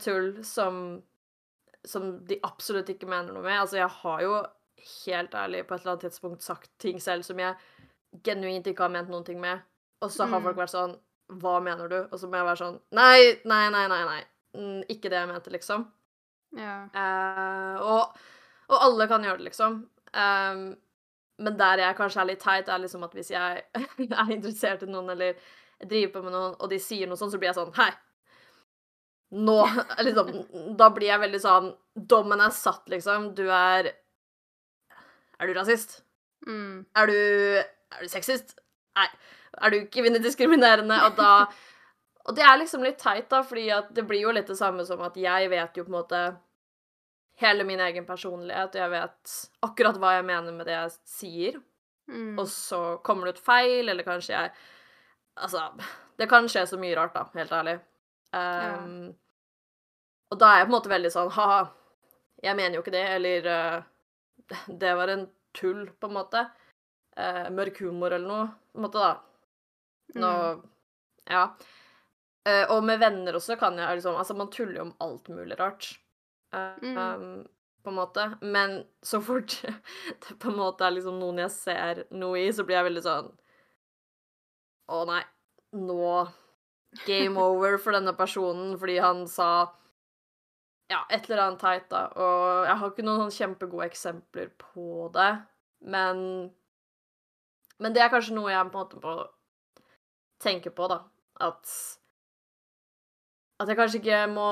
Tull 0.02 0.30
som, 0.44 0.78
som 1.86 2.08
de 2.26 2.38
absolutt 2.46 2.88
ikke 2.90 3.06
mener 3.10 3.32
noe 3.34 3.44
med. 3.44 3.60
Altså, 3.60 3.78
jeg 3.80 3.92
har 4.02 4.22
jo 4.24 4.38
helt 5.06 5.34
ærlig 5.34 5.64
på 5.66 5.74
et 5.74 5.82
eller 5.82 5.92
annet 5.96 6.06
tidspunkt 6.08 6.42
sagt 6.46 6.70
ting 6.82 6.98
selv 7.02 7.26
som 7.26 7.38
jeg 7.42 7.54
genuint 8.24 8.66
ikke 8.70 8.86
har 8.86 8.92
ment 8.94 9.10
noen 9.12 9.26
ting 9.26 9.38
med. 9.42 9.60
Og 10.02 10.10
så 10.14 10.26
har 10.30 10.38
Mm. 10.40 10.44
folk 10.46 10.56
vært 10.60 10.70
sånn 10.74 10.92
Hva 11.42 11.58
mener 11.60 11.88
du? 11.90 11.96
Og 12.08 12.14
så 12.16 12.28
må 12.30 12.38
jeg 12.38 12.46
være 12.46 12.56
sånn 12.56 12.76
Nei, 12.96 13.34
nei, 13.44 13.64
nei, 13.74 13.82
nei. 13.90 14.04
nei. 14.06 14.20
Mm, 14.56 14.84
Ikke 14.88 15.10
det 15.10 15.18
jeg 15.18 15.28
mente, 15.28 15.50
liksom. 15.52 15.82
ja. 16.56 16.76
Eh, 16.94 17.80
og, 17.82 18.14
og 18.70 18.78
alle 18.86 19.06
kan 19.10 19.26
gjøre 19.26 19.36
det, 19.42 19.48
liksom. 19.50 19.82
Ehm, 20.14 20.66
men 21.38 21.56
der 21.58 21.84
jeg 21.84 21.96
kanskje 21.98 22.20
er 22.22 22.30
litt 22.32 22.42
teit, 22.42 22.68
er 22.68 22.82
liksom 22.82 23.04
at 23.06 23.14
hvis 23.14 23.30
jeg 23.30 23.62
er 24.22 24.34
interessert 24.34 24.82
i 24.82 24.90
noen, 24.90 25.10
eller 25.14 25.38
driver 25.84 26.12
på 26.16 26.22
med 26.26 26.34
noen, 26.34 26.56
og 26.58 26.70
de 26.72 26.80
sier 26.82 27.06
noe 27.10 27.18
sånt, 27.20 27.32
så 27.32 27.40
blir 27.40 27.52
jeg 27.52 27.58
sånn 27.58 27.74
Hei! 27.78 27.92
Nå 29.38 29.58
liksom, 30.06 30.30
Da 30.78 30.88
blir 30.94 31.10
jeg 31.10 31.20
veldig 31.20 31.40
sånn 31.42 31.72
Dommen 32.08 32.40
er 32.40 32.54
satt, 32.56 32.86
liksom. 32.88 33.32
Du 33.36 33.44
er 33.52 33.92
Er 35.38 35.50
du 35.50 35.52
rasist? 35.52 36.00
Mm. 36.48 36.86
Er 36.96 37.10
du 37.10 37.18
Er 37.18 38.00
du 38.02 38.08
sexist? 38.08 38.56
Nei. 38.96 39.06
Er 39.60 39.74
du 39.74 39.82
kvinnediskriminerende? 39.92 41.02
Og 41.06 41.18
da 41.20 41.32
Og 42.28 42.36
det 42.36 42.44
er 42.44 42.58
liksom 42.60 42.82
litt 42.84 42.98
teit, 43.00 43.24
da, 43.30 43.38
fordi 43.40 43.70
at 43.72 43.86
det 43.96 44.02
blir 44.04 44.20
jo 44.20 44.32
litt 44.36 44.50
det 44.50 44.58
samme 44.58 44.84
som 44.84 45.00
at 45.06 45.14
jeg 45.16 45.48
vet 45.48 45.78
jo 45.78 45.86
på 45.86 45.88
en 45.88 45.94
måte 45.94 46.18
hele 47.38 47.64
min 47.64 47.80
egen 47.80 48.06
personlighet, 48.06 48.74
og 48.74 48.80
jeg 48.82 48.90
vet 48.90 49.34
akkurat 49.62 49.98
hva 50.02 50.16
jeg 50.16 50.26
mener 50.26 50.52
med 50.56 50.66
det 50.66 50.76
jeg 50.78 50.94
sier, 51.18 51.60
Mm. 52.08 52.38
og 52.40 52.46
så 52.48 52.78
kommer 53.04 53.26
det 53.28 53.34
ut 53.36 53.44
feil, 53.44 53.88
eller 53.92 54.02
kanskje 54.06 54.32
jeg 54.32 54.52
Altså, 55.36 55.60
det 56.16 56.26
kan 56.30 56.46
skje 56.48 56.62
så 56.66 56.78
mye 56.80 56.96
rart, 56.96 57.12
da, 57.14 57.26
helt 57.36 57.52
ærlig. 57.52 57.74
Um, 58.32 59.12
Og 60.32 60.38
da 60.40 60.46
er 60.54 60.58
jeg 60.58 60.66
på 60.66 60.72
en 60.72 60.76
måte 60.78 60.90
veldig 60.90 61.10
sånn 61.12 61.28
Ha-ha, 61.36 61.58
jeg 62.42 62.56
mener 62.56 62.74
jo 62.74 62.80
ikke 62.82 62.94
det, 62.96 63.04
eller 63.18 63.46
uh, 63.52 63.82
Det 64.72 64.94
var 64.96 65.08
en 65.12 65.26
tull, 65.54 65.84
på 66.00 66.08
en 66.08 66.16
måte. 66.16 66.42
Uh, 67.12 67.50
mørk 67.52 67.78
humor 67.84 68.10
eller 68.16 68.26
noe, 68.26 68.48
på 68.72 68.80
en 68.80 68.86
måte, 68.88 69.04
da. 69.04 69.12
Nå 70.16 70.32
Mm. 70.32 70.64
Ja. 71.28 71.44
Uh, 72.48 72.64
og 72.72 72.84
med 72.88 72.98
venner 73.04 73.36
også 73.36 73.58
kan 73.60 73.76
jeg 73.76 73.98
liksom 74.00 74.16
Altså, 74.16 74.34
man 74.34 74.48
tuller 74.50 74.80
jo 74.80 74.86
om 74.88 74.94
alt 75.04 75.28
mulig 75.28 75.60
rart. 75.60 75.98
Mm. 76.54 76.96
um, 76.96 77.46
på 77.82 77.90
en 77.90 77.94
måte. 77.94 78.24
Men 78.40 78.84
så 79.02 79.20
fort 79.20 79.62
det 80.28 80.38
på 80.38 80.50
en 80.50 80.58
måte 80.58 80.86
er 80.86 80.96
liksom 80.96 81.18
noen 81.20 81.42
jeg 81.44 81.54
ser 81.54 82.04
noe 82.10 82.40
i, 82.40 82.50
så 82.52 82.64
blir 82.66 82.80
jeg 82.80 82.88
veldig 82.90 83.04
sånn 83.06 83.32
Å 84.88 85.02
nei, 85.08 85.22
nå 85.76 86.04
Game 87.04 87.40
over 87.48 87.76
for 87.80 87.96
denne 87.96 88.14
personen 88.16 88.76
fordi 88.80 88.98
han 89.04 89.26
sa 89.28 89.50
ja, 90.88 91.02
et 91.12 91.26
eller 91.28 91.42
annet 91.42 91.60
teit, 91.60 91.84
da. 91.90 92.06
Og 92.16 92.64
jeg 92.64 92.76
har 92.80 92.92
ikke 92.92 93.02
noen 93.04 93.18
sånn 93.26 93.34
kjempegode 93.34 93.88
eksempler 93.90 94.48
på 94.56 95.10
det, 95.12 95.32
men 95.84 96.22
Men 97.78 97.94
det 97.94 98.00
er 98.02 98.08
kanskje 98.10 98.34
noe 98.34 98.50
jeg 98.50 98.70
på 98.72 98.72
en 98.72 98.80
måte 98.80 99.02
må 99.02 99.12
tenke 100.42 100.72
på, 100.72 100.88
da. 100.88 101.02
At 101.44 101.74
At 103.60 103.68
jeg 103.68 103.76
kanskje 103.76 104.00
ikke 104.00 104.22
må 104.32 104.48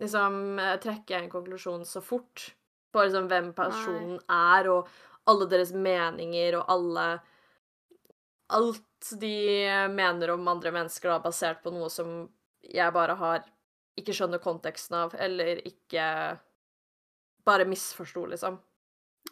liksom 0.00 0.58
øh, 0.60 0.76
trekke 0.82 1.16
en 1.22 1.30
konklusjon 1.32 1.84
så 1.88 2.02
fort 2.04 2.50
på 2.92 3.02
liksom 3.04 3.28
hvem 3.30 3.52
personen 3.56 4.18
er, 4.32 4.68
og 4.72 4.88
alle 5.28 5.48
deres 5.50 5.72
meninger 5.72 6.58
og 6.60 6.68
alle 6.72 7.06
Alt 8.48 9.08
de 9.20 9.66
mener 9.90 10.30
om 10.30 10.48
andre 10.48 10.70
mennesker, 10.70 11.08
da, 11.10 11.18
basert 11.18 11.64
på 11.64 11.72
noe 11.74 11.88
som 11.90 12.28
jeg 12.62 12.92
bare 12.94 13.16
har 13.18 13.42
ikke 13.98 14.14
skjønner 14.14 14.38
konteksten 14.38 14.94
av, 15.00 15.16
eller 15.18 15.58
ikke 15.66 16.04
bare 17.46 17.66
misforsto, 17.66 18.22
liksom. 18.30 18.60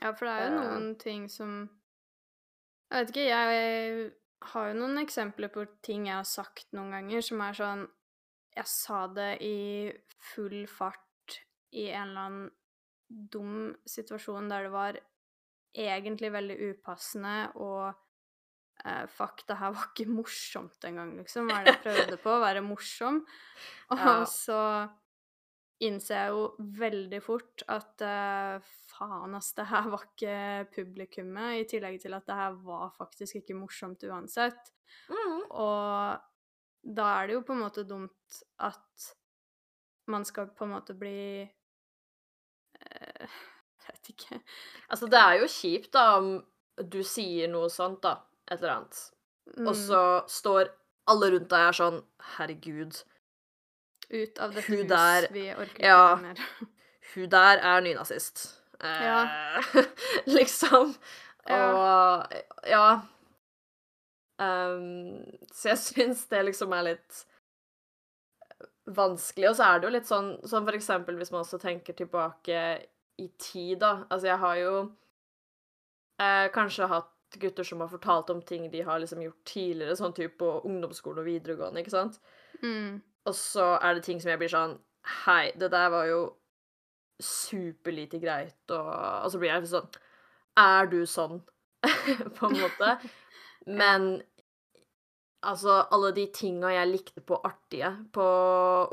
Ja, 0.00 0.10
for 0.12 0.26
det 0.26 0.32
er 0.34 0.48
jo 0.48 0.56
Eh. 0.56 0.64
noen 0.64 0.98
ting 0.98 1.28
som 1.30 1.70
Jeg 2.90 3.06
vet 3.06 3.10
ikke, 3.14 3.28
jeg 3.28 4.12
har 4.52 4.66
jo 4.68 4.74
noen 4.80 4.98
eksempler 4.98 5.48
på 5.48 5.64
ting 5.82 6.06
jeg 6.06 6.14
har 6.16 6.24
sagt 6.28 6.66
noen 6.72 6.90
ganger 6.90 7.22
som 7.22 7.40
er 7.40 7.52
sånn 7.52 7.88
Jeg 8.54 8.70
sa 8.70 9.06
det 9.10 9.30
i 9.42 9.56
full 10.32 10.64
fart 10.70 11.40
i 11.74 11.88
en 11.90 12.08
eller 12.12 12.20
annen 12.28 12.50
dum 13.08 13.74
situasjon 13.88 14.48
der 14.50 14.68
det 14.68 14.72
var 14.74 14.98
egentlig 15.74 16.30
veldig 16.34 16.56
upassende 16.70 17.34
og 17.58 17.88
eh, 18.84 19.04
Fuck, 19.10 19.42
det 19.48 19.56
her 19.58 19.72
var 19.74 19.88
ikke 19.90 20.06
morsomt 20.20 20.86
engang, 20.86 21.16
liksom. 21.18 21.48
Hva 21.50 21.60
er 21.60 21.64
det 21.66 21.74
jeg 21.74 21.82
prøvde 21.88 22.18
på? 22.22 22.34
Å 22.36 22.42
være 22.44 22.62
morsom. 22.66 23.24
Og 23.94 23.98
Ja. 24.04 24.20
så 24.30 24.60
innser 25.84 26.14
jeg 26.20 26.30
jo 26.32 26.44
veldig 26.78 27.18
fort 27.26 27.64
at 27.74 28.00
eh, 28.06 28.68
faen, 28.94 29.34
ass, 29.36 29.50
det 29.58 29.66
her 29.68 29.88
var 29.92 30.04
ikke 30.06 30.36
publikummet, 30.76 31.58
i 31.58 31.66
tillegg 31.74 31.98
til 32.00 32.14
at 32.16 32.24
det 32.30 32.36
her 32.38 32.54
var 32.64 32.94
faktisk 32.94 33.40
ikke 33.42 33.56
morsomt 33.58 34.06
uansett. 34.06 34.70
Mm. 35.10 35.42
Og 35.50 36.30
da 36.84 37.06
er 37.22 37.26
det 37.30 37.34
jo 37.38 37.42
på 37.48 37.54
en 37.56 37.62
måte 37.64 37.84
dumt 37.88 38.40
at 38.60 39.10
man 40.12 40.24
skal 40.28 40.50
på 40.52 40.66
en 40.66 40.74
måte 40.74 40.94
bli 40.98 41.16
eh, 42.80 43.28
Jeg 43.84 43.92
vet 43.98 44.10
ikke. 44.14 44.38
Altså, 44.88 45.06
det 45.12 45.18
er 45.20 45.34
jo 45.42 45.48
kjipt, 45.50 45.90
da, 45.92 46.04
om 46.16 46.28
du 46.88 47.02
sier 47.04 47.50
noe 47.52 47.68
sånt, 47.72 48.00
da, 48.04 48.14
et 48.48 48.58
eller 48.60 48.78
annet, 48.78 49.02
Mm, 49.44 49.66
og 49.68 49.74
så 49.76 49.98
står 50.32 50.70
alle 51.12 51.26
rundt 51.34 51.50
deg 51.52 51.66
er 51.68 51.74
sånn 51.76 51.98
Herregud, 52.38 52.94
ut 54.08 54.38
av 54.40 54.54
dette 54.56 54.72
hus, 54.72 54.86
der- 54.88 55.26
vi 55.34 55.42
orker 55.52 55.74
ikke 55.74 55.84
ja. 55.84 56.14
mer. 56.16 56.40
hun 57.12 57.28
der 57.28 57.60
er 57.60 57.84
nynazist. 57.84 58.46
Eh, 58.80 59.68
liksom. 60.38 60.94
Ja. 61.44 61.60
Og 61.68 62.32
ja 62.72 62.86
Ehm, 64.42 65.22
Så 65.52 65.70
jeg 65.72 65.78
syns 65.88 66.26
det 66.30 66.42
liksom 66.50 66.74
er 66.74 66.90
litt 66.92 67.22
vanskelig. 68.84 69.50
Og 69.50 69.56
så 69.58 69.68
er 69.68 69.80
det 69.80 69.88
jo 69.88 69.94
litt 69.94 70.10
sånn 70.10 70.34
som 70.48 70.66
for 70.66 70.76
eksempel 70.76 71.18
hvis 71.18 71.32
man 71.32 71.44
også 71.44 71.60
tenker 71.62 71.96
tilbake 71.96 72.60
i 73.20 73.28
tid, 73.38 73.78
da. 73.80 74.04
Altså, 74.10 74.28
jeg 74.32 74.40
har 74.42 74.60
jo 74.60 74.76
eh, 76.20 76.46
kanskje 76.54 76.90
hatt 76.90 77.10
gutter 77.40 77.66
som 77.66 77.82
har 77.82 77.90
fortalt 77.90 78.30
om 78.30 78.42
ting 78.46 78.68
de 78.70 78.82
har 78.86 79.00
liksom 79.02 79.22
gjort 79.22 79.40
tidligere, 79.48 79.96
sånn 79.98 80.14
type 80.14 80.36
på 80.38 80.50
ungdomsskolen 80.68 81.22
og 81.22 81.28
videregående, 81.28 81.82
ikke 81.82 81.94
sant? 81.94 82.20
Mm. 82.62 83.00
Og 83.26 83.34
så 83.34 83.74
er 83.80 83.96
det 83.96 84.04
ting 84.06 84.20
som 84.22 84.30
jeg 84.30 84.42
blir 84.42 84.52
sånn 84.52 84.78
Hei, 85.24 85.50
det 85.60 85.68
der 85.72 85.90
var 85.92 86.06
jo 86.08 86.20
superlite 87.20 88.20
greit, 88.22 88.56
og, 88.72 88.88
og 88.88 89.32
så 89.32 89.40
blir 89.40 89.52
jeg 89.52 89.68
sånn 89.68 89.98
Er 90.60 90.88
du 90.88 91.02
sånn? 91.08 91.42
på 92.38 92.48
en 92.48 92.56
måte. 92.62 92.94
Men 93.66 94.22
altså, 95.44 95.80
alle 95.94 96.12
de 96.16 96.26
tinga 96.34 96.72
jeg 96.74 96.90
likte 96.90 97.24
på 97.24 97.40
artige 97.44 97.90
på 98.12 98.26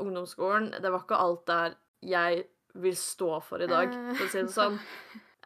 ungdomsskolen, 0.02 0.72
det 0.80 0.92
var 0.92 1.04
ikke 1.04 1.20
alt 1.20 1.46
der 1.50 1.78
jeg 2.02 2.44
vil 2.82 2.96
stå 2.96 3.36
for 3.44 3.62
i 3.62 3.68
dag, 3.68 3.92
for 4.16 4.26
å 4.26 4.32
si 4.32 4.40
det 4.40 4.54
sånn. 4.54 4.78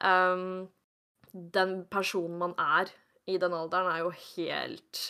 Um, 0.01 0.67
den 1.57 1.83
personen 1.93 2.39
man 2.41 2.55
er 2.61 2.93
i 3.27 3.37
den 3.43 3.55
alderen, 3.57 3.91
er 3.91 4.05
jo 4.05 4.13
helt 4.15 5.03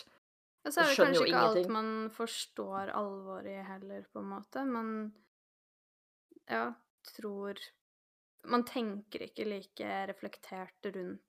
Og 0.65 0.73
så 0.73 0.81
er 0.81 0.89
det 0.89 0.97
kanskje 0.97 1.27
ikke 1.29 1.45
alt 1.51 1.71
man 1.71 1.91
forstår 2.11 2.91
alvoret 2.97 3.53
i 3.53 3.63
heller, 3.63 4.03
på 4.11 4.23
en 4.23 4.31
måte. 4.33 4.65
Man 4.65 4.91
ja, 6.47 6.71
tror 7.15 7.59
Man 8.47 8.63
tenker 8.63 9.25
ikke 9.27 9.45
like 9.47 9.93
reflektert 10.07 10.87
rundt 10.95 11.23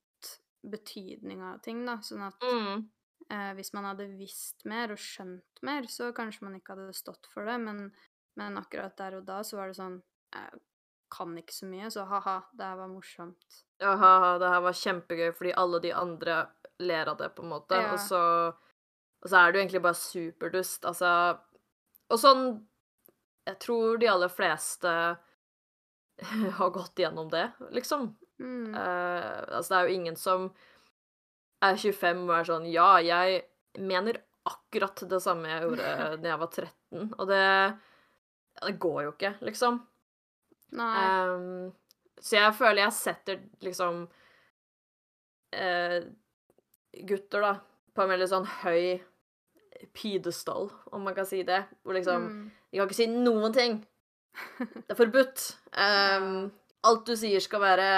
betydninga 0.73 1.55
av 1.55 1.65
ting, 1.65 1.85
da. 1.87 1.99
Sånn 2.05 2.25
at 2.27 2.45
mm. 2.45 2.85
eh, 3.35 3.51
hvis 3.59 3.73
man 3.77 3.89
hadde 3.91 4.09
visst 4.19 4.65
mer 4.69 4.95
og 4.95 5.03
skjønt 5.03 5.63
mer, 5.67 5.89
så 5.91 6.13
kanskje 6.17 6.47
man 6.47 6.59
ikke 6.59 6.77
hadde 6.77 6.97
stått 6.97 7.29
for 7.33 7.49
det, 7.49 7.59
men, 7.63 7.89
men 8.39 8.61
akkurat 8.61 8.97
der 8.99 9.21
og 9.21 9.29
da 9.29 9.43
så 9.47 9.61
var 9.61 9.71
det 9.71 9.79
sånn 9.81 10.01
Jeg 10.35 10.61
kan 11.09 11.33
ikke 11.41 11.55
så 11.57 11.67
mye, 11.69 11.91
så 11.91 12.05
ha-ha, 12.05 12.39
det 12.53 12.67
her 12.69 12.81
var 12.83 12.91
morsomt. 12.93 13.61
Ja, 13.81 13.95
ha-ha, 13.97 14.35
det 14.43 14.51
her 14.53 14.65
var 14.67 14.77
kjempegøy 14.77 15.31
fordi 15.33 15.55
alle 15.57 15.81
de 15.81 15.93
andre 15.97 16.43
ler 16.79 17.11
av 17.11 17.17
det, 17.21 17.31
på 17.37 17.43
en 17.43 17.53
måte. 17.55 17.79
Ja. 17.81 17.95
Og, 17.95 18.01
så, 18.03 18.21
og 19.23 19.31
så 19.31 19.41
er 19.41 19.51
det 19.51 19.59
jo 19.59 19.63
egentlig 19.65 19.85
bare 19.87 19.99
superdust. 19.99 20.85
Altså 20.89 21.11
Og 22.13 22.21
sånn 22.21 22.45
Jeg 23.49 23.57
tror 23.65 23.99
de 24.01 24.11
aller 24.13 24.29
fleste 24.29 24.93
har 26.61 26.71
gått 26.75 27.01
gjennom 27.01 27.31
det, 27.33 27.47
liksom. 27.73 28.11
Mm. 28.39 28.75
Uh, 28.75 29.43
altså, 29.59 29.73
det 29.73 29.79
er 29.79 29.89
jo 29.89 29.99
ingen 29.99 30.19
som 30.19 30.49
er 31.65 31.75
25 31.75 32.21
og 32.29 32.35
er 32.37 32.47
sånn 32.47 32.69
Ja, 32.71 32.91
jeg 33.03 33.43
mener 33.83 34.21
akkurat 34.49 35.03
det 35.11 35.19
samme 35.25 35.51
jeg 35.51 35.65
gjorde 35.65 35.89
da 36.23 36.31
jeg 36.33 36.43
var 36.45 36.53
13, 36.53 37.09
og 37.19 37.25
det 37.29 37.43
Det 38.63 38.77
går 38.83 39.03
jo 39.07 39.11
ikke, 39.15 39.35
liksom. 39.47 39.83
Nei. 40.79 40.95
Um, 41.25 41.69
så 42.19 42.41
jeg 42.41 42.55
føler 42.59 42.83
jeg 42.83 42.97
setter 42.97 43.43
liksom 43.63 44.01
uh, 45.55 46.01
gutter, 47.09 47.45
da, 47.45 47.53
på 47.95 48.03
en 48.03 48.13
veldig 48.13 48.29
sånn 48.31 48.49
høy 48.65 48.99
pidestall, 49.95 50.73
om 50.91 51.07
man 51.07 51.15
kan 51.15 51.27
si 51.29 51.45
det. 51.47 51.63
Hvor 51.83 51.95
liksom 51.95 52.25
mm. 52.27 52.47
De 52.69 52.81
kan 52.81 52.89
ikke 52.89 52.99
si 52.99 53.07
noen 53.09 53.55
ting. 53.55 53.79
Det 54.59 54.93
er 54.93 54.99
forbudt. 54.99 55.45
Ehm, 55.81 56.51
alt 56.85 57.07
du 57.07 57.15
sier 57.19 57.41
skal 57.41 57.61
være 57.61 57.89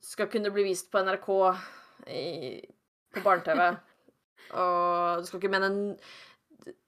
Skal 0.00 0.28
kunne 0.32 0.50
bli 0.54 0.64
vist 0.70 0.90
på 0.92 1.02
NRK 1.04 1.28
i, 2.08 2.60
på 3.14 3.22
barne-TV. 3.24 3.62
Og 4.62 5.20
du 5.20 5.26
skal 5.28 5.40
ikke 5.42 5.50
mene 5.52 5.66
en, 5.68 5.80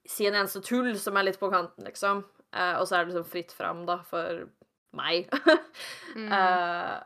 si 0.08 0.26
en 0.28 0.36
eneste 0.38 0.62
tull 0.64 0.94
som 0.98 1.16
er 1.18 1.26
litt 1.26 1.40
på 1.40 1.50
kanten, 1.52 1.84
liksom. 1.84 2.22
Eh, 2.54 2.76
og 2.80 2.86
så 2.88 2.96
er 2.96 3.04
det 3.04 3.12
liksom 3.12 3.26
fritt 3.30 3.52
fram, 3.54 3.82
da, 3.86 3.98
for 4.06 4.46
meg. 4.96 5.28
Mm. 6.10 6.26
Eh, 6.34 7.00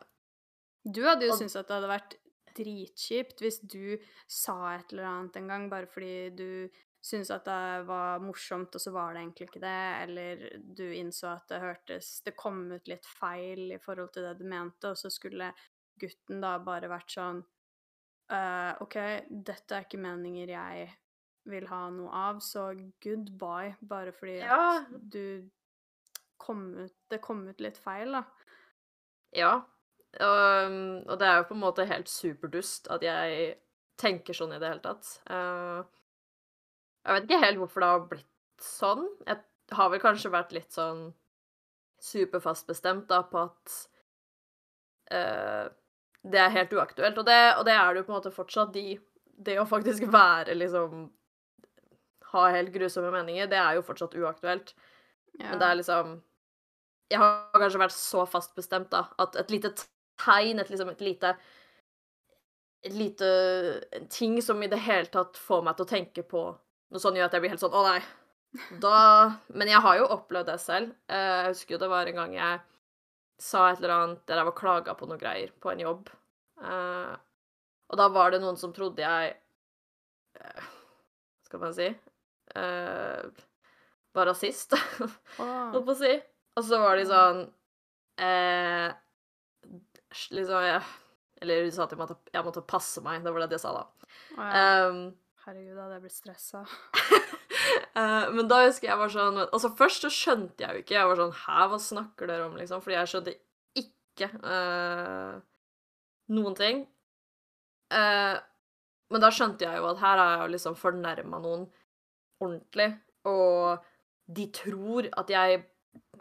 Du 0.88 1.02
hadde 1.04 1.26
jo 1.26 1.32
og- 1.34 1.38
syntes 1.38 1.56
at 1.60 1.68
det 1.68 1.74
hadde 1.76 1.90
vært 1.90 2.14
dritkjipt 2.56 3.42
hvis 3.44 3.58
du 3.60 3.98
sa 4.30 4.54
et 4.78 4.92
eller 4.94 5.04
annet 5.10 5.36
en 5.36 5.48
gang 5.50 5.66
bare 5.68 5.86
fordi 5.90 6.30
du 6.38 6.48
syntes 7.04 7.30
at 7.34 7.44
det 7.44 7.84
var 7.88 8.22
morsomt, 8.24 8.74
og 8.74 8.80
så 8.80 8.92
var 8.94 9.12
det 9.12 9.20
egentlig 9.24 9.48
ikke 9.50 9.60
det, 9.60 9.80
eller 10.04 10.44
du 10.78 10.84
innså 10.96 11.28
at 11.34 11.48
det 11.52 11.60
hørtes 11.60 12.10
Det 12.24 12.32
kom 12.40 12.62
ut 12.72 12.88
litt 12.88 13.04
feil 13.06 13.74
i 13.76 13.80
forhold 13.82 14.12
til 14.14 14.24
det 14.28 14.38
du 14.40 14.46
mente, 14.48 14.88
og 14.94 14.96
så 14.96 15.10
skulle 15.12 15.50
gutten 16.00 16.40
da 16.42 16.56
bare 16.64 16.88
vært 16.90 17.12
sånn 17.14 17.42
uh, 18.32 18.72
OK, 18.82 18.96
dette 19.28 19.76
er 19.76 19.84
ikke 19.86 20.00
meninger 20.02 20.54
jeg 20.56 20.86
vil 21.52 21.66
ha 21.68 21.82
noe 21.92 22.08
av, 22.30 22.40
så 22.40 22.70
goodbye, 23.04 23.74
bare 23.84 24.14
fordi 24.16 24.38
Ja. 24.40 24.80
at 24.80 25.10
du 25.12 25.50
kom 26.40 26.70
ut 26.78 26.94
Det 27.12 27.20
kom 27.22 27.44
ut 27.48 27.60
litt 27.60 27.76
feil, 27.78 28.16
da. 28.16 28.24
Ja. 29.36 29.52
Og, 30.24 30.74
og 31.10 31.18
det 31.20 31.26
er 31.28 31.36
jo 31.40 31.46
på 31.50 31.54
en 31.56 31.62
måte 31.62 31.86
helt 31.90 32.08
superdust 32.10 32.88
at 32.92 33.02
jeg 33.04 33.54
tenker 34.00 34.34
sånn 34.36 34.54
i 34.56 34.58
det 34.62 34.68
hele 34.72 34.82
tatt. 34.84 35.08
Eh, 35.30 35.84
jeg 37.04 37.16
vet 37.16 37.26
ikke 37.28 37.42
helt 37.42 37.60
hvorfor 37.60 37.84
det 37.84 37.90
har 37.92 38.06
blitt 38.08 38.64
sånn. 38.64 39.04
Jeg 39.28 39.76
har 39.76 39.90
vel 39.92 40.00
kanskje 40.02 40.32
vært 40.32 40.54
litt 40.56 40.72
sånn 40.72 41.10
superfast 42.04 42.68
bestemt 42.68 43.08
da, 43.08 43.22
på 43.28 43.42
at 43.44 43.74
uh, 45.12 45.66
det 46.24 46.40
er 46.40 46.54
helt 46.54 46.72
uaktuelt. 46.72 47.18
Og 47.20 47.26
det, 47.28 47.40
og 47.58 47.64
det 47.68 47.74
er 47.76 47.92
det 47.92 48.02
jo 48.02 48.06
på 48.08 48.14
en 48.14 48.18
måte 48.18 48.34
fortsatt. 48.34 48.72
De, 48.76 48.96
det 49.44 49.58
å 49.60 49.68
faktisk 49.68 50.08
være 50.12 50.56
liksom 50.56 51.08
Ha 52.34 52.48
helt 52.50 52.72
grusomme 52.74 53.12
meninger, 53.14 53.46
det 53.46 53.58
er 53.60 53.76
jo 53.76 53.84
fortsatt 53.86 54.16
uaktuelt. 54.18 54.72
Ja. 55.38 55.50
Men 55.50 55.60
det 55.60 55.66
er 55.66 55.80
liksom 55.80 56.14
Jeg 57.12 57.20
har 57.20 57.60
kanskje 57.60 57.82
vært 57.84 57.94
så 57.94 58.24
fast 58.26 58.56
bestemt, 58.56 58.90
da, 58.90 59.04
at 59.22 59.36
et 59.36 59.52
lite 59.52 59.74
tegn, 60.18 60.58
et 60.58 60.70
liksom 60.72 60.90
et 60.90 61.04
lite 61.04 61.34
Et 62.84 62.92
lite 62.92 63.28
ting 64.10 64.40
som 64.42 64.62
i 64.62 64.68
det 64.72 64.80
hele 64.84 65.08
tatt 65.12 65.38
får 65.40 65.62
meg 65.64 65.76
til 65.76 65.86
å 65.86 65.92
tenke 65.92 66.24
på 66.28 66.48
noe 66.92 67.00
sånn, 67.02 67.16
gjør 67.18 67.26
at 67.28 67.34
jeg 67.36 67.42
blir 67.44 67.52
helt 67.54 67.62
sånn 67.62 67.74
Å, 67.74 67.82
nei. 67.88 68.00
Da 68.82 68.98
Men 69.50 69.70
jeg 69.72 69.82
har 69.82 69.96
jo 69.98 70.10
opplevd 70.14 70.46
det 70.52 70.58
selv. 70.62 70.92
Eh, 71.10 71.40
Jeg 71.42 71.48
husker 71.54 71.74
jo 71.74 71.80
det 71.82 71.90
var 71.90 72.06
en 72.10 72.20
gang 72.20 72.34
jeg 72.36 72.60
sa 73.42 73.64
et 73.70 73.80
eller 73.80 73.94
annet 73.96 74.20
der 74.30 74.38
jeg 74.38 74.46
var 74.46 74.54
klaga 74.60 74.94
på 74.94 75.08
noe 75.10 75.18
greier 75.18 75.50
på 75.60 75.72
en 75.72 75.82
jobb. 75.82 76.12
Eh, 76.62 77.14
og 77.90 77.98
da 77.98 78.06
var 78.14 78.30
det 78.30 78.40
noen 78.44 78.56
som 78.60 78.72
trodde 78.72 79.02
jeg 79.02 79.32
eh, 80.38 80.68
skal 81.48 81.60
man 81.64 81.74
si 81.74 81.88
Var 84.14 84.26
rasist. 84.30 84.76
holdt 85.38 85.74
holdt 85.74 85.86
på 85.88 85.94
å 85.96 85.98
si. 85.98 86.12
Og 86.54 86.62
så 86.68 86.78
var 86.78 86.94
de 87.00 87.06
sånn 87.10 87.40
eh, 88.22 88.92
Liksom 90.30 90.62
jeg, 90.62 90.82
Eller 91.42 91.64
de 91.66 91.72
sa 91.74 91.88
at 91.88 91.94
jeg 91.94 91.98
måtte, 91.98 92.14
jeg 92.30 92.46
måtte 92.46 92.62
passe 92.70 93.02
meg. 93.02 93.24
Det 93.24 93.32
var 93.34 93.42
det 93.42 93.56
de 93.56 93.58
sa, 93.58 93.72
da. 93.74 93.84
Oh, 94.38 94.44
ja. 94.46 94.64
Um, 94.86 95.00
Herregud, 95.44 95.74
da 95.76 95.82
hadde 95.84 95.96
jeg 95.98 96.04
blitt 96.06 96.16
stressa. 96.16 96.62
uh, 97.98 98.30
men 98.32 98.48
da 98.48 98.62
husker 98.64 98.88
jeg 98.88 99.00
var 99.00 99.10
sånn 99.12 99.42
Altså 99.44 99.70
Først 99.76 100.06
så 100.06 100.10
skjønte 100.12 100.64
jeg 100.64 100.72
jo 100.72 100.84
ikke. 100.84 100.96
Jeg 100.96 101.10
var 101.10 101.20
sånn 101.20 101.34
Hæ, 101.42 101.58
hva 101.68 101.80
snakker 101.82 102.30
dere 102.30 102.46
om, 102.48 102.56
liksom? 102.56 102.80
Fordi 102.84 102.96
jeg 102.96 103.10
skjønte 103.12 103.36
ikke 103.82 104.30
uh, 104.40 105.36
noen 106.32 106.56
ting. 106.56 106.82
Uh, 107.92 108.40
men 109.12 109.20
da 109.20 109.30
skjønte 109.34 109.68
jeg 109.68 109.82
jo 109.82 109.90
at 109.90 110.00
her 110.00 110.16
har 110.22 110.32
jeg 110.32 110.42
jo 110.46 110.52
liksom 110.54 110.80
fornærma 110.80 111.42
noen 111.44 111.68
ordentlig. 112.40 112.88
Og 113.28 113.84
de 114.32 114.48
tror 114.56 115.10
at 115.20 115.30
jeg 115.30 115.60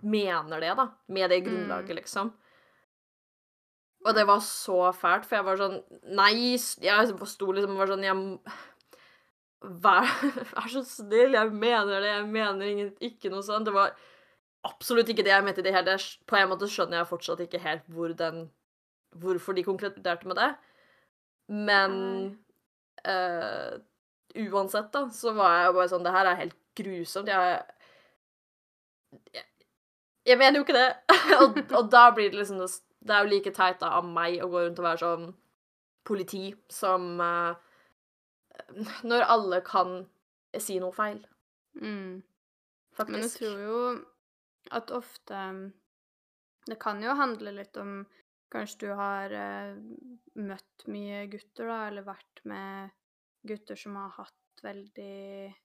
mener 0.03 0.59
det, 0.59 0.75
da. 0.77 0.89
Med 1.15 1.31
det 1.31 1.45
grunnlaget, 1.47 1.95
liksom. 2.01 2.33
Og 4.03 4.15
det 4.15 4.27
var 4.27 4.39
så 4.43 4.91
fælt, 4.91 5.25
for 5.25 5.39
jeg 5.39 5.47
var 5.47 5.59
sånn 5.59 5.77
Nei! 6.17 6.59
Jeg 6.83 7.13
sto 7.31 7.51
liksom 7.55 7.75
og 7.77 7.81
var 7.86 7.91
sånn 7.93 8.03
jeg, 8.03 8.25
Vær, 9.63 10.10
vær 10.54 10.67
så 10.71 10.84
snill, 10.88 11.38
jeg 11.38 11.54
mener 11.56 12.02
det, 12.04 12.10
jeg 12.10 12.28
mener 12.28 12.67
ingen, 12.67 12.91
ikke 13.04 13.32
noe 13.32 13.45
sånt. 13.45 13.67
Det 13.69 13.76
var 13.76 13.93
absolutt 14.67 15.10
ikke 15.12 15.26
det 15.26 15.34
jeg 15.34 15.45
mente 15.45 15.63
i 15.63 15.67
det 15.67 15.76
hele. 15.76 15.95
På 16.28 16.39
en 16.39 16.52
måte 16.52 16.69
skjønner 16.71 17.02
jeg 17.02 17.10
fortsatt 17.12 17.43
ikke 17.45 17.63
helt 17.63 17.88
hvor 17.91 18.15
den 18.17 18.49
Hvorfor 19.13 19.54
de 19.54 19.62
konkluderte 19.62 20.26
med 20.26 20.39
det. 20.39 20.47
Men 21.54 21.91
eh, 23.06 23.76
uansett, 24.49 24.88
da, 24.89 25.04
så 25.13 25.36
var 25.38 25.52
jeg 25.60 25.76
bare 25.76 25.91
sånn 25.91 26.08
Det 26.08 26.13
her 26.15 26.30
er 26.32 26.39
helt 26.39 26.58
grusomt. 26.80 27.30
Jeg 27.30 27.62
Jeg, 29.38 29.45
jeg 30.26 30.39
mener 30.41 30.58
jo 30.58 30.65
ikke 30.65 30.80
det. 30.80 30.89
og, 31.43 31.62
og 31.78 31.91
da 31.93 32.08
blir 32.15 32.34
det 32.34 32.39
liksom 32.41 32.63
det 33.04 33.13
er 33.13 33.26
jo 33.26 33.32
like 33.36 33.52
teit 33.54 33.80
da, 33.82 33.91
av 33.99 34.08
meg 34.08 34.39
å 34.41 34.49
gå 34.49 34.63
rundt 34.63 34.80
og 34.80 34.88
være 34.88 35.02
sånn 35.04 35.30
politi 36.08 36.47
som 36.71 37.19
eh, 37.21 37.62
Når 39.03 39.25
alle 39.27 39.61
kan 39.65 40.03
si 40.59 40.79
noe 40.79 40.93
feil, 40.93 41.23
Mm. 41.75 42.21
faktisk. 42.93 43.09
Men 43.09 43.23
jeg 43.23 43.31
tror 43.39 43.61
jo 43.65 43.77
at 44.71 44.91
ofte 44.93 45.39
Det 46.69 46.77
kan 46.79 47.01
jo 47.01 47.15
handle 47.17 47.51
litt 47.51 47.75
om 47.81 48.05
Kanskje 48.53 48.79
du 48.79 48.91
har 48.93 49.33
eh, 49.33 49.73
møtt 50.37 50.83
mye 50.87 51.23
gutter, 51.27 51.65
da, 51.65 51.87
eller 51.87 52.05
vært 52.05 52.43
med 52.45 52.91
gutter 53.41 53.75
som 53.75 53.95
har 53.97 54.11
hatt 54.19 54.61
veldig 54.61 55.55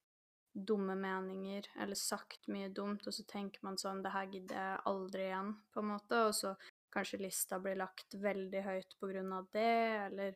dumme 0.56 0.96
meninger, 0.96 1.68
eller 1.78 1.94
sagt 1.94 2.48
mye 2.48 2.70
dumt, 2.72 3.04
og 3.06 3.12
så 3.12 3.26
tenker 3.28 3.60
man 3.62 3.76
sånn 3.76 4.00
Det 4.02 4.14
her 4.14 4.26
gidder 4.32 4.56
jeg 4.56 4.80
aldri 4.88 5.26
igjen, 5.28 5.52
på 5.74 5.82
en 5.84 5.90
måte, 5.92 6.22
og 6.30 6.32
så 6.34 6.54
kanskje 6.96 7.20
lista 7.20 7.60
blir 7.60 7.76
lagt 7.76 8.16
veldig 8.16 8.64
høyt 8.64 8.96
på 8.98 9.12
grunn 9.12 9.32
av 9.36 9.46
det, 9.52 9.76
eller 10.08 10.32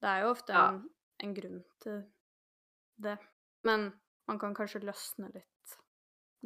Det 0.00 0.08
er 0.08 0.24
jo 0.24 0.32
ofte 0.32 0.52
Ja. 0.56 0.66
En, 1.22 1.34
grunn 1.34 1.60
til 1.82 2.02
det. 3.02 3.16
Men 3.66 3.90
man 4.28 4.38
kan 4.42 4.54
kanskje 4.54 4.82
løsne 4.84 5.30
litt. 5.32 5.76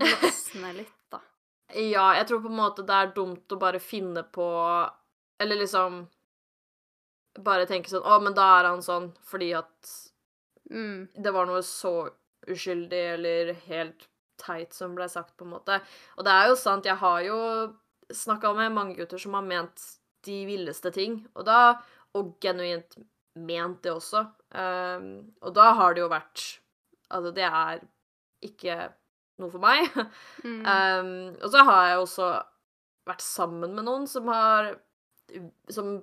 Løsne 0.03 0.73
litt, 0.81 0.99
da. 1.12 1.21
Ja, 1.75 2.12
jeg 2.15 2.29
tror 2.29 2.45
på 2.45 2.53
en 2.53 2.61
måte 2.61 2.85
det 2.87 2.95
er 2.95 3.15
dumt 3.17 3.53
å 3.53 3.59
bare 3.59 3.81
finne 3.83 4.23
på 4.23 4.45
Eller 5.43 5.59
liksom 5.59 5.97
Bare 7.43 7.67
tenke 7.67 7.91
sånn 7.91 8.07
Å, 8.07 8.21
men 8.23 8.37
da 8.37 8.45
er 8.61 8.69
han 8.71 8.85
sånn 8.87 9.11
fordi 9.27 9.49
at 9.59 9.91
Mm. 10.71 11.09
det 11.15 11.31
var 11.31 11.47
noe 11.47 11.61
så 11.62 12.09
uskyldig 12.51 13.03
eller 13.15 13.53
helt 13.69 14.09
teit 14.43 14.75
som 14.75 14.97
ble 14.97 15.07
sagt, 15.09 15.37
på 15.39 15.47
en 15.47 15.53
måte. 15.53 15.77
Og 16.19 16.27
det 16.27 16.33
er 16.33 16.49
jo 16.51 16.57
sant, 16.59 16.89
jeg 16.89 16.99
har 16.99 17.21
jo 17.23 17.37
snakka 18.11 18.51
med 18.57 18.75
mange 18.75 18.97
gutter 18.99 19.21
som 19.23 19.37
har 19.39 19.47
ment 19.47 19.85
de 20.27 20.41
villeste 20.49 20.91
ting, 20.91 21.21
og 21.35 21.47
da 21.47 21.61
Og 22.17 22.31
genuint 22.41 22.95
ment 23.37 23.83
det 23.85 23.91
også. 23.93 24.23
Um, 24.57 25.09
og 25.45 25.53
da 25.57 25.73
har 25.77 25.95
det 25.95 26.01
jo 26.01 26.12
vært 26.12 26.45
Altså, 27.12 27.31
det 27.37 27.45
er 27.45 27.83
ikke 28.42 28.77
noe 29.42 29.53
for 29.53 29.62
meg. 29.62 29.88
Mm. 30.47 30.62
Um, 30.62 31.37
og 31.42 31.51
så 31.51 31.62
har 31.66 31.88
jeg 31.88 31.99
også 31.99 32.27
vært 33.09 33.23
sammen 33.25 33.73
med 33.75 33.87
noen 33.87 34.05
som 34.07 34.29
har 34.31 34.69
Som 35.73 35.97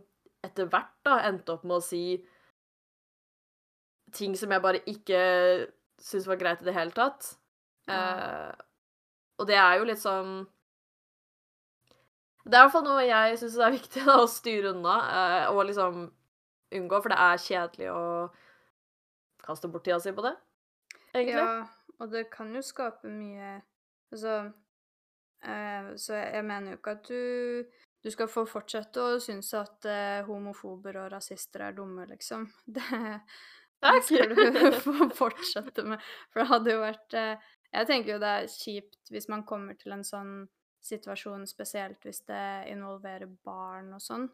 etter 0.44 0.68
hvert 0.68 0.92
da 1.08 1.22
endte 1.30 1.54
opp 1.54 1.64
med 1.64 1.78
å 1.78 1.86
si 1.86 2.18
ting 4.14 4.36
som 4.36 4.52
jeg 4.52 4.64
bare 4.64 4.82
ikke 4.90 5.22
syntes 5.96 6.28
var 6.28 6.42
greit 6.42 6.62
i 6.62 6.68
det 6.68 6.76
hele 6.76 6.92
tatt. 6.96 7.30
Ja. 7.88 8.02
Uh, 8.02 8.52
og 9.40 9.48
det 9.48 9.56
er 9.60 9.80
jo 9.80 9.88
litt 9.88 10.00
sånn 10.00 10.44
Det 12.44 12.54
er 12.54 12.62
i 12.62 12.66
hvert 12.66 12.76
fall 12.76 12.86
noe 12.86 13.02
jeg 13.04 13.40
syns 13.42 13.58
er 13.60 13.74
viktig 13.74 14.04
da, 14.08 14.20
å 14.22 14.30
styre 14.30 14.74
unna, 14.76 14.98
uh, 15.08 15.48
og 15.56 15.64
liksom 15.70 16.04
unngå, 16.80 17.00
for 17.04 17.14
det 17.14 17.20
er 17.22 17.46
kjedelig 17.46 17.92
å 17.94 18.04
kaste 19.44 19.70
bort 19.72 19.86
tida 19.86 20.00
si 20.02 20.14
på 20.16 20.26
det, 20.26 20.34
egentlig. 21.14 21.40
Ja, 21.40 21.64
og 22.00 22.12
det 22.14 22.28
kan 22.34 22.54
jo 22.56 22.64
skape 22.66 23.12
mye 23.12 23.60
Altså 24.14 24.34
eh, 25.42 25.88
Så 25.98 26.18
jeg, 26.20 26.44
mener 26.46 26.74
jo 26.74 26.80
ikke 26.80 26.98
at 26.98 27.10
du 27.10 27.82
du 28.04 28.10
skal 28.12 28.28
få 28.28 28.42
fortsette 28.44 29.00
å 29.00 29.20
synes 29.24 29.54
at 29.56 29.86
eh, 29.88 30.26
homofober 30.28 30.98
og 31.06 31.12
rasister 31.14 31.62
er 31.70 31.76
dumme, 31.78 32.04
liksom. 32.10 32.50
Det, 32.76 32.84
det 33.84 34.02
skal 34.04 34.34
du 34.36 34.76
få 34.86 35.08
fortsette 35.16 35.86
med. 35.88 36.04
For 36.32 36.44
det 36.44 36.50
hadde 36.50 36.74
jo 36.76 36.82
vært 36.84 37.16
eh, 37.20 37.48
Jeg 37.74 37.90
tenker 37.90 38.14
jo 38.14 38.20
det 38.22 38.34
er 38.42 38.52
kjipt 38.52 39.12
hvis 39.12 39.30
man 39.32 39.46
kommer 39.48 39.80
til 39.80 39.96
en 39.96 40.04
sånn 40.08 40.34
situasjon, 40.84 41.48
spesielt 41.48 42.04
hvis 42.04 42.22
det 42.28 42.44
involverer 42.74 43.32
barn 43.48 43.94
og 43.96 44.04
sånn. 44.04 44.28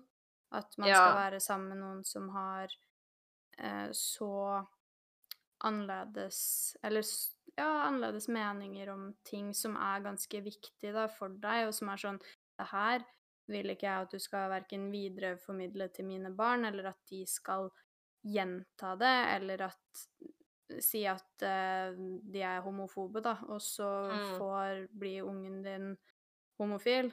At 0.52 0.78
man 0.78 0.90
Ja. 0.90 0.98
skal 0.98 1.16
være 1.16 1.40
sammen 1.40 1.70
med 1.70 1.78
noen 1.84 2.04
som 2.04 2.30
har 2.34 2.72
eh, 3.60 3.90
så 3.92 4.66
annerledes 5.64 6.78
Eller 6.84 7.04
ja, 7.58 7.68
annerledes 7.88 8.28
meninger 8.32 8.90
om 8.94 9.14
ting 9.28 9.54
som 9.56 9.76
er 9.76 10.00
ganske 10.06 10.42
viktig 10.46 10.94
da, 10.96 11.08
for 11.12 11.30
deg, 11.30 11.68
og 11.68 11.74
som 11.76 11.90
er 11.92 11.98
sånn 12.02 12.20
Det 12.60 12.68
her 12.72 13.04
vil 13.50 13.70
ikke 13.74 13.88
jeg 13.88 14.06
at 14.06 14.12
du 14.14 14.20
skal 14.22 14.50
verken 14.52 14.92
videreformidle 14.94 15.88
til 15.94 16.06
mine 16.06 16.30
barn, 16.38 16.66
eller 16.66 16.92
at 16.92 17.00
de 17.10 17.24
skal 17.26 17.70
gjenta 18.24 18.96
det, 19.00 19.16
eller 19.36 19.64
at 19.72 20.06
Si 20.86 21.00
at 21.10 21.42
eh, 21.42 21.96
de 22.30 22.42
er 22.46 22.62
homofobe, 22.62 23.24
da, 23.26 23.32
og 23.50 23.58
så 23.62 23.88
Mm. 24.14 24.38
får 24.38 24.84
bli 25.00 25.16
ungen 25.26 25.64
din 25.66 25.88
homofil. 26.60 27.10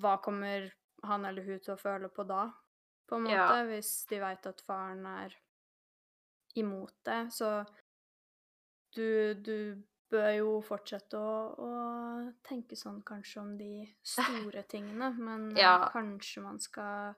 Hva 0.00 0.16
kommer 0.24 0.70
han 1.04 1.24
eller 1.24 1.42
hun 1.46 1.60
til 1.60 1.74
å 1.74 1.80
føle 1.80 2.08
på 2.08 2.24
da, 2.26 2.48
på 3.08 3.16
en 3.16 3.22
måte, 3.28 3.34
Ja. 3.36 3.64
hvis 3.68 4.06
de 4.10 4.18
veit 4.20 4.46
at 4.46 4.60
faren 4.66 5.06
er 5.06 5.34
imot 6.56 6.94
det? 7.04 7.20
Så 7.32 7.64
du, 8.96 9.34
du 9.34 9.82
bør 10.10 10.30
jo 10.38 10.52
fortsette 10.64 11.18
å, 11.20 11.32
å 11.60 11.70
tenke 12.46 12.76
sånn 12.76 13.02
kanskje 13.06 13.40
om 13.42 13.54
de 13.60 13.86
store 14.02 14.62
tingene, 14.72 15.10
men 15.18 15.50
eh, 15.54 15.60
Ja. 15.62 15.88
kanskje 15.92 16.42
man 16.44 16.58
skal 16.60 17.14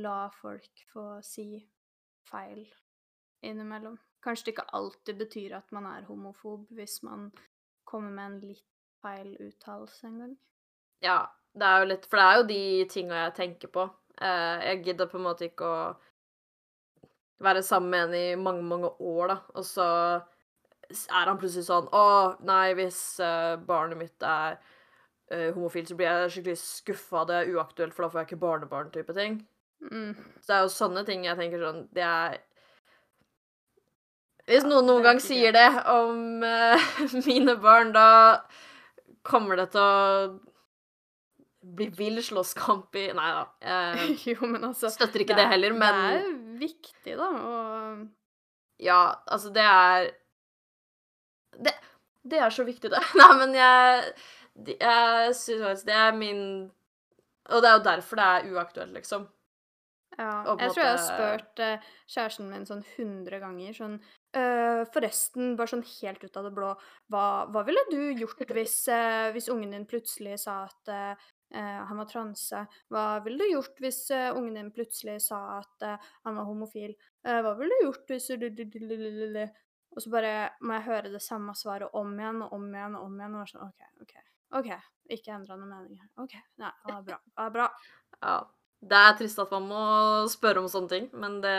la 0.00 0.30
folk 0.40 0.84
få 0.92 1.20
si 1.26 1.66
feil 2.30 2.64
innimellom. 3.44 3.98
Kanskje 4.22 4.44
det 4.46 4.52
ikke 4.54 4.68
alltid 4.78 5.18
betyr 5.18 5.56
at 5.58 5.72
man 5.74 5.86
er 5.90 6.06
homofob 6.06 6.68
hvis 6.70 7.00
man 7.02 7.32
kommer 7.84 8.10
med 8.14 8.24
en 8.30 8.40
litt 8.52 8.68
feil 9.02 9.32
uttalelse 9.42 10.06
en 10.06 10.18
gang. 10.22 10.36
Ja, 11.02 11.16
det 11.58 11.68
er 11.68 11.82
jo 11.82 11.88
litt 11.90 12.06
For 12.08 12.18
det 12.18 12.26
er 12.26 12.38
jo 12.38 12.48
de 12.48 12.62
tinga 12.92 13.20
jeg 13.26 13.36
tenker 13.36 13.72
på. 13.72 13.86
Eh, 14.22 14.66
jeg 14.68 14.82
gidder 14.86 15.10
på 15.10 15.18
en 15.20 15.26
måte 15.26 15.48
ikke 15.48 15.68
å 15.68 15.80
være 17.42 17.62
sammen 17.66 17.90
med 17.90 18.04
en 18.06 18.14
i 18.14 18.36
mange, 18.38 18.62
mange 18.62 18.92
år, 19.00 19.32
da, 19.32 19.36
og 19.58 19.64
så 19.66 19.86
er 20.92 21.26
han 21.26 21.38
plutselig 21.40 21.66
sånn 21.66 21.88
Å, 21.96 22.04
nei, 22.46 22.74
hvis 22.78 23.00
eh, 23.24 23.56
barnet 23.66 23.98
mitt 23.98 24.26
er 24.26 24.60
eh, 25.32 25.48
homofil, 25.54 25.86
så 25.88 25.96
blir 25.98 26.10
jeg 26.10 26.34
skikkelig 26.36 26.60
skuffa. 26.60 27.24
Det 27.28 27.40
er 27.40 27.50
uaktuelt, 27.56 27.96
for 27.96 28.06
da 28.06 28.12
får 28.12 28.22
jeg 28.22 28.30
ikke 28.30 28.44
barnebarn, 28.44 28.92
type 28.94 29.16
ting. 29.16 29.40
Mm. 29.90 30.14
Så 30.40 30.46
det 30.46 30.56
er 30.56 30.64
jo 30.66 30.72
sånne 30.76 31.04
ting 31.08 31.24
jeg 31.26 31.34
tenker 31.34 31.58
sånn 31.58 31.80
Det 31.90 32.04
er 32.06 32.36
Hvis 34.46 34.62
noen 34.62 34.86
noen 34.86 35.02
gang 35.02 35.18
sier 35.18 35.50
det 35.56 35.66
om 35.90 36.44
uh, 36.46 36.84
mine 37.26 37.56
barn, 37.58 37.90
da 37.90 38.44
kommer 39.26 39.58
det 39.58 39.72
til 39.74 39.82
å 39.82 40.51
bli 41.62 41.86
vill 41.94 42.18
slåsskamp 42.24 42.96
i 42.98 43.04
Nei 43.14 43.28
da. 43.36 43.44
Jeg 43.62 44.16
jo, 44.34 44.48
men 44.50 44.64
altså 44.70 44.90
støtter 44.92 45.24
ikke 45.24 45.36
det, 45.38 45.46
heller, 45.52 45.76
men 45.76 46.00
Det 46.02 46.18
er 46.18 46.34
viktig, 46.62 47.16
da, 47.20 47.28
og 47.30 48.02
ja, 48.82 49.14
altså, 49.26 49.50
det 49.54 49.62
er 49.62 50.10
Det, 51.52 51.74
det 52.24 52.38
er 52.38 52.50
så 52.50 52.64
viktig, 52.66 52.90
det. 52.90 53.02
Nei, 53.20 53.32
men 53.38 53.54
jeg 53.54 54.14
Jeg 54.80 55.36
syns 55.38 55.84
det 55.86 55.94
er 55.96 56.16
min 56.16 56.42
Og 57.50 57.62
det 57.62 57.70
er 57.70 57.78
jo 57.78 57.86
derfor 57.86 58.20
det 58.20 58.26
er 58.32 58.50
uaktuelt, 58.54 58.92
liksom. 58.96 59.28
Ja, 60.18 60.42
Jeg 60.44 60.56
måte... 60.58 60.74
tror 60.74 60.82
jeg 60.84 60.92
har 60.92 61.04
spurt 61.06 61.60
eh, 61.64 61.92
kjæresten 62.12 62.50
min 62.52 62.66
sånn 62.68 62.82
100 62.84 63.38
ganger 63.40 63.76
sånn 63.76 63.94
«Øh, 64.36 64.82
Forresten, 64.92 65.54
bare 65.56 65.72
sånn 65.72 65.84
helt 65.88 66.24
ut 66.24 66.36
av 66.36 66.48
det 66.48 66.52
blå, 66.56 66.72
hva, 67.12 67.22
hva 67.48 67.62
ville 67.64 67.80
du 67.88 68.12
gjort 68.20 68.42
hvis, 68.58 68.76
eh, 68.92 69.30
hvis 69.32 69.48
ungen 69.52 69.72
din 69.72 69.88
plutselig 69.88 70.38
sa 70.44 70.66
at 70.66 70.92
eh, 70.92 71.14
eh, 71.14 71.32
han 71.60 71.98
var 72.00 72.08
transe? 72.08 72.62
Hva 72.88 73.20
ville 73.24 73.44
du 73.44 73.52
gjort 73.52 73.80
hvis 73.82 74.00
eh, 74.14 74.30
ungen 74.36 74.54
din 74.56 74.70
plutselig 74.72 75.18
sa 75.26 75.40
at 75.58 75.84
eh, 75.86 76.10
han 76.24 76.38
var 76.38 76.48
homofil? 76.48 76.94
Eh, 77.26 77.40
hva 77.44 77.52
ville 77.58 77.76
du 77.80 77.86
gjort 77.88 78.12
hvis 78.12 78.30
du 78.32 79.42
Og 79.92 80.02
så 80.02 80.10
bare 80.10 80.50
må 80.64 80.78
jeg 80.78 80.86
høre 80.86 81.12
det 81.12 81.20
samme 81.20 81.52
svaret 81.54 81.92
om 81.92 82.14
igjen 82.16 82.42
og 82.46 82.52
om 82.56 82.64
igjen 82.72 82.96
og 82.96 83.04
om 83.04 83.20
igjen. 83.20 83.36
Og 83.36 83.50
sånn 83.50 83.66
OK, 83.66 83.84
OK. 84.00 84.14
ok, 84.60 84.70
Ikke 85.12 85.34
endra 85.36 85.56
noen 85.56 85.74
mening 85.74 86.00
her. 86.00 86.08
OK. 86.22 86.38
Nei, 86.62 86.72
er 86.88 87.02
bra. 87.02 87.20
Det 87.20 87.46
er 87.46 87.54
bra. 87.58 87.70
Ja. 88.22 88.40
Det 88.82 88.98
er 88.98 89.14
trist 89.18 89.38
at 89.38 89.50
man 89.54 89.66
må 89.70 89.82
spørre 90.30 90.58
om 90.58 90.66
sånne 90.70 90.90
ting, 90.90 91.04
men 91.14 91.36
det 91.42 91.58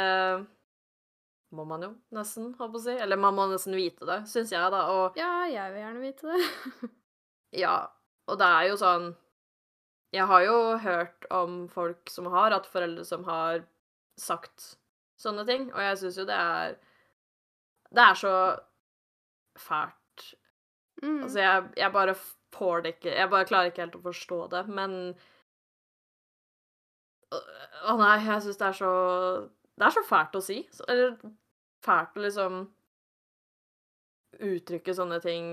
må 1.56 1.64
man 1.68 1.86
jo 1.86 1.90
nesten, 2.16 2.50
håper 2.58 2.80
jeg 2.80 2.82
å 2.82 2.84
si. 2.84 2.96
Eller 3.06 3.20
man 3.20 3.36
må 3.38 3.46
nesten 3.52 3.76
vite 3.78 4.08
det, 4.10 4.18
syns 4.32 4.52
jeg, 4.52 4.72
da. 4.74 4.82
Og 4.92 5.20
Ja, 5.20 5.46
jeg 5.48 5.72
vil 5.72 5.84
gjerne 5.86 6.04
vite 6.04 6.34
det. 6.34 6.90
ja, 7.64 7.76
og 8.28 8.40
det 8.42 8.50
er 8.50 8.68
jo 8.72 8.80
sånn 8.82 9.12
Jeg 10.14 10.30
har 10.30 10.44
jo 10.46 10.58
hørt 10.78 11.26
om 11.34 11.64
folk 11.74 12.10
som 12.12 12.30
har 12.30 12.54
hatt 12.54 12.70
foreldre 12.70 13.06
som 13.08 13.24
har 13.26 13.64
sagt 14.20 14.76
sånne 15.18 15.46
ting, 15.48 15.70
og 15.74 15.82
jeg 15.82 16.00
syns 16.02 16.20
jo 16.22 16.28
det 16.30 16.38
er 16.38 16.76
Det 17.94 18.02
er 18.04 18.18
så 18.18 18.36
fælt. 19.58 20.24
Mm. 21.04 21.24
Altså, 21.24 21.40
jeg, 21.40 21.64
jeg 21.78 21.92
bare 21.94 22.16
får 22.54 22.82
det 22.82 22.96
ikke 22.96 23.16
Jeg 23.16 23.30
bare 23.30 23.46
klarer 23.46 23.72
ikke 23.72 23.82
helt 23.82 23.98
å 23.98 24.06
forstå 24.06 24.40
det, 24.54 24.64
men 24.70 24.96
Å 27.34 27.98
nei, 27.98 28.16
jeg 28.28 28.46
syns 28.46 28.62
det 28.62 28.68
er 28.70 28.78
så 28.78 28.94
Det 29.50 29.88
er 29.88 29.96
så 29.98 30.06
fælt 30.08 30.38
å 30.38 30.42
si. 30.46 30.60
Eller 30.88 31.18
fælt 31.84 32.18
å 32.18 32.26
liksom 32.28 32.64
uttrykke 34.44 34.94
sånne 34.98 35.20
ting 35.22 35.48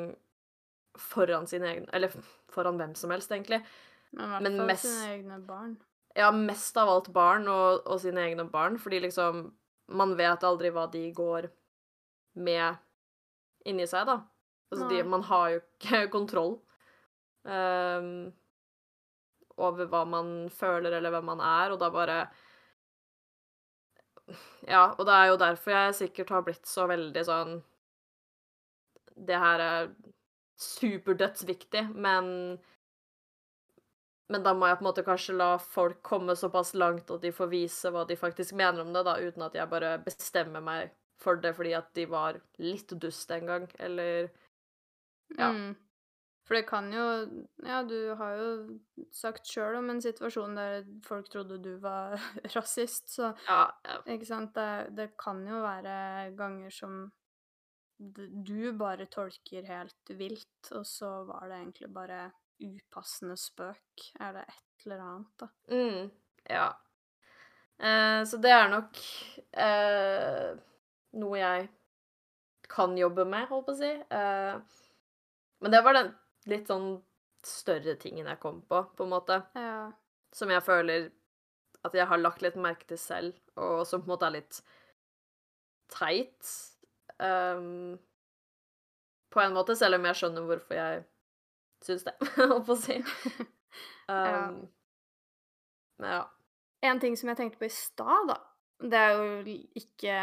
foran 1.00 1.48
sine 1.48 1.68
egne 1.72 1.92
Eller 1.96 2.12
foran 2.52 2.80
hvem 2.80 2.94
som 2.98 3.12
helst, 3.14 3.32
egentlig. 3.32 3.60
Men 4.12 4.24
i 4.24 4.30
hvert 4.32 4.42
men 4.42 4.56
fall 4.58 4.66
mest- 4.72 4.88
sine 4.88 5.12
egne 5.14 5.38
barn. 5.46 5.76
Ja, 6.18 6.30
mest 6.34 6.76
av 6.76 6.88
alt 6.90 7.08
barn 7.14 7.46
og, 7.48 7.84
og 7.86 8.00
sine 8.02 8.24
egne 8.26 8.44
barn, 8.50 8.78
fordi 8.82 8.98
liksom 9.06 9.52
Man 9.90 10.12
vet 10.18 10.44
aldri 10.46 10.70
hva 10.70 10.84
de 10.90 11.00
går 11.14 11.48
med 12.38 12.76
inni 13.66 13.86
seg, 13.90 14.04
da. 14.06 14.20
Altså, 14.70 14.86
de, 14.88 15.00
man 15.02 15.24
har 15.26 15.48
jo 15.50 15.56
ikke 15.62 16.04
kontroll 16.16 16.52
um, 17.42 18.28
over 19.58 19.88
hva 19.90 20.04
man 20.06 20.30
føler, 20.54 20.94
eller 20.94 21.10
hvem 21.10 21.26
man 21.32 21.42
er, 21.42 21.74
og 21.74 21.80
da 21.82 21.90
bare 21.90 22.20
Ja, 24.68 24.92
og 24.94 25.02
det 25.08 25.14
er 25.16 25.26
jo 25.32 25.40
derfor 25.40 25.74
jeg 25.74 25.94
sikkert 26.04 26.30
har 26.30 26.44
blitt 26.46 26.68
så 26.70 26.86
veldig 26.90 27.24
sånn 27.26 27.56
Det 29.26 29.38
her 29.42 29.64
er 29.64 29.90
superdødsviktig, 30.60 31.88
men 31.96 32.30
men 34.30 34.44
da 34.46 34.54
må 34.54 34.68
jeg 34.70 34.78
på 34.78 34.84
en 34.84 34.88
måte 34.88 35.04
kanskje 35.06 35.36
la 35.36 35.50
folk 35.58 36.00
komme 36.06 36.36
såpass 36.38 36.72
langt 36.78 37.10
at 37.10 37.22
de 37.24 37.32
får 37.34 37.50
vise 37.50 37.90
hva 37.90 38.06
de 38.06 38.16
faktisk 38.18 38.54
mener 38.58 38.84
om 38.84 38.92
det, 38.94 39.04
da, 39.08 39.16
uten 39.18 39.46
at 39.46 39.58
jeg 39.58 39.70
bare 39.70 39.96
bestemmer 40.06 40.62
meg 40.64 40.94
for 41.20 41.40
det 41.42 41.52
fordi 41.58 41.74
at 41.76 41.90
de 41.98 42.06
var 42.08 42.40
litt 42.62 42.94
dust 43.02 43.30
en 43.36 43.46
gang, 43.46 43.70
eller 43.78 44.30
Ja. 45.38 45.52
Mm. 45.52 45.76
For 46.48 46.56
det 46.58 46.66
kan 46.66 46.88
jo 46.92 47.02
Ja, 47.62 47.82
du 47.86 48.14
har 48.18 48.36
jo 48.36 48.78
sagt 49.14 49.46
sjøl 49.46 49.76
om 49.78 49.90
en 49.90 50.00
situasjon 50.02 50.56
der 50.58 50.82
folk 51.06 51.28
trodde 51.30 51.60
du 51.62 51.76
var 51.78 52.16
rasist, 52.56 53.08
så 53.08 53.34
Ja. 53.46 53.70
ja. 53.86 54.00
ikke 54.06 54.26
sant 54.26 54.54
det, 54.54 54.96
det 54.96 55.12
kan 55.18 55.46
jo 55.46 55.62
være 55.62 56.34
ganger 56.36 56.70
som 56.70 57.12
du 58.00 58.72
bare 58.72 59.06
tolker 59.12 59.66
helt 59.68 60.12
vilt, 60.16 60.70
og 60.72 60.86
så 60.88 61.24
var 61.28 61.48
det 61.48 61.58
egentlig 61.58 61.92
bare 61.92 62.30
upassende 62.60 63.36
spøk 63.40 64.06
er 64.20 64.38
det 64.38 64.46
et 64.48 64.86
eller 64.86 65.04
annet, 65.04 65.32
da. 65.40 65.48
Mm, 65.72 66.10
ja. 66.50 66.68
Eh, 67.80 68.22
så 68.28 68.40
det 68.40 68.52
er 68.52 68.68
nok 68.72 68.98
eh, 69.56 70.48
noe 71.20 71.38
jeg 71.40 71.68
kan 72.70 72.96
jobbe 72.98 73.24
med, 73.28 73.48
holdt 73.50 73.68
på 73.68 73.76
å 73.76 73.78
si. 73.80 73.90
Eh, 73.90 74.82
men 75.60 75.74
det 75.74 75.80
var 75.84 75.96
den 75.96 76.12
litt 76.50 76.68
sånn 76.70 76.92
større 77.46 77.96
tingen 78.00 78.28
jeg 78.28 78.40
kom 78.42 78.60
på, 78.68 78.82
på 78.96 79.06
en 79.06 79.12
måte. 79.12 79.40
Ja. 79.56 79.88
Som 80.36 80.52
jeg 80.52 80.64
føler 80.64 81.08
at 81.86 81.96
jeg 81.96 82.06
har 82.06 82.20
lagt 82.20 82.44
litt 82.44 82.58
merke 82.60 82.86
til 82.88 83.00
selv, 83.00 83.36
og 83.56 83.86
som 83.88 84.02
på 84.02 84.10
en 84.10 84.14
måte 84.14 84.28
er 84.28 84.36
litt 84.36 84.60
teit. 85.90 86.52
Um, 87.20 87.96
på 89.32 89.40
en 89.40 89.56
måte, 89.56 89.76
selv 89.78 89.96
om 89.98 90.06
jeg 90.08 90.18
skjønner 90.20 90.46
hvorfor 90.48 90.76
jeg 90.76 91.02
syns 91.86 92.04
det, 92.06 92.14
holdt 92.36 92.66
på 92.68 92.76
å 92.76 92.80
si. 92.80 92.98
Ja. 94.10 94.48
Um, 94.50 94.60
Men 96.00 96.14
ja. 96.16 96.22
En 96.82 97.00
ting 97.02 97.16
som 97.20 97.28
jeg 97.28 97.36
tenkte 97.36 97.60
på 97.60 97.68
i 97.68 97.74
stad, 97.74 98.30
da. 98.30 98.38
Det 98.80 98.96
er 98.96 99.10
jo 99.12 99.56
ikke 99.76 100.14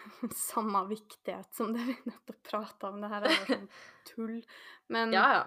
samme 0.48 0.80
viktighet 0.88 1.50
som 1.54 1.74
det 1.76 1.82
vi 1.84 1.96
nettopp 2.08 2.38
prata 2.48 2.88
om. 2.88 3.02
Det 3.04 3.10
her 3.12 3.26
er 3.28 3.34
bare 3.34 3.50
sånn 3.50 3.68
tull. 4.08 4.38
Men 4.92 5.12
Ja, 5.12 5.26
ja. 5.34 5.42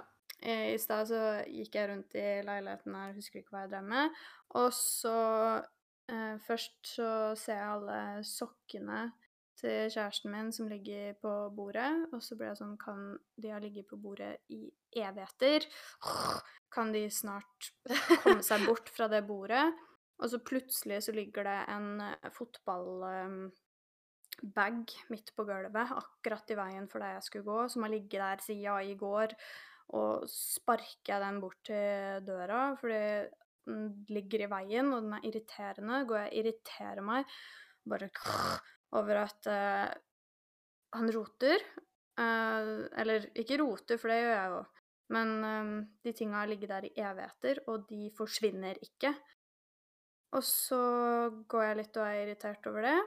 i 0.74 0.78
stad 0.80 1.10
så 1.10 1.24
gikk 1.50 1.76
jeg 1.80 1.90
rundt 1.90 2.14
i 2.16 2.28
leiligheten 2.46 2.96
her, 3.00 3.16
husker 3.18 3.42
ikke 3.42 3.56
hva 3.58 3.64
jeg 3.66 3.74
drev 3.74 3.90
med. 3.90 4.22
Og 4.62 4.70
så 4.78 5.16
eh, 6.14 6.36
Først 6.46 6.78
så 6.94 7.10
ser 7.40 7.58
jeg 7.58 7.74
alle 7.74 8.00
sokkene 8.30 9.02
til 9.60 9.92
kjæresten 9.94 10.32
min 10.34 10.52
som 10.56 10.70
ligger 10.72 11.14
på 11.22 11.34
bordet. 11.56 11.92
Og 12.16 12.24
så 12.24 12.38
ble 12.40 12.50
jeg 12.52 12.60
sånn 12.62 12.78
Kan 12.82 13.18
de 13.40 13.54
ha 13.54 13.60
ligget 13.62 13.88
på 13.90 14.00
bordet 14.02 14.34
i 14.56 14.62
evigheter? 14.96 15.68
Kan 16.74 16.94
de 16.96 17.04
snart 17.14 17.72
komme 18.24 18.44
seg 18.46 18.66
bort 18.70 18.90
fra 18.96 19.08
det 19.12 19.24
bordet? 19.28 19.68
Og 20.20 20.28
så 20.32 20.38
plutselig 20.44 21.00
så 21.06 21.12
ligger 21.16 21.44
det 21.48 21.60
en 21.72 22.02
eh, 22.04 22.30
fotballbag 22.36 23.52
midt 25.14 25.30
på 25.36 25.46
gulvet, 25.48 25.94
akkurat 25.96 26.52
i 26.52 26.60
veien 26.60 26.88
for 26.92 27.00
der 27.00 27.16
jeg 27.16 27.26
skulle 27.28 27.48
gå, 27.48 27.60
som 27.72 27.84
har 27.86 27.94
ligget 27.94 28.20
der 28.20 28.40
siden 28.44 28.84
i 28.84 28.98
går. 29.00 29.30
Og 29.96 30.28
sparker 30.30 31.14
jeg 31.16 31.24
den 31.24 31.40
bort 31.42 31.62
til 31.66 32.20
døra, 32.28 32.76
fordi 32.78 33.04
den 33.70 34.06
ligger 34.12 34.40
i 34.44 34.52
veien, 34.52 34.92
og 34.94 35.00
den 35.06 35.16
er 35.18 35.26
irriterende. 35.26 36.04
Går 36.10 36.18
jeg 36.24 36.30
og 36.30 36.38
irriterer 36.42 37.02
meg 37.06 37.40
bare 37.90 38.10
over 38.98 39.24
at 39.26 39.50
uh, 39.52 39.90
han 40.98 41.14
roter. 41.14 41.64
Uh, 42.20 42.90
eller 43.00 43.30
ikke 43.38 43.60
roter, 43.62 44.00
for 44.02 44.12
det 44.12 44.22
gjør 44.24 44.36
jeg 44.36 44.54
jo. 44.56 44.62
Men 45.10 45.30
eh, 45.44 45.70
de 46.06 46.14
tinga 46.14 46.44
har 46.44 46.50
ligget 46.50 46.70
der 46.70 46.86
i 46.86 46.94
evigheter, 47.02 47.64
og 47.68 47.88
de 47.90 48.12
forsvinner 48.18 48.78
ikke. 48.86 49.14
Og 50.38 50.44
så 50.46 50.82
går 51.50 51.64
jeg 51.66 51.78
litt 51.80 51.98
og 51.98 52.06
er 52.06 52.20
irritert 52.24 52.68
over 52.70 52.86
det. 52.86 52.98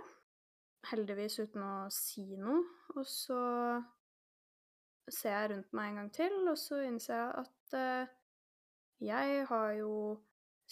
Heldigvis 0.90 1.38
uten 1.44 1.62
å 1.62 1.74
si 1.94 2.24
noe. 2.40 2.64
Og 2.96 3.06
så 3.06 3.38
ser 5.06 5.36
jeg 5.36 5.52
rundt 5.52 5.78
meg 5.78 5.92
en 5.92 6.00
gang 6.00 6.10
til, 6.16 6.34
og 6.50 6.58
så 6.58 6.80
innser 6.82 7.14
jeg 7.14 7.44
at 7.44 7.78
uh, 7.78 8.18
jeg 9.02 9.46
har 9.46 9.70
jo 9.78 9.94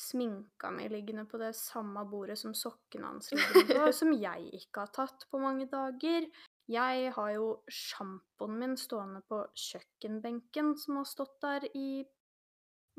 sminka 0.00 0.70
mi 0.72 0.88
liggende 0.88 1.26
på 1.28 1.38
det 1.40 1.52
samme 1.58 2.04
bordet 2.08 2.38
som 2.40 2.54
sokkene 2.56 3.10
hans 3.10 3.32
ligger 3.34 3.66
på, 3.68 3.90
som 4.00 4.12
jeg 4.16 4.48
ikke 4.56 4.86
har 4.86 4.94
tatt 4.96 5.26
på 5.30 5.40
mange 5.42 5.66
dager. 5.70 6.28
Jeg 6.70 7.10
har 7.16 7.30
jo 7.34 7.48
sjampoen 7.66 8.56
min 8.60 8.76
stående 8.78 9.20
på 9.28 9.42
kjøkkenbenken, 9.58 10.76
som 10.78 11.00
har 11.00 11.08
stått 11.10 11.36
der 11.42 11.66
i 11.74 12.04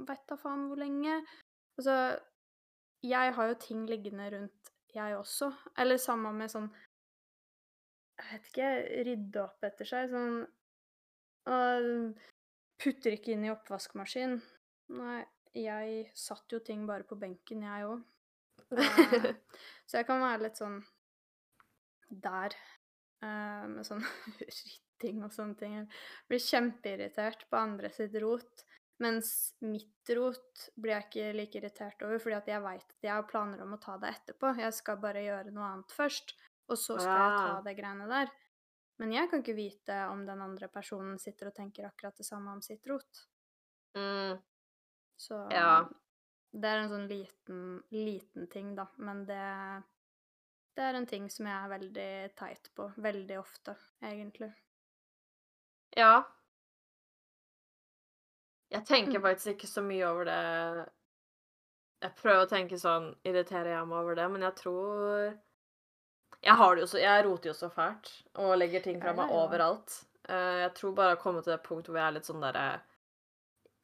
veit 0.07 0.23
da 0.29 0.37
faen 0.39 0.67
hvor 0.69 0.81
lenge. 0.81 1.21
Altså, 1.79 1.95
jeg 3.05 3.33
har 3.37 3.49
jo 3.49 3.59
ting 3.63 3.85
liggende 3.89 4.29
rundt, 4.35 4.71
jeg 4.93 5.17
også. 5.17 5.51
Eller 5.79 6.01
sammen 6.01 6.37
med 6.37 6.51
sånn 6.51 6.67
Jeg 8.19 8.27
vet 8.27 8.49
ikke 8.51 8.71
Rydde 9.07 9.43
opp 9.45 9.63
etter 9.65 9.87
seg. 9.87 10.11
Sånn 10.11 10.41
Og 11.49 12.19
putter 12.81 13.15
ikke 13.15 13.33
inn 13.33 13.45
i 13.47 13.53
oppvaskmaskin. 13.53 14.35
Nei, 14.97 15.21
jeg 15.57 16.11
satt 16.15 16.51
jo 16.53 16.59
ting 16.63 16.85
bare 16.87 17.03
på 17.07 17.17
benken, 17.19 17.63
jeg 17.67 17.87
òg. 17.87 18.01
så 19.89 19.99
jeg 19.99 20.07
kan 20.07 20.21
være 20.23 20.45
litt 20.45 20.59
sånn 20.61 20.77
der. 22.11 22.55
eh, 23.21 23.65
med 23.71 23.85
sånn 23.87 24.03
rytting 24.41 25.23
og 25.25 25.33
sånne 25.35 25.57
ting. 25.59 25.75
Jeg 25.79 25.87
blir 26.31 26.43
kjempeirritert 26.45 27.47
på 27.51 27.59
andre 27.59 27.91
sitt 27.93 28.15
rot. 28.23 28.65
Mens 29.01 29.55
mitt 29.65 30.09
rot 30.13 30.67
blir 30.77 30.93
jeg 30.93 31.07
ikke 31.07 31.29
like 31.33 31.57
irritert 31.57 32.03
over, 32.05 32.19
fordi 32.21 32.35
at 32.37 32.49
jeg 32.51 32.61
veit 32.61 32.85
at 32.85 33.07
jeg 33.07 33.15
har 33.15 33.25
planer 33.29 33.63
om 33.63 33.73
å 33.73 33.79
ta 33.81 33.95
det 33.97 34.11
etterpå. 34.13 34.51
Jeg 34.61 34.75
skal 34.77 34.99
bare 35.01 35.23
gjøre 35.25 35.53
noe 35.55 35.65
annet 35.71 35.95
først, 35.95 36.35
og 36.69 36.77
så 36.77 36.99
skal 37.01 37.17
jeg 37.17 37.39
ta 37.39 37.55
Ah. 37.57 37.63
det 37.65 37.73
greiene 37.79 38.05
der. 38.11 38.29
Men 39.01 39.11
jeg 39.15 39.29
kan 39.31 39.41
ikke 39.41 39.57
vite 39.57 39.95
om 40.11 40.21
den 40.27 40.41
andre 40.45 40.67
personen 40.69 41.17
sitter 41.17 41.49
og 41.49 41.55
tenker 41.57 41.87
akkurat 41.87 42.15
det 42.21 42.27
samme 42.27 42.51
om 42.53 42.61
sitt 42.61 42.85
rot. 42.91 43.23
Mm, 43.97 44.37
Så 45.21 45.37
Ja. 45.53 45.85
det 46.53 46.67
er 46.71 46.79
en 46.81 46.89
sånn 46.89 47.07
liten, 47.07 47.83
liten 47.93 48.47
ting, 48.49 48.73
da. 48.75 48.87
Men 48.97 49.25
det, 49.29 49.83
det 50.75 50.83
er 50.87 50.97
en 50.97 51.05
ting 51.05 51.29
som 51.29 51.45
jeg 51.45 51.55
er 51.65 51.69
veldig 51.77 52.35
teit 52.39 52.69
på. 52.75 52.89
Veldig 52.97 53.37
ofte, 53.39 53.75
egentlig. 54.01 54.53
ja. 55.97 56.23
Jeg 58.71 58.85
tenker 58.87 59.19
Mm. 59.19 59.23
faktisk 59.25 59.47
ikke 59.57 59.67
så 59.67 59.81
mye 59.83 60.05
over 60.07 60.23
det 60.25 60.89
Jeg 62.01 62.15
prøver 62.15 62.45
å 62.45 62.49
tenke 62.49 62.77
sånn 62.79 63.09
Irriterer 63.27 63.73
jeg 63.75 63.87
meg 63.89 63.97
over 63.97 64.15
det? 64.15 64.29
Men 64.31 64.41
jeg 64.41 64.55
tror 64.55 65.37
Jeg 66.41 66.55
har 66.55 66.75
det 66.75 66.81
jo 66.85 66.87
så 66.87 67.01
Jeg 67.01 67.25
roter 67.25 67.49
jo 67.49 67.53
så 67.53 67.69
fælt 67.69 68.11
og 68.35 68.57
legger 68.57 68.81
ting 68.81 69.01
fra 69.01 69.11
meg 69.13 69.29
overalt. 69.29 70.05
Eh, 70.29 70.61
Jeg 70.63 70.73
tror 70.75 70.95
bare 70.95 71.17
å 71.17 71.19
komme 71.21 71.43
til 71.43 71.51
det 71.51 71.63
punktet 71.63 71.91
hvor 71.91 71.99
jeg 71.99 72.07
er 72.07 72.15
litt 72.15 72.23
sånn 72.31 72.41
derre 72.41 72.81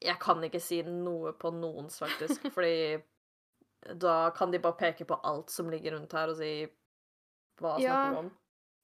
Jeg 0.04 0.20
kan 0.22 0.44
ikke 0.46 0.62
si 0.62 0.82
noe 0.86 1.34
på 1.34 1.52
noens, 1.56 2.00
faktisk, 2.04 2.50
fordi 2.56 2.98
da 3.98 4.30
kan 4.36 4.52
de 4.52 4.60
bare 4.62 4.78
peke 4.78 5.06
på 5.08 5.18
alt 5.26 5.50
som 5.54 5.70
ligger 5.72 5.96
rundt 5.98 6.14
her, 6.18 6.34
og 6.34 6.38
si 6.40 6.52
hva 7.62 7.78
Ja. 7.82 7.96
snakker 7.96 8.14
du 8.14 8.20
om? 8.26 8.32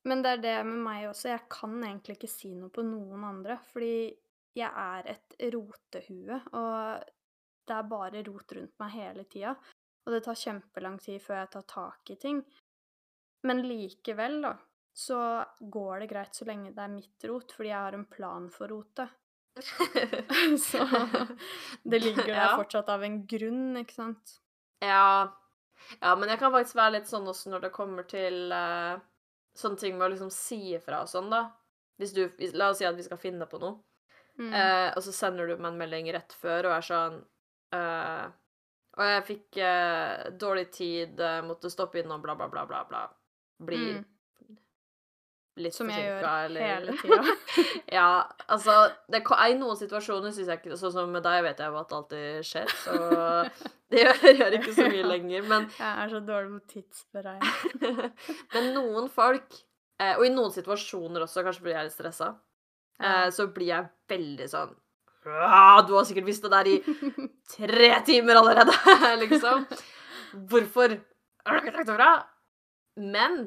Men 0.05 0.21
det 0.25 0.31
er 0.33 0.41
det 0.43 0.55
med 0.67 0.81
meg 0.83 1.05
også. 1.07 1.29
Jeg 1.31 1.45
kan 1.49 1.77
egentlig 1.83 2.17
ikke 2.17 2.29
si 2.31 2.49
noe 2.57 2.69
på 2.73 2.83
noen 2.83 3.23
andre, 3.23 3.55
fordi 3.71 4.11
jeg 4.57 4.69
er 4.69 5.07
et 5.13 5.37
rotehue, 5.53 6.41
og 6.53 7.05
det 7.67 7.77
er 7.77 7.87
bare 7.87 8.23
rot 8.27 8.51
rundt 8.57 8.75
meg 8.83 8.91
hele 8.97 9.23
tida. 9.31 9.53
Og 10.03 10.11
det 10.11 10.23
tar 10.25 10.35
kjempelang 10.35 10.97
tid 10.99 11.21
før 11.23 11.39
jeg 11.39 11.51
tar 11.53 11.65
tak 11.71 12.11
i 12.11 12.17
ting. 12.19 12.41
Men 13.47 13.61
likevel, 13.63 14.41
da, 14.43 14.57
så 14.93 15.17
går 15.59 16.03
det 16.03 16.09
greit 16.11 16.35
så 16.35 16.45
lenge 16.45 16.73
det 16.75 16.83
er 16.83 16.91
mitt 16.91 17.25
rot, 17.31 17.55
fordi 17.55 17.71
jeg 17.71 17.79
har 17.79 17.95
en 17.97 18.05
plan 18.11 18.49
for 18.51 18.67
rotet. 18.67 19.09
Så 20.67 20.81
det 21.83 21.99
ligger 22.03 22.25
der 22.27 22.35
Ja. 22.35 22.55
fortsatt 22.57 22.89
av 22.89 23.03
en 23.05 23.19
grunn, 23.29 23.77
ikke 23.77 23.93
sant? 23.95 24.37
Ja. 24.81 25.31
ja, 26.01 26.15
men 26.15 26.29
jeg 26.29 26.39
kan 26.41 26.51
faktisk 26.51 26.75
være 26.79 26.95
litt 26.97 27.07
sånn 27.11 27.27
også 27.29 27.51
når 27.53 27.67
det 27.67 27.71
kommer 27.75 28.03
til 28.09 28.51
uh, 28.51 28.97
sånne 29.55 29.79
ting 29.79 29.97
med 29.97 30.07
å 30.07 30.11
liksom 30.15 30.31
si 30.33 30.73
ifra 30.75 31.03
og 31.05 31.11
sånn, 31.11 31.29
da. 31.31 31.45
Hvis 32.01 32.13
du, 32.15 32.23
la 32.57 32.71
oss 32.73 32.79
si 32.81 32.85
at 32.89 32.97
vi 32.97 33.05
skal 33.05 33.21
finne 33.21 33.45
på 33.49 33.61
noe, 33.63 33.79
Mm. 34.33 34.47
uh, 34.49 34.89
og 34.97 35.03
så 35.05 35.11
sender 35.13 35.45
du 35.45 35.59
meg 35.61 35.67
en 35.69 35.77
melding 35.77 36.07
rett 36.15 36.31
før 36.33 36.65
og 36.65 36.71
er 36.73 36.85
sånn 36.87 37.19
uh, 37.77 38.31
Og 38.97 39.03
jeg 39.05 39.23
fikk 39.27 39.57
eh, 39.61 40.23
dårlig 40.41 40.63
tid, 40.73 41.19
eh, 41.21 41.41
måtte 41.45 41.69
stoppe 41.69 41.99
innom, 42.01 42.21
bla, 42.21 42.33
bla, 42.37 42.47
bla, 42.49 42.63
bla, 42.65 42.79
bla. 42.89 43.03
Blir 43.61 43.99
Mm. 43.99 44.03
Litt 45.59 45.75
Som 45.75 45.89
jeg 45.93 46.01
gjør 46.07 46.23
eller 46.25 46.65
hele 46.65 46.95
tida. 47.01 47.19
Ja, 47.93 48.07
altså 48.47 48.75
det, 49.11 49.21
I 49.21 49.57
noen 49.59 49.77
situasjoner 49.77 50.33
syns 50.33 50.49
jeg 50.49 50.61
ikke 50.61 50.77
Sånn 50.79 50.95
som 50.95 51.11
med 51.13 51.25
deg 51.25 51.43
vet 51.45 51.61
jeg 51.61 51.69
jo 51.69 51.79
at 51.81 51.91
det 51.91 51.97
alltid 51.99 52.47
skjer, 52.49 52.73
så 52.83 52.95
det 53.93 54.01
gjør, 54.01 54.23
gjør 54.39 54.57
ikke 54.59 54.75
så 54.79 54.87
mye 54.89 55.09
lenger. 55.11 55.45
Men, 55.51 55.67
Jeg 55.77 55.91
er 56.05 56.13
så 56.15 56.23
dårlig 56.25 56.55
på 56.55 56.77
tidsberegning. 56.77 57.99
men 58.55 58.71
noen 58.77 59.09
folk, 59.13 59.59
eh, 60.01 60.15
og 60.17 60.25
i 60.25 60.33
noen 60.33 60.53
situasjoner 60.55 61.27
også, 61.27 61.45
kanskje 61.45 61.67
blir 61.67 61.77
jeg 61.77 61.89
litt 61.89 61.97
stressa, 61.97 62.31
eh, 62.99 63.27
så 63.35 63.49
blir 63.53 63.69
jeg 63.75 63.91
veldig 64.13 64.49
sånn 64.51 64.73
«Ah, 65.23 65.79
Du 65.87 65.93
har 65.95 66.03
sikkert 66.03 66.25
visst 66.27 66.43
det 66.43 66.49
der 66.51 66.67
i 66.67 66.79
tre 67.53 67.91
timer 68.03 68.41
allerede, 68.41 68.73
liksom. 69.21 69.61
Hvorfor 70.51 70.97
har 71.45 71.55
du 71.55 71.61
ikke 71.61 71.77
sagt 71.77 71.87
det 71.87 71.95
fra? 71.95 72.09
Men 72.99 73.37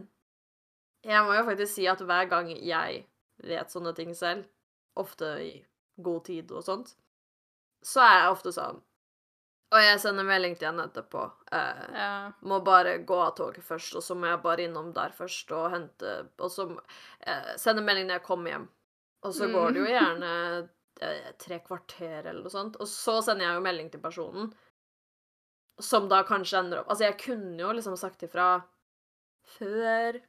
jeg 1.06 1.22
må 1.26 1.34
jo 1.38 1.44
faktisk 1.46 1.72
si 1.74 1.86
at 1.90 2.02
hver 2.02 2.28
gang 2.30 2.48
jeg 2.50 3.04
vet 3.46 3.70
sånne 3.72 3.92
ting 3.96 4.12
selv, 4.16 4.46
ofte 4.96 5.28
i 5.44 5.52
god 6.02 6.24
tid 6.28 6.52
og 6.56 6.64
sånt, 6.66 6.94
så 7.84 8.00
er 8.04 8.20
jeg 8.22 8.32
ofte 8.34 8.52
sånn 8.56 8.82
Og 9.74 9.80
jeg 9.82 9.98
sender 10.00 10.24
melding 10.24 10.54
til 10.56 10.68
henne 10.68 10.84
etterpå. 10.86 11.24
Eh, 11.52 11.86
Ja. 11.96 12.32
må 12.42 12.60
bare 12.64 12.98
gå 13.04 13.16
av 13.20 13.32
toget 13.36 13.64
først, 13.66 13.96
og 13.98 14.02
så 14.02 14.14
må 14.14 14.28
jeg 14.30 14.42
bare 14.42 14.62
innom 14.68 14.92
der 14.94 15.10
først 15.10 15.50
og 15.52 15.70
hente 15.72 16.12
Og 16.38 16.50
så 16.54 16.68
eh, 17.26 17.56
sende 17.58 17.82
melding 17.82 18.06
når 18.06 18.20
jeg 18.20 18.26
kommer 18.28 18.50
hjem. 18.52 18.68
Og 19.24 19.34
så 19.34 19.48
går 19.52 19.72
det 19.74 19.80
jo 19.80 19.86
Mm. 19.86 19.96
gjerne 19.96 20.68
eh, 21.02 21.32
tre 21.38 21.58
kvarter 21.60 22.26
eller 22.26 22.42
noe 22.42 22.50
sånt. 22.50 22.76
Og 22.80 22.86
så 22.86 23.20
sender 23.22 23.46
jeg 23.46 23.54
jo 23.58 23.60
melding 23.66 23.90
til 23.90 24.00
personen, 24.00 24.54
som 25.80 26.08
da 26.08 26.22
kanskje 26.24 26.58
ender 26.62 26.78
opp 26.80 26.88
Altså, 26.90 27.04
jeg 27.10 27.18
kunne 27.18 27.58
jo 27.60 27.72
liksom 27.72 27.96
sagt 27.98 28.22
ifra 28.22 28.62
før 29.58 30.20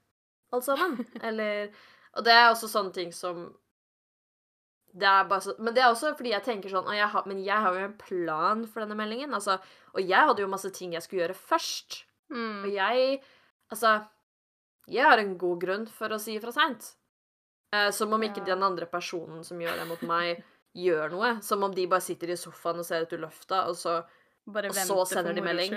alt 0.54 0.66
sammen. 0.68 1.00
Eller 1.22 1.70
Og 2.18 2.24
det 2.26 2.34
er 2.34 2.50
også 2.50 2.70
sånne 2.72 2.94
ting 2.96 3.12
som 3.14 3.48
det 4.98 5.06
er 5.06 5.28
bare 5.30 5.44
så, 5.44 5.54
men 5.62 5.76
det 5.76 5.82
er 5.84 5.92
også 5.92 6.14
fordi 6.18 6.32
jeg 6.32 6.42
tenker 6.46 6.72
sånn 6.74 6.88
jeg 6.96 7.06
har, 7.12 7.26
Men 7.30 7.42
jeg 7.46 7.62
har 7.62 7.76
jo 7.76 7.84
en 7.86 7.98
plan 8.00 8.64
for 8.66 8.82
denne 8.82 8.96
meldingen. 8.98 9.34
Altså, 9.36 9.60
og 9.94 10.02
jeg 10.02 10.18
hadde 10.30 10.42
jo 10.42 10.48
masse 10.50 10.72
ting 10.74 10.96
jeg 10.96 11.04
skulle 11.06 11.26
gjøre 11.26 11.38
først. 11.38 12.04
Mm. 12.34 12.64
Og 12.66 12.72
jeg 12.74 13.20
Altså, 13.70 13.92
jeg 14.88 15.04
har 15.04 15.20
en 15.20 15.38
god 15.38 15.60
grunn 15.60 15.86
for 15.92 16.16
å 16.16 16.20
si 16.24 16.38
ifra 16.40 16.54
seint. 16.56 16.94
Eh, 17.76 17.90
som 17.92 18.14
om 18.16 18.22
ikke 18.24 18.40
Ja. 18.40 18.56
den 18.56 18.64
andre 18.64 18.86
personen 18.88 19.44
som 19.44 19.60
gjør 19.60 19.76
det 19.82 19.88
mot 19.90 20.02
meg, 20.08 20.44
gjør 20.88 21.12
noe. 21.12 21.42
Som 21.44 21.64
om 21.64 21.74
de 21.76 21.86
bare 21.86 22.02
sitter 22.02 22.32
i 22.32 22.38
sofaen 22.40 22.80
og 22.80 22.86
ser 22.88 23.04
ut 23.04 23.14
i 23.14 23.18
lufta, 23.18 23.68
og 23.68 23.76
så 23.76 24.06
Og 24.48 24.64
så 24.74 25.06
sender 25.06 25.34
de 25.36 25.42
melding. 25.42 25.74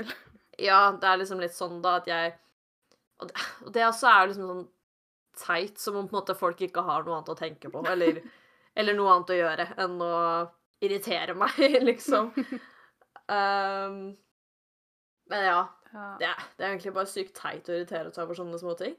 Ja, 0.59 0.93
det 0.93 1.03
er 1.05 1.17
liksom 1.19 1.41
litt 1.41 1.51
sånn 1.57 1.83
da 1.83 1.97
at 1.97 2.07
jeg 2.07 2.35
Og 3.21 3.29
det, 3.29 3.47
og 3.67 3.73
det 3.75 3.85
også 3.87 4.09
er 4.11 4.31
liksom 4.31 4.49
sånn 4.51 4.63
teit, 5.41 5.79
som 5.81 5.97
om 6.01 6.09
på 6.09 6.17
en 6.17 6.21
måte 6.23 6.35
folk 6.37 6.61
ikke 6.67 6.83
har 6.85 7.05
noe 7.07 7.19
annet 7.19 7.33
å 7.33 7.37
tenke 7.39 7.71
på, 7.73 7.83
eller, 7.89 8.21
eller 8.81 8.97
noe 8.99 9.13
annet 9.15 9.33
å 9.35 9.39
gjøre 9.39 9.67
enn 9.85 10.01
å 10.05 10.15
irritere 10.81 11.35
meg, 11.37 11.59
liksom. 11.91 12.33
Um, 13.31 14.01
men 15.31 15.45
ja, 15.47 15.61
Ja. 15.93 16.09
det, 16.21 16.29
det 16.57 16.65
er 16.65 16.71
egentlig 16.73 16.93
bare 16.97 17.11
sykt 17.11 17.35
teit 17.39 17.69
å 17.69 17.75
irritere 17.77 18.13
seg 18.15 18.25
over 18.25 18.39
sånne 18.39 18.59
småting. 18.63 18.97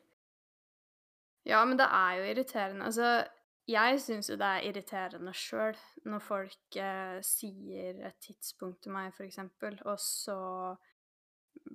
ja, 1.48 1.64
men 1.66 1.78
det 1.80 1.88
er 1.90 2.18
jo 2.20 2.26
irriterende. 2.30 2.86
Altså, 2.86 3.24
jeg 3.72 4.00
syns 4.04 4.30
jo 4.30 4.36
det 4.38 4.48
er 4.48 4.66
irriterende 4.68 5.32
sjøl 5.38 5.78
når 6.06 6.22
folk 6.26 6.78
eh, 6.78 7.18
sier 7.26 8.02
et 8.08 8.18
tidspunkt 8.22 8.82
til 8.84 8.92
meg, 8.94 9.14
for 9.16 9.24
eksempel, 9.26 9.78
og 9.86 9.98
så 10.02 10.38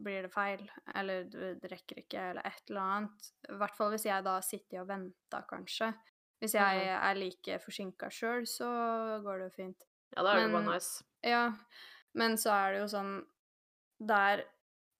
blir 0.02 0.22
det 0.26 0.32
feil, 0.32 0.62
eller 0.94 1.24
det 1.30 1.70
rekker 1.72 2.02
ikke, 2.02 2.20
eller 2.30 2.46
et 2.46 2.62
eller 2.70 2.80
annet. 2.80 3.30
I 3.48 3.56
hvert 3.60 3.76
fall 3.76 3.90
hvis 3.94 4.04
jeg 4.08 4.24
da 4.26 4.40
sitter 4.44 4.80
og 4.82 4.88
venter, 4.88 5.46
kanskje. 5.50 5.92
Hvis 6.42 6.54
jeg 6.54 6.82
Mhm. 6.84 7.02
er 7.10 7.14
like 7.14 7.58
forsinka 7.64 8.10
sjøl, 8.12 8.44
så 8.46 9.22
går 9.24 9.38
det 9.38 9.44
jo 9.50 9.54
fint. 9.64 9.82
Ja, 10.16 10.22
da 10.22 10.32
er 10.32 10.34
det 10.40 10.50
jo 10.50 10.58
bare 10.58 10.74
nice. 10.74 11.04
Ja, 11.24 11.52
men 12.14 12.36
så 12.36 12.50
er 12.52 12.72
det 12.72 12.80
jo 12.80 12.88
sånn 12.98 13.26
Der 14.06 14.44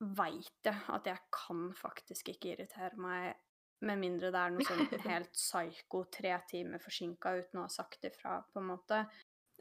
veit 0.01 0.51
jeg 0.65 0.75
at 0.89 1.05
jeg 1.05 1.19
kan 1.31 1.73
faktisk 1.75 2.29
ikke 2.33 2.55
irritere 2.57 2.97
meg 2.97 3.35
med 3.83 3.99
mindre 3.99 4.31
det 4.33 4.41
er 4.41 4.51
noe 4.51 4.65
sånn 4.65 4.89
helt 5.11 5.33
psyko, 5.33 6.05
tre 6.11 6.41
timer 6.49 6.79
forsinka 6.79 7.35
uten 7.39 7.61
å 7.61 7.67
ha 7.67 7.69
sagt 7.69 8.03
ifra, 8.05 8.43
på 8.53 8.57
en 8.63 8.69
måte. 8.71 9.03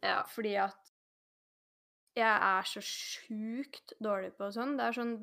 Ja. 0.01 0.23
Fordi 0.23 0.55
at 0.55 0.91
jeg 2.15 2.35
er 2.49 2.67
så 2.69 2.81
sjukt 2.85 3.93
dårlig 4.03 4.31
på 4.37 4.47
sånn. 4.55 4.75
Det 4.79 4.85
er 4.89 4.95
sånn 4.99 5.15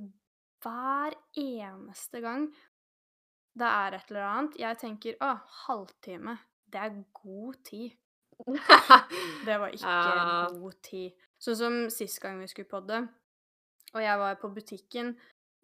hver 0.62 1.16
eneste 1.40 2.20
gang 2.22 2.46
det 3.58 3.68
er 3.68 3.92
et 3.98 4.10
eller 4.10 4.24
annet 4.24 4.54
Jeg 4.60 4.78
tenker 4.80 5.16
å, 5.20 5.32
halvtime. 5.66 6.38
Det 6.72 6.80
er 6.80 6.94
god 7.18 7.58
tid. 7.68 7.92
Det 9.46 9.58
var 9.60 9.68
ikke 9.74 9.90
Ja. 9.90 10.46
god 10.54 10.78
tid. 10.82 11.12
Sånn 11.42 11.58
som 11.58 11.76
sist 11.92 12.20
gang 12.22 12.38
vi 12.40 12.46
skulle 12.48 12.70
podde, 12.70 13.00
og 13.92 14.00
jeg 14.00 14.18
var 14.18 14.36
på 14.40 14.48
butikken, 14.54 15.12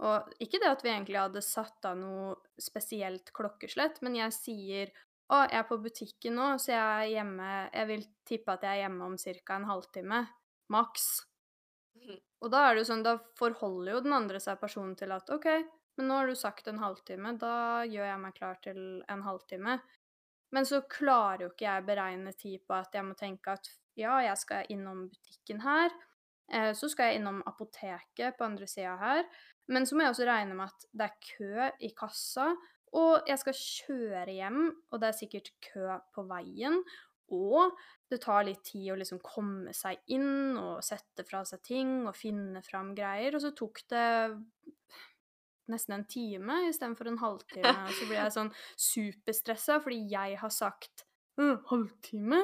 og 0.03 0.29
ikke 0.43 0.59
det 0.61 0.69
at 0.73 0.83
vi 0.85 0.91
egentlig 0.91 1.19
hadde 1.19 1.43
satt 1.43 1.87
av 1.87 1.97
noe 1.99 2.35
spesielt 2.61 3.31
klokkeslett, 3.35 4.01
men 4.03 4.17
jeg 4.19 4.35
sier 4.35 4.91
å, 5.31 5.45
jeg 5.47 5.59
er 5.61 5.67
på 5.71 5.79
butikken 5.83 6.35
nå, 6.39 6.49
så 6.59 6.73
jeg 6.73 6.83
er 6.83 7.11
hjemme 7.15 7.49
Jeg 7.73 7.87
vil 7.91 8.05
tippe 8.29 8.53
at 8.53 8.63
jeg 8.67 8.71
er 8.79 8.83
hjemme 8.89 9.07
om 9.07 9.17
ca. 9.17 9.57
en 9.57 9.69
halvtime. 9.71 10.21
Maks. 10.73 11.09
Og 12.43 12.53
da 12.53 12.65
er 12.65 12.77
det 12.77 12.85
jo 12.85 12.89
sånn, 12.93 13.05
da 13.07 13.17
forholder 13.39 13.97
jo 13.97 14.03
den 14.05 14.15
andre 14.15 14.41
seg 14.43 14.61
personen 14.61 14.95
til 14.99 15.13
at 15.15 15.31
OK, 15.35 15.49
men 15.99 16.11
nå 16.11 16.19
har 16.21 16.31
du 16.31 16.39
sagt 16.39 16.69
en 16.71 16.79
halvtime, 16.79 17.35
da 17.41 17.85
gjør 17.89 18.07
jeg 18.07 18.21
meg 18.23 18.37
klar 18.37 18.61
til 18.63 18.83
en 19.11 19.25
halvtime. 19.27 19.79
Men 20.55 20.69
så 20.69 20.81
klarer 20.89 21.45
jo 21.45 21.51
ikke 21.51 21.67
jeg 21.67 21.87
beregne 21.89 22.33
tid 22.39 22.63
på 22.65 22.77
at 22.79 22.95
jeg 22.95 23.05
må 23.05 23.17
tenke 23.19 23.57
at 23.59 23.69
ja, 23.99 24.15
jeg 24.23 24.39
skal 24.41 24.71
innom 24.73 25.09
butikken 25.11 25.61
her, 25.65 25.93
eh, 26.53 26.71
så 26.79 26.89
skal 26.89 27.11
jeg 27.11 27.21
innom 27.21 27.43
apoteket 27.51 28.39
på 28.39 28.47
andre 28.47 28.69
sida 28.71 28.95
her, 29.01 29.25
men 29.69 29.85
så 29.85 29.97
må 29.97 30.07
jeg 30.07 30.15
også 30.15 30.29
regne 30.29 30.55
med 30.57 30.71
at 30.71 30.87
det 30.95 31.09
er 31.09 31.19
kø 31.27 31.69
i 31.85 31.91
kassa, 31.99 32.53
og 32.97 33.27
jeg 33.29 33.43
skal 33.43 33.59
kjøre 33.59 34.37
hjem, 34.39 34.63
og 34.89 35.03
det 35.03 35.11
er 35.11 35.19
sikkert 35.19 35.51
kø 35.67 35.99
på 36.15 36.25
veien, 36.31 36.79
og 37.35 37.77
det 38.09 38.21
tar 38.25 38.47
litt 38.47 38.63
tid 38.65 38.93
å 38.93 38.99
liksom 38.99 39.21
komme 39.25 39.75
seg 39.77 40.01
inn 40.15 40.57
og 40.57 40.81
sette 40.85 41.25
fra 41.29 41.43
seg 41.49 41.63
ting 41.67 41.91
og 42.09 42.17
finne 42.17 42.63
fram 42.65 42.95
greier, 42.97 43.37
og 43.37 43.45
så 43.45 43.53
tok 43.57 43.83
det 43.93 44.07
nesten 45.69 45.99
en 45.99 46.07
time 46.09 46.63
istedenfor 46.69 47.11
en 47.11 47.21
halvtime. 47.21 47.75
Og 47.85 47.93
så 47.93 48.09
blir 48.09 48.21
jeg 48.23 48.35
sånn 48.37 48.53
superstressa 48.81 49.79
fordi 49.85 50.01
jeg 50.15 50.39
har 50.41 50.53
sagt 50.55 51.05
«Øh, 51.39 51.59
halvtime. 51.71 52.41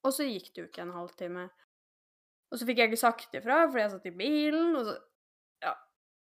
Og 0.00 0.14
så 0.16 0.24
gikk 0.24 0.48
det 0.54 0.62
jo 0.62 0.68
ikke 0.70 0.86
en 0.86 0.96
halvtime. 0.96 1.44
Og 2.50 2.58
så 2.58 2.66
fikk 2.66 2.80
jeg 2.80 2.90
ikke 2.90 3.02
sagt 3.04 3.36
ifra 3.36 3.62
fordi 3.68 3.84
jeg 3.84 3.92
satt 3.92 4.08
i 4.10 4.16
bilen, 4.16 4.74
og 4.80 4.88
så 4.88 4.96
Ja. 5.60 5.74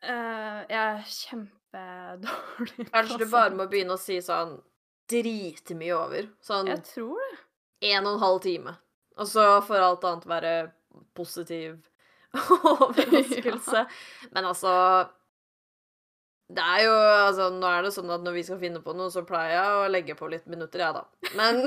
Eh, 0.03 0.65
jeg 0.67 0.79
er 0.79 1.07
kjempedårlig 1.15 2.89
Kanskje 2.91 3.17
du 3.23 3.29
bare 3.31 3.55
må 3.55 3.69
begynne 3.71 3.95
å 3.95 4.01
si 4.01 4.19
sånn 4.23 4.57
dritemye 5.09 5.95
over. 5.97 6.27
Sånn 6.45 6.69
Jeg 6.71 6.83
tror 6.87 7.19
det. 7.23 7.37
en 7.93 8.05
og 8.07 8.13
en 8.17 8.23
halv 8.23 8.41
time. 8.45 8.75
Og 9.19 9.27
så 9.27 9.45
får 9.67 9.83
alt 9.83 10.05
annet 10.07 10.27
være 10.29 10.53
positiv 11.17 11.79
overraskelse. 12.73 13.85
Men 14.35 14.45
altså 14.45 14.71
Det 16.49 16.63
er 16.65 16.83
jo 16.85 16.93
Altså, 16.93 17.49
nå 17.53 17.67
er 17.69 17.83
det 17.85 17.91
sånn 17.93 18.09
at 18.13 18.23
når 18.25 18.37
vi 18.39 18.43
skal 18.47 18.59
finne 18.61 18.81
på 18.85 18.93
noe, 18.97 19.11
så 19.13 19.21
pleier 19.27 19.55
jeg 19.57 19.77
å 19.83 19.89
legge 19.91 20.15
på 20.17 20.29
litt 20.31 20.47
minutter, 20.49 20.81
jeg, 20.85 20.93
da. 20.97 21.03
Men 21.37 21.61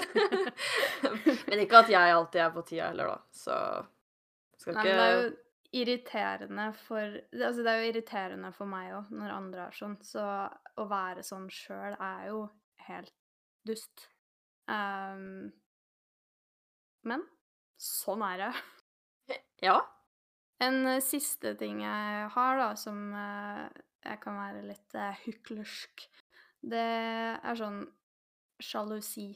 Men 1.48 1.62
ikke 1.64 1.82
at 1.84 1.92
jeg 1.92 2.16
alltid 2.16 2.40
er 2.46 2.52
på 2.54 2.64
tida 2.66 2.90
heller, 2.90 3.12
da. 3.14 3.18
Så 3.36 3.56
skal 4.62 4.78
Nei, 4.78 4.84
ikke 4.86 4.98
det 4.98 5.06
er 5.06 5.16
jo 5.18 5.30
irriterende 5.82 6.66
for 6.86 7.18
Altså, 7.32 7.62
det 7.62 7.70
er 7.72 7.78
jo 7.82 7.90
irriterende 7.92 8.50
for 8.56 8.70
meg 8.70 8.90
òg, 8.98 9.12
når 9.18 9.34
andre 9.36 9.66
er 9.68 9.76
sånn. 9.76 9.96
Så 10.06 10.22
å 10.22 10.88
være 10.90 11.24
sånn 11.26 11.48
sjøl 11.52 11.94
er 11.98 12.28
jo 12.30 12.44
helt 12.88 13.14
dust. 13.66 14.06
Um, 14.70 15.50
men 17.06 17.24
sånn 17.80 18.24
er 18.32 18.46
det. 18.46 18.52
Ja. 19.62 19.76
En 20.62 20.80
eh, 20.90 20.98
siste 21.00 21.52
ting 21.56 21.84
jeg 21.84 22.24
har, 22.34 22.56
da, 22.58 22.72
som 22.76 23.12
eh, 23.14 23.68
jeg 24.02 24.18
kan 24.20 24.34
være 24.34 24.64
litt 24.66 24.96
uh, 24.98 25.14
hyklersk, 25.22 26.02
det 26.66 26.82
er 26.82 27.58
sånn 27.58 27.84
sjalusi 28.62 29.28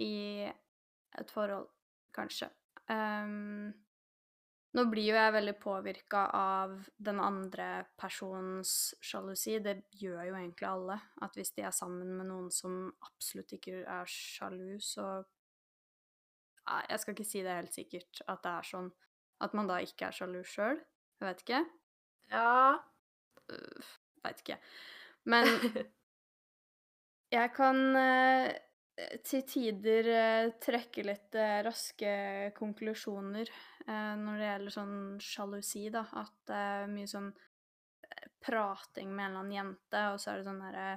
i 0.00 0.14
et 0.48 1.32
forhold, 1.32 1.68
kanskje. 2.16 2.48
Ehm, 2.92 3.70
nå 4.76 4.84
blir 4.86 5.08
jo 5.08 5.16
jeg 5.18 5.34
veldig 5.34 5.54
påvirka 5.58 6.24
av 6.36 6.76
den 7.02 7.18
andre 7.22 7.68
personens 7.98 8.94
sjalusi. 9.02 9.56
Det 9.62 9.80
gjør 9.98 10.28
jo 10.28 10.36
egentlig 10.38 10.68
alle. 10.68 10.96
At 11.26 11.34
hvis 11.34 11.50
de 11.56 11.64
er 11.66 11.74
sammen 11.74 12.12
med 12.20 12.28
noen 12.30 12.52
som 12.54 12.84
absolutt 13.06 13.56
ikke 13.58 13.82
er 13.82 14.10
sjalu, 14.10 14.78
så 14.80 15.24
Jeg 16.70 17.00
skal 17.02 17.14
ikke 17.16 17.24
si 17.26 17.40
det 17.42 17.54
helt 17.56 17.74
sikkert 17.74 18.20
at 18.30 18.42
det 18.44 18.50
er 18.50 18.66
sånn. 18.68 18.90
At 19.42 19.54
man 19.58 19.66
da 19.66 19.80
ikke 19.82 20.06
er 20.06 20.14
sjalu 20.14 20.44
sjøl. 20.46 20.78
Jeg 21.18 21.26
vet 21.26 21.40
ikke. 21.42 21.60
Ja. 22.30 22.78
Veit 24.22 24.42
ikke. 24.44 24.58
Men 25.26 25.48
jeg 27.36 27.50
kan 27.56 27.80
eh, 27.96 28.52
til 29.24 29.44
tider 29.48 30.08
eh, 30.12 30.52
trekke 30.62 31.04
litt 31.06 31.36
eh, 31.38 31.60
raske 31.64 32.12
konklusjoner 32.56 33.48
eh, 33.48 34.14
når 34.20 34.40
det 34.40 34.48
gjelder 34.48 34.74
sånn 34.74 34.96
sjalusi, 35.24 35.84
da. 35.92 36.04
At 36.20 36.34
det 36.50 36.62
er 36.72 36.90
mye 36.92 37.10
sånn 37.10 37.30
prating 38.42 39.12
med 39.12 39.24
en 39.24 39.30
eller 39.30 39.44
annen 39.44 39.58
jente, 39.58 40.02
og 40.12 40.20
så 40.20 40.32
er 40.32 40.40
det 40.40 40.48
sånn 40.48 40.64
herre 40.64 40.88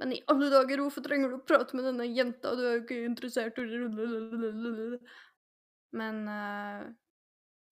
Men 0.00 0.14
i 0.14 0.22
alle 0.32 0.48
dager, 0.52 0.80
hvorfor 0.80 1.04
trenger 1.04 1.28
du 1.28 1.40
å 1.40 1.44
prate 1.44 1.76
med 1.76 1.90
denne 1.90 2.06
jenta? 2.08 2.54
Du 2.56 2.62
er 2.64 2.78
jo 2.78 2.84
ikke 2.84 3.04
interessert 3.04 3.58
Men 6.00 6.16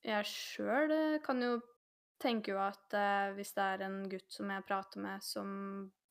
jeg 0.02 0.26
sjøl 0.26 1.20
kan 1.22 1.42
jo 1.42 1.60
tenke 2.18 2.50
jo 2.50 2.58
at 2.58 2.96
hvis 3.36 3.54
det 3.54 3.64
er 3.64 3.84
en 3.86 4.00
gutt 4.10 4.26
som 4.34 4.50
jeg 4.50 4.66
prater 4.66 5.04
med, 5.04 5.22
som 5.22 5.48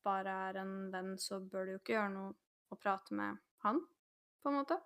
bare 0.08 0.36
er 0.48 0.62
en 0.64 0.76
venn, 0.94 1.18
så 1.20 1.42
bør 1.44 1.68
du 1.68 1.76
jo 1.76 1.82
ikke 1.82 1.98
gjøre 1.98 2.14
noe 2.16 2.32
å 2.72 2.80
prate 2.80 3.16
med 3.16 3.38
han, 3.66 3.82
på 4.42 4.52
en 4.52 4.58
måte. 4.60 4.80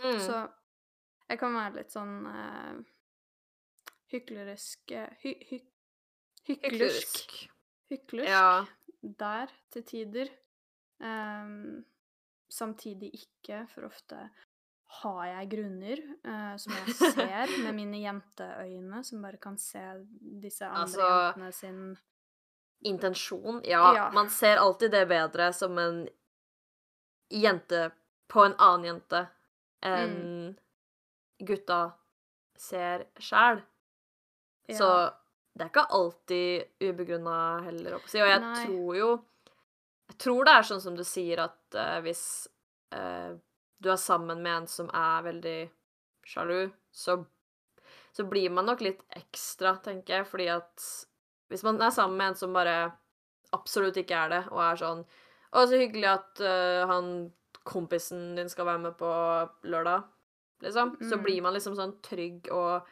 Mm. 0.00 0.18
Så 0.24 0.40
jeg 1.30 1.38
kan 1.40 1.54
være 1.54 1.76
litt 1.80 1.94
sånn 1.94 2.14
uh, 2.26 2.80
hyklerisk 4.10 4.94
eh, 4.96 5.12
hy, 5.22 5.34
hy, 5.50 5.60
Hyklersk. 6.50 7.34
Hyklersk 7.90 8.30
Ja. 8.30 8.66
der 9.02 9.52
til 9.70 9.84
tider. 9.86 10.30
Um, 11.00 11.84
samtidig 12.50 13.12
ikke, 13.14 13.66
for 13.70 13.86
ofte 13.86 14.18
har 15.00 15.26
jeg 15.26 15.50
grunner 15.52 16.00
uh, 16.26 16.56
som 16.58 16.74
jeg 16.74 16.94
ser 16.98 17.52
med 17.64 17.74
mine 17.76 18.00
jenteøyne, 18.02 19.04
som 19.06 19.22
bare 19.22 19.38
kan 19.38 19.58
se 19.58 19.82
disse 20.42 20.66
andre 20.66 20.82
Altså, 20.82 21.10
jentene 21.10 21.52
sin 21.52 21.82
Intensjon, 22.80 23.60
ja, 23.64 23.94
Ja. 23.94 24.10
Man 24.10 24.30
ser 24.30 24.56
alltid 24.56 24.90
det 24.90 25.06
bedre 25.06 25.52
som 25.52 25.78
en 25.78 26.08
jente 27.30 27.90
på 28.30 28.44
en 28.44 28.54
annen 28.58 28.84
jente 28.90 29.24
enn 29.86 30.16
Mm. 30.20 30.56
gutta 31.46 31.92
ser 32.56 33.06
sjæl. 33.18 33.62
Så 34.70 34.88
det 35.56 35.64
er 35.64 35.70
ikke 35.70 35.86
alltid 35.90 36.64
ubegrunna 36.80 37.62
heller. 37.64 37.96
Og 37.96 38.08
jeg 38.12 38.40
Nei. 38.40 38.66
tror 38.66 38.96
jo 38.96 39.10
Jeg 40.10 40.18
tror 40.18 40.44
det 40.44 40.52
er 40.52 40.62
sånn 40.66 40.80
som 40.82 40.96
du 40.98 41.04
sier, 41.06 41.38
at 41.38 41.76
uh, 41.78 42.00
hvis 42.02 42.48
uh, 42.92 43.38
du 43.78 43.88
er 43.92 43.96
sammen 43.96 44.42
med 44.42 44.56
en 44.56 44.66
som 44.66 44.88
er 44.90 45.22
veldig 45.22 45.70
sjalu, 46.26 46.72
så, 46.90 47.14
så 48.12 48.24
blir 48.26 48.50
man 48.50 48.66
nok 48.66 48.80
litt 48.82 49.04
ekstra, 49.14 49.76
tenker 49.78 50.16
jeg, 50.16 50.26
fordi 50.26 50.48
at 50.50 50.82
hvis 51.48 51.62
man 51.62 51.78
er 51.80 51.94
sammen 51.94 52.18
med 52.18 52.32
en 52.32 52.34
som 52.42 52.52
bare 52.52 52.90
absolutt 53.54 54.02
ikke 54.02 54.18
er 54.18 54.34
det, 54.34 54.42
og 54.50 54.58
er 54.66 54.82
sånn 54.82 55.04
Å, 55.52 55.64
så 55.66 55.78
hyggelig 55.80 56.06
at 56.12 56.40
uh, 56.46 56.86
han 56.86 57.30
kompisen 57.66 58.34
din 58.38 58.48
skal 58.48 58.66
være 58.68 58.82
med 58.86 58.96
på 58.98 59.10
lørdag, 59.68 60.04
liksom. 60.62 60.94
Så 61.02 61.16
Mm. 61.18 61.22
blir 61.24 61.42
man 61.42 61.54
liksom 61.54 61.74
sånn 61.76 61.96
trygg 62.02 62.48
og 62.52 62.86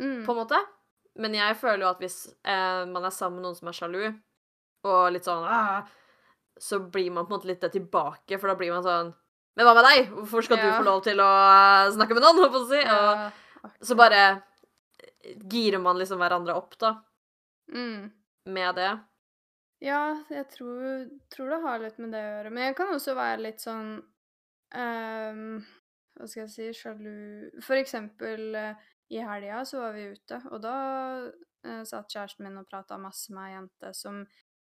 Mm. 0.00 0.24
på 0.26 0.32
en 0.32 0.38
måte. 0.38 0.58
Men 1.16 1.34
jeg 1.34 1.56
føler 1.58 1.82
jo 1.84 1.90
at 1.90 1.98
hvis 2.00 2.28
eh, 2.44 2.84
man 2.86 3.04
er 3.04 3.10
sammen 3.10 3.40
med 3.40 3.44
noen 3.48 3.56
som 3.58 3.68
er 3.68 3.72
sjalu, 3.76 4.14
og 4.84 5.12
litt 5.12 5.24
sånn 5.24 5.44
«Ah», 5.44 5.82
Så 6.60 6.78
blir 6.92 7.10
man 7.10 7.24
på 7.26 7.32
en 7.32 7.38
måte 7.38 7.46
litt 7.48 7.60
det 7.60 7.72
tilbake, 7.72 8.38
for 8.38 8.48
da 8.48 8.54
blir 8.54 8.70
man 8.72 8.82
sånn 8.84 9.14
Men 9.56 9.66
hva 9.66 9.74
med 9.74 9.84
deg? 9.84 10.10
Hvorfor 10.12 10.42
skal 10.44 10.56
du 10.58 10.68
få 10.72 10.84
lov 10.84 11.02
til 11.02 11.16
å 11.18 11.28
eh, 11.28 11.90
snakke 11.94 12.14
med 12.14 12.22
noen? 12.22 12.36
holdt 12.40 12.52
på 12.52 12.60
å 12.60 12.68
si? 12.68 12.80
Og 12.80 12.84
Ja, 12.84 13.30
så 13.82 13.96
bare 13.96 14.42
girer 15.50 15.80
man 15.80 15.98
liksom 15.98 16.18
hverandre 16.20 16.54
opp, 16.56 16.76
da, 16.78 16.94
mm. 17.72 18.10
med 18.46 18.74
det. 18.76 18.90
Ja, 19.80 20.22
jeg 20.28 20.46
tror, 20.52 21.06
tror 21.32 21.50
det 21.54 21.60
har 21.64 21.80
litt 21.80 21.98
med 22.02 22.12
det 22.12 22.20
å 22.20 22.32
gjøre. 22.34 22.50
Men 22.52 22.66
jeg 22.68 22.76
kan 22.76 22.90
også 22.92 23.14
være 23.16 23.44
litt 23.46 23.62
sånn 23.64 23.94
um, 24.76 25.44
Hva 26.18 26.26
skal 26.28 26.42
jeg 26.42 26.50
si 26.52 26.66
Sjalu 26.76 27.60
For 27.64 27.80
eksempel 27.80 28.58
eh, 28.60 28.90
i 29.10 29.22
helga 29.24 29.62
så 29.66 29.80
var 29.80 29.96
vi 29.96 30.04
ute, 30.12 30.36
og 30.52 30.60
da 30.62 30.74
uh, 31.26 31.80
satt 31.88 32.12
kjæresten 32.12 32.44
min 32.46 32.60
og 32.60 32.68
prata 32.70 32.98
masse 33.00 33.32
med 33.34 33.48
ei 33.48 33.54
jente 33.56 33.90
som 33.96 34.20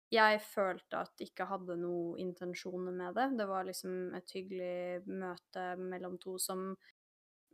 jeg 0.09 0.39
følte 0.41 1.03
at 1.03 1.21
ikke 1.21 1.45
hadde 1.45 1.75
noen 1.77 2.17
intensjoner 2.23 2.95
med 2.95 3.13
det. 3.13 3.27
Det 3.37 3.45
var 3.45 3.67
liksom 3.67 4.15
et 4.17 4.31
hyggelig 4.33 5.03
møte 5.05 5.65
mellom 5.77 6.15
to 6.17 6.39
som 6.41 6.71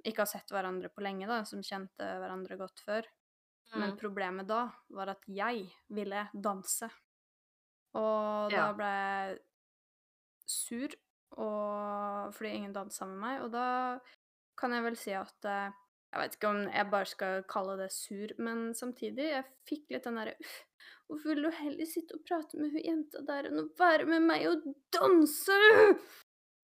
ikke 0.05 0.22
har 0.24 0.30
sett 0.32 0.53
hverandre 0.55 0.88
på 0.93 1.03
lenge, 1.03 1.28
da, 1.28 1.41
som 1.43 1.66
kjente 1.66 2.07
hverandre 2.22 2.55
godt 2.61 2.80
før. 2.86 3.09
Men 3.76 3.91
Mm. 3.91 3.97
problemet 3.99 4.47
da 4.47 4.70
var 4.95 5.11
at 5.18 5.28
jeg 5.28 5.66
ville 5.89 6.30
danse. 6.32 6.88
Og 7.96 8.52
da 8.54 8.70
ble 8.76 8.91
jeg 8.91 9.39
sur 10.50 10.93
og, 11.36 12.32
fordi 12.36 12.54
ingen 12.56 12.76
dansa 12.76 13.08
med 13.10 13.20
meg. 13.22 13.41
Og 13.46 13.52
da 13.54 13.68
kan 14.60 14.76
jeg 14.76 14.86
vel 14.86 15.00
si 15.00 15.16
at 15.18 15.50
eh, 15.50 15.82
Jeg 16.16 16.22
vet 16.22 16.36
ikke 16.38 16.48
om 16.48 16.60
jeg 16.72 16.88
bare 16.93 17.08
skal 17.12 17.41
kalle 17.52 17.74
det 17.82 17.89
sur, 17.91 18.32
men 18.39 18.70
samtidig, 18.78 19.26
jeg 19.34 19.48
fikk 19.68 19.89
litt 19.91 20.06
den 20.08 20.16
derre 20.22 20.36
Uff, 20.39 20.54
hvorfor 21.10 21.34
vil 21.34 21.43
du 21.43 21.50
heller 21.58 21.89
sitte 21.89 22.16
og 22.16 22.24
prate 22.24 22.60
med 22.62 22.72
hun 22.72 22.86
jenta 22.86 23.24
der 23.28 23.50
enn 23.50 23.60
å 23.60 23.66
være 23.76 24.08
med 24.08 24.24
meg 24.30 24.46
og 24.48 24.64
danse? 24.96 25.58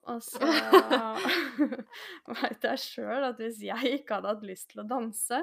Og 0.08 0.24
så 0.24 0.40
veit 2.40 2.64
jeg 2.64 2.80
sjøl 2.86 3.28
at 3.28 3.42
hvis 3.42 3.60
jeg 3.66 3.98
ikke 3.98 4.18
hadde 4.18 4.32
hatt 4.32 4.48
lyst 4.48 4.72
til 4.72 4.86
å 4.86 4.88
danse 4.88 5.42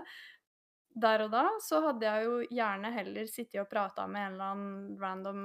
der 0.96 1.26
og 1.26 1.32
da, 1.34 1.46
så 1.64 1.82
hadde 1.86 2.08
jeg 2.08 2.26
jo 2.26 2.40
gjerne 2.50 2.92
heller 2.94 3.30
sittet 3.30 3.62
og 3.62 3.70
prata 3.72 4.08
med 4.10 4.26
en 4.26 4.34
eller 4.34 4.54
annen 4.56 5.02
random 5.02 5.42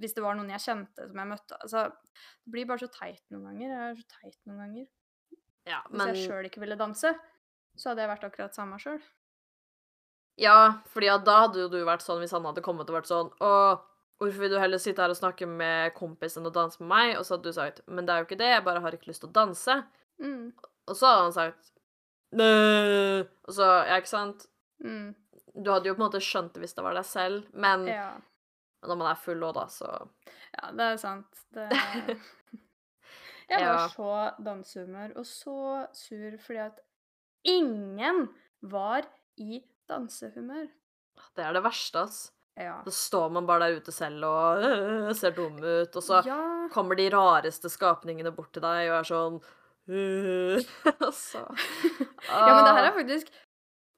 Hvis 0.00 0.14
det 0.14 0.22
var 0.24 0.34
noen 0.38 0.50
jeg 0.50 0.62
kjente 0.64 1.06
som 1.06 1.18
jeg 1.22 1.30
møtte. 1.30 1.58
Altså, 1.62 1.84
det 2.44 2.50
blir 2.54 2.66
bare 2.66 2.82
så 2.82 2.88
teit 2.90 3.22
noen 3.30 3.44
ganger. 3.50 3.68
Jeg 3.70 3.90
er 3.90 3.98
så 4.00 4.06
teit 4.20 4.38
noen 4.48 4.62
ganger. 4.64 4.86
Ja, 5.70 5.80
Hvis 5.88 6.08
jeg 6.10 6.24
sjøl 6.28 6.48
ikke 6.48 6.62
ville 6.64 6.76
danse, 6.76 7.12
så 7.78 7.90
hadde 7.90 8.02
jeg 8.02 8.10
vært 8.10 8.26
akkurat 8.26 8.56
samme 8.56 8.78
sjøl. 8.82 8.98
Ja, 10.40 10.82
fordi 10.90 11.08
ja, 11.08 11.18
da 11.22 11.44
hadde 11.44 11.62
jo 11.62 11.70
du 11.70 11.78
vært 11.86 12.02
sånn 12.02 12.18
hvis 12.22 12.34
han 12.34 12.46
hadde 12.48 12.64
kommet 12.64 12.88
og 12.90 12.96
vært 12.96 13.06
sånn 13.06 13.28
Å, 13.38 13.50
hvorfor 14.18 14.42
vil 14.42 14.50
du 14.50 14.58
heller 14.58 14.80
sitte 14.82 15.04
her 15.04 15.12
og 15.14 15.18
snakke 15.18 15.46
med 15.46 15.94
kompisen 15.94 16.48
og 16.48 16.56
danse 16.56 16.82
med 16.82 16.90
meg? 16.90 17.12
Og 17.20 17.26
så 17.26 17.36
hadde 17.36 17.52
du 17.52 17.54
sagt 17.54 17.84
Men 17.86 18.08
det 18.08 18.14
er 18.14 18.22
jo 18.22 18.26
ikke 18.26 18.40
det, 18.42 18.50
jeg 18.50 18.64
bare 18.66 18.82
har 18.82 18.96
ikke 18.96 19.12
lyst 19.12 19.22
til 19.22 19.30
å 19.30 19.36
danse. 19.36 19.78
Mm. 20.18 20.50
Og 20.90 20.98
så 20.98 21.06
hadde 21.06 21.28
han 21.28 21.36
sagt 21.38 21.70
Nø. 22.34 23.20
Og 23.46 23.54
så, 23.56 23.68
ja, 23.88 23.96
ikke 24.00 24.10
sant? 24.10 24.46
Mm. 24.84 25.14
Du 25.54 25.70
hadde 25.70 25.86
jo 25.90 25.94
på 25.94 26.02
en 26.02 26.06
måte 26.08 26.20
skjønt 26.24 26.54
det 26.56 26.64
hvis 26.64 26.74
det 26.74 26.82
var 26.84 26.96
deg 26.98 27.06
selv, 27.06 27.44
men 27.54 27.86
Ja. 27.86 28.08
når 28.82 28.98
man 29.00 29.10
er 29.12 29.20
full 29.22 29.42
òg, 29.46 29.54
da, 29.54 29.66
så 29.70 29.90
ja, 30.58 30.70
det 30.74 30.88
er 30.92 30.96
sant. 31.00 31.44
Det 31.54 31.68
Jeg 33.50 33.60
var 33.60 33.76
Ja. 33.76 33.88
så 33.92 34.10
dansehumør 34.42 35.16
og 35.20 35.26
så 35.28 35.86
sur 35.92 36.36
fordi 36.40 36.58
at 36.64 36.78
ingen 37.44 38.28
var 38.62 39.04
i 39.36 39.60
dansehumør. 39.88 40.68
Det 41.36 41.44
er 41.44 41.52
det 41.52 41.62
verste, 41.62 42.00
ass. 42.08 42.32
Ja. 42.56 42.78
Så 42.86 42.92
står 43.10 43.30
man 43.34 43.46
bare 43.46 43.66
der 43.68 43.80
ute 43.80 43.92
selv 43.92 44.24
og 44.24 44.62
øh, 44.64 45.12
ser 45.14 45.34
dum 45.34 45.56
ut, 45.58 45.96
og 45.96 46.02
så 46.02 46.20
ja. 46.26 46.68
kommer 46.72 46.94
de 46.96 47.08
rareste 47.10 47.68
skapningene 47.70 48.30
bort 48.34 48.52
til 48.54 48.62
deg 48.62 48.88
og 48.92 48.98
er 49.00 49.08
sånn 49.08 49.38
øh, 49.88 50.60
Og 51.06 51.12
så 51.14 51.42
Ja, 52.28 52.50
men 52.54 52.64
det 52.64 52.72
her 52.72 52.82
Ah. 52.82 52.88
er 52.88 52.96
faktisk 52.98 53.32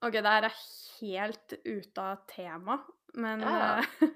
OK, 0.05 0.12
det 0.12 0.26
her 0.28 0.45
er 0.49 0.57
helt 1.01 1.55
ute 1.66 2.03
av 2.03 2.18
tema, 2.28 2.78
men 3.14 3.41
Ja. 3.41 3.80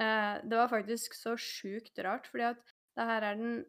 eh, 0.00 0.34
det 0.42 0.56
var 0.58 0.68
faktisk 0.72 1.14
så 1.14 1.36
sjukt 1.38 1.98
rart, 2.04 2.26
fordi 2.30 2.48
at 2.50 2.58
det 2.96 3.04
her 3.06 3.22
er 3.30 3.34
den, 3.38 3.64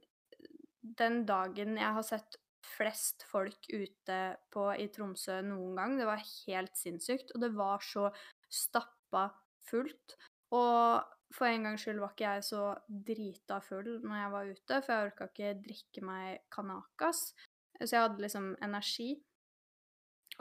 den 0.99 1.25
dagen 1.25 1.77
jeg 1.77 1.93
har 1.97 2.03
sett 2.05 2.37
flest 2.65 3.23
folk 3.29 3.67
ute 3.69 4.17
på 4.53 4.65
i 4.81 4.87
Tromsø 4.89 5.37
noen 5.45 5.75
gang. 5.77 5.97
Det 5.99 6.07
var 6.09 6.23
helt 6.47 6.73
sinnssykt, 6.77 7.31
og 7.35 7.41
det 7.45 7.51
var 7.55 7.83
så 7.85 8.09
stappa 8.49 9.27
fullt. 9.69 10.15
Og 10.51 11.03
for 11.33 11.47
en 11.47 11.63
gangs 11.63 11.81
skyld 11.85 11.99
var 11.99 12.11
ikke 12.13 12.33
jeg 12.35 12.43
så 12.47 12.63
drita 12.87 13.59
full 13.63 13.99
når 14.03 14.17
jeg 14.21 14.31
var 14.35 14.51
ute, 14.51 14.81
for 14.85 14.93
jeg 14.93 15.07
orka 15.11 15.27
ikke 15.31 15.53
drikke 15.65 16.03
meg 16.05 16.41
kanakas. 16.53 17.33
Så 17.81 17.89
jeg 17.95 18.03
hadde 18.05 18.21
liksom 18.23 18.51
energi. 18.63 19.09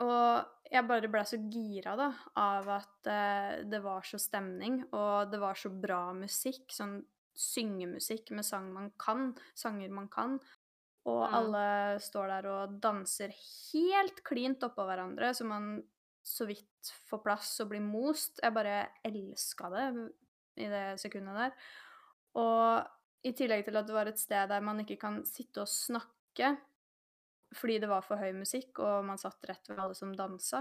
Og 0.03 0.69
jeg 0.71 0.87
bare 0.89 1.07
ble 1.11 1.21
så 1.27 1.37
gira 1.51 1.95
da, 1.99 2.09
av 2.39 2.67
at 2.75 3.07
eh, 3.11 3.63
det 3.69 3.79
var 3.83 4.03
så 4.07 4.19
stemning, 4.19 4.81
og 4.95 5.31
det 5.31 5.39
var 5.39 5.55
så 5.59 5.69
bra 5.71 6.09
musikk. 6.17 6.67
Sånn 6.73 6.99
syngemusikk 7.35 8.31
med 8.35 8.47
sang 8.47 8.69
man 8.73 8.91
kan, 8.99 9.33
sanger 9.55 9.91
man 9.91 10.07
kan. 10.11 10.37
Og 11.05 11.21
Mm. 11.29 11.33
alle 11.37 11.65
står 12.01 12.27
der 12.31 12.47
og 12.49 12.79
danser 12.81 13.29
helt 13.73 14.23
klint 14.25 14.63
oppå 14.65 14.85
hverandre, 14.87 15.33
så 15.37 15.45
man 15.45 15.83
så 16.25 16.47
vidt 16.49 16.89
får 17.09 17.21
plass 17.23 17.59
og 17.61 17.69
blir 17.69 17.81
most. 17.85 18.39
Jeg 18.41 18.53
bare 18.55 18.87
elska 19.05 19.69
det 19.69 20.11
i 20.57 20.69
det 20.71 20.85
sekundet 21.01 21.39
der. 21.39 21.67
Og 22.39 23.25
i 23.25 23.33
tillegg 23.35 23.65
til 23.65 23.79
at 23.79 23.87
det 23.87 23.95
var 23.95 24.09
et 24.11 24.21
sted 24.21 24.49
der 24.51 24.63
man 24.63 24.81
ikke 24.83 24.99
kan 25.01 25.21
sitte 25.27 25.63
og 25.63 25.71
snakke 25.71 26.55
fordi 27.55 27.77
det 27.79 27.87
var 27.87 28.03
for 28.03 28.19
høy 28.19 28.33
musikk, 28.35 28.81
og 28.83 29.05
man 29.07 29.19
satt 29.21 29.45
rett 29.47 29.69
ved 29.69 29.79
alle 29.79 29.95
som 29.95 30.11
dansa. 30.17 30.59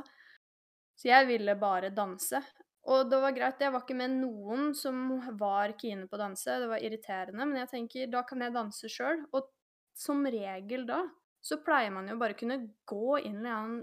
Så 0.94 1.08
jeg 1.08 1.26
ville 1.26 1.56
bare 1.58 1.90
danse. 1.90 2.38
Og 2.84 3.08
det 3.10 3.18
var 3.18 3.34
greit, 3.34 3.62
jeg 3.64 3.72
var 3.72 3.82
ikke 3.82 3.96
med 3.98 4.18
noen 4.20 4.74
som 4.76 5.08
var 5.40 5.72
kine 5.80 6.06
på 6.06 6.18
å 6.18 6.20
danse, 6.20 6.58
det 6.60 6.68
var 6.70 6.84
irriterende, 6.84 7.46
men 7.48 7.62
jeg 7.62 7.70
tenker 7.72 8.12
da 8.12 8.22
kan 8.28 8.44
jeg 8.44 8.54
danse 8.54 8.90
sjøl. 8.92 9.24
Og 9.32 9.48
som 9.96 10.22
regel 10.28 10.84
da 10.86 11.00
så 11.44 11.58
pleier 11.64 11.92
man 11.92 12.08
jo 12.08 12.18
bare 12.20 12.36
kunne 12.38 12.60
gå 12.88 13.18
inn 13.24 13.42
i 13.44 13.52
en, 13.52 13.78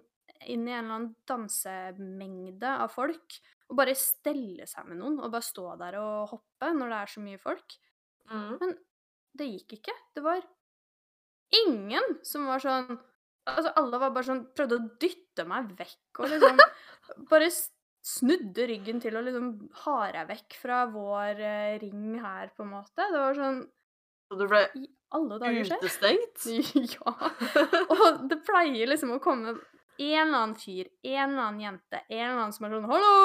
inn 0.49 0.67
i 0.67 0.73
en 0.73 0.85
eller 0.85 0.95
annen 0.95 1.11
dansemengde 1.29 2.71
av 2.85 2.93
folk 2.93 3.37
og 3.71 3.77
bare 3.79 3.95
stelle 3.97 4.67
seg 4.67 4.87
med 4.89 4.99
noen 4.99 5.19
og 5.23 5.31
bare 5.31 5.47
stå 5.47 5.65
der 5.79 5.97
og 6.01 6.33
hoppe 6.33 6.71
når 6.75 6.91
det 6.91 6.97
er 6.99 7.11
så 7.13 7.23
mye 7.23 7.41
folk. 7.41 7.77
mm. 8.59 8.73
Det 9.39 9.47
gikk 9.47 9.77
ikke. 9.77 9.93
Det 10.11 10.23
var 10.25 10.41
ingen 11.61 12.17
som 12.27 12.49
var 12.51 12.63
sånn 12.63 12.99
Altså, 13.49 13.71
alle 13.79 13.97
var 13.97 14.11
bare 14.13 14.27
sånn 14.27 14.41
Prøvde 14.53 14.77
å 14.77 14.89
dytte 15.01 15.45
meg 15.49 15.71
vekk 15.79 16.19
og 16.21 16.27
liksom 16.29 16.59
Bare 17.31 17.47
snudde 18.05 18.67
ryggen 18.69 19.01
til 19.01 19.17
og 19.17 19.25
liksom 19.25 19.47
har 19.83 20.17
jeg 20.19 20.29
vekk 20.29 20.57
fra 20.61 20.77
vår 20.89 21.41
eh, 21.45 21.73
ring 21.81 22.15
her, 22.21 22.49
på 22.55 22.65
en 22.65 22.71
måte. 22.73 22.97
Det 22.97 23.19
var 23.19 23.37
sånn 23.37 23.59
Så 24.29 24.37
du 24.39 24.45
ble 24.49 24.61
utestengt? 25.83 26.47
ja. 26.95 27.13
Og 27.93 28.23
det 28.31 28.39
pleier 28.47 28.89
liksom 28.89 29.13
å 29.17 29.19
komme 29.21 29.53
en 30.01 30.27
eller 30.27 30.37
annen 30.39 30.55
fyr, 30.59 30.89
en 31.03 31.29
eller 31.29 31.43
annen 31.47 31.65
jente, 31.65 32.01
en 32.07 32.23
eller 32.25 32.39
annen 32.39 32.55
som 32.55 32.67
er 32.67 32.75
sånn 32.77 32.89
'Hallo! 32.91 33.19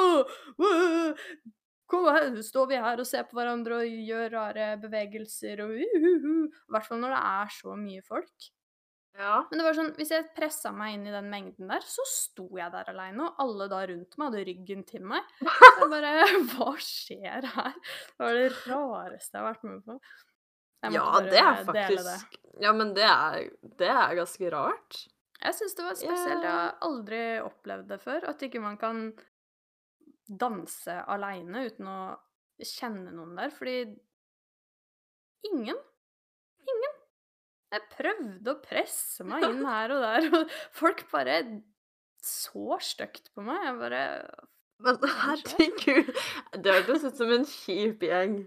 Kom 1.86 2.08
her, 2.10 2.28
står 2.42 2.66
vi 2.66 2.82
her 2.82 2.98
og 2.98 3.06
ser 3.06 3.28
på 3.28 3.38
hverandre 3.38 3.78
og 3.78 3.96
gjør 4.10 4.32
rare 4.32 4.72
bevegelser 4.82 5.62
og 5.62 5.76
uhuhu. 5.78 6.48
I 6.50 6.74
hvert 6.74 6.88
fall 6.88 6.98
når 6.98 7.14
det 7.14 7.22
er 7.30 7.52
så 7.54 7.76
mye 7.78 8.02
folk. 8.02 8.48
Ja. 9.16 9.36
Men 9.48 9.60
det 9.60 9.64
var 9.64 9.76
sånn, 9.78 9.92
hvis 9.96 10.10
jeg 10.12 10.26
pressa 10.36 10.72
meg 10.76 10.96
inn 10.96 11.06
i 11.08 11.14
den 11.14 11.30
mengden 11.32 11.70
der, 11.72 11.84
så 11.88 12.04
sto 12.10 12.48
jeg 12.58 12.68
der 12.74 12.90
aleine, 12.92 13.30
og 13.30 13.40
alle 13.40 13.68
da 13.72 13.80
rundt 13.88 14.18
meg 14.18 14.28
hadde 14.28 14.44
ryggen 14.50 14.82
til 14.88 15.06
meg. 15.08 15.30
Så 15.40 15.46
jeg 15.80 15.90
bare 15.94 16.14
Hva 16.52 16.70
skjer 16.84 17.50
her? 17.54 17.78
Det 18.10 18.26
var 18.26 18.40
det 18.40 18.48
rareste 18.66 19.38
jeg 19.38 19.40
har 19.40 19.48
vært 19.48 19.68
med 19.70 19.84
på. 19.86 20.00
Ja, 20.92 21.06
det 21.24 21.40
er 21.40 21.62
dele 21.64 22.02
det. 22.04 22.18
faktisk 22.20 22.36
Ja, 22.62 22.72
men 22.76 22.92
det 22.96 23.06
er, 23.08 23.46
det 23.80 23.88
er 23.90 24.18
ganske 24.18 24.50
rart. 24.52 25.06
Jeg 25.42 25.56
syns 25.58 25.76
det 25.76 25.84
var 25.84 25.98
spesielt. 25.98 26.44
Jeg 26.44 26.52
har 26.52 26.76
aldri 26.86 27.22
opplevd 27.44 27.90
det 27.92 27.98
før. 28.02 28.28
At 28.30 28.42
ikke 28.46 28.62
man 28.64 28.78
kan 28.80 29.10
danse 30.26 30.96
aleine 31.12 31.66
uten 31.68 31.90
å 31.90 31.98
kjenne 32.64 33.12
noen 33.14 33.36
der. 33.38 33.52
Fordi 33.54 33.76
ingen 35.46 35.78
Ingen. 36.66 36.94
Jeg 37.76 37.86
prøvde 37.92 38.52
å 38.52 38.60
presse 38.62 39.26
meg 39.26 39.44
inn 39.46 39.62
her 39.70 39.94
og 39.94 40.02
der, 40.02 40.28
og 40.34 40.54
folk 40.74 41.04
bare 41.12 41.38
så 42.26 42.78
stygt 42.82 43.30
på 43.34 43.44
meg. 43.46 43.60
Jeg 43.68 43.78
bare 43.80 44.02
Men 44.82 44.98
herregud, 45.22 46.10
det 46.58 46.74
hørtes 46.80 47.06
ut 47.06 47.20
som 47.20 47.32
en 47.32 47.46
kjip 47.48 48.02
gjeng. 48.06 48.40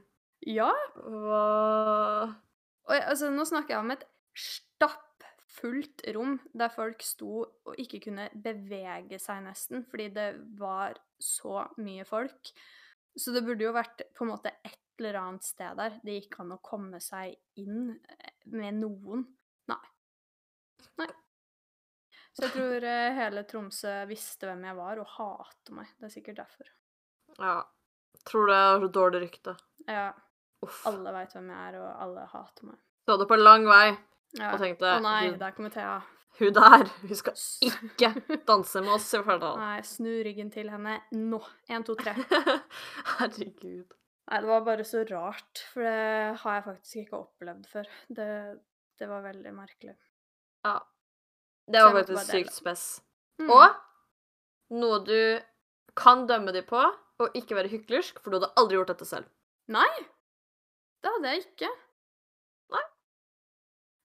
Ja. 0.48 0.72
Hva 0.96 1.44
Og 2.88 2.94
jeg, 2.96 3.06
altså, 3.06 3.32
nå 3.34 3.46
snakker 3.48 3.76
jeg 3.76 3.84
om 3.84 3.96
et 3.96 4.06
stappfullt 5.50 6.02
rom 6.16 6.40
der 6.54 6.70
folk 6.70 7.02
sto 7.04 7.44
og 7.66 7.76
ikke 7.78 8.00
kunne 8.04 8.30
bevege 8.34 9.20
seg 9.20 9.44
nesten, 9.44 9.86
fordi 9.90 10.10
det 10.10 10.36
var 10.58 10.98
så 11.20 11.68
mye 11.78 12.06
folk. 12.06 12.52
Så 13.16 13.32
det 13.34 13.44
burde 13.44 13.64
jo 13.64 13.74
vært 13.74 14.02
på 14.16 14.24
en 14.26 14.32
måte 14.32 14.52
et 14.64 14.80
eller 15.00 15.16
annet 15.20 15.44
sted 15.44 15.78
der 15.78 15.98
det 16.04 16.20
gikk 16.20 16.40
an 16.40 16.54
å 16.54 16.62
komme 16.62 17.00
seg 17.02 17.36
inn 17.58 17.96
eh, 17.96 18.34
med 18.52 18.80
noen. 18.80 19.26
Nei. 19.68 19.86
Nei. 21.00 21.10
Så 22.34 22.46
jeg 22.46 22.54
tror 22.54 22.84
eh, 22.86 23.16
hele 23.18 23.44
Tromsø 23.48 23.94
visste 24.08 24.48
hvem 24.48 24.64
jeg 24.70 24.78
var, 24.78 25.00
og 25.02 25.14
hater 25.18 25.76
meg. 25.76 25.90
Det 25.98 26.08
er 26.08 26.14
sikkert 26.14 26.44
derfor. 26.44 26.72
Ja. 27.40 27.62
Tror 28.28 28.50
det 28.50 28.58
er 28.60 28.84
så 28.84 28.90
dårlig 28.92 29.24
rykte. 29.24 29.56
Ja, 29.88 30.12
Uff. 30.66 30.84
alle 30.90 31.14
veit 31.16 31.34
hvem 31.34 31.50
jeg 31.50 31.72
er, 31.72 31.80
og 31.80 32.04
alle 32.04 32.28
hater 32.30 32.70
meg. 32.70 32.80
Så 33.08 33.16
det 33.18 33.28
på 33.32 33.40
lang 33.40 33.66
vei 33.66 33.96
Ja. 34.38 34.52
og 34.54 34.62
tenkte 34.62 34.86
Å 34.94 35.02
nei, 35.02 35.32
der 35.40 35.54
kommer 35.56 35.72
Thea. 35.74 36.00
hun 36.40 36.54
der, 36.54 36.84
hun 37.02 37.18
skal 37.18 37.40
ikke 37.70 38.38
danse 38.48 38.84
med 38.86 38.94
oss, 38.94 39.08
i 39.14 39.22
hvert 39.24 39.42
fall. 39.42 39.58
Nei, 39.62 39.80
snu 39.88 40.12
ryggen 40.28 40.52
til 40.54 40.70
henne 40.70 41.00
nå. 41.16 41.40
Én, 41.72 41.86
to, 41.88 41.96
tre. 42.00 42.14
Herregud. 43.18 43.96
Nei, 44.30 44.40
det 44.44 44.50
var 44.52 44.62
bare 44.68 44.86
så 44.86 45.02
rart, 45.10 45.64
for 45.74 45.82
det 45.88 46.38
har 46.44 46.60
jeg 46.60 46.66
faktisk 46.68 47.02
ikke 47.02 47.18
opplevd 47.24 47.66
før. 47.72 47.90
Det, 48.14 48.30
det 49.02 49.10
var 49.10 49.26
veldig 49.26 49.54
merkelig. 49.58 49.96
Ja. 50.68 50.78
Det 51.70 51.82
var 51.86 51.98
faktisk 51.98 52.30
sykt 52.30 52.54
spess. 52.54 52.86
Mm. 53.42 53.50
Og 53.54 54.78
noe 54.80 55.02
du 55.06 55.42
kan 55.98 56.28
dømme 56.30 56.54
dem 56.54 56.66
på, 56.70 56.80
og 57.20 57.36
ikke 57.36 57.58
være 57.58 57.72
hyklersk, 57.74 58.22
for 58.22 58.32
du 58.32 58.40
hadde 58.40 58.54
aldri 58.62 58.78
gjort 58.78 58.94
dette 58.94 59.08
selv. 59.10 59.28
Nei! 59.74 59.90
Det 61.04 61.12
hadde 61.16 61.34
jeg 61.34 61.44
ikke. 61.48 61.70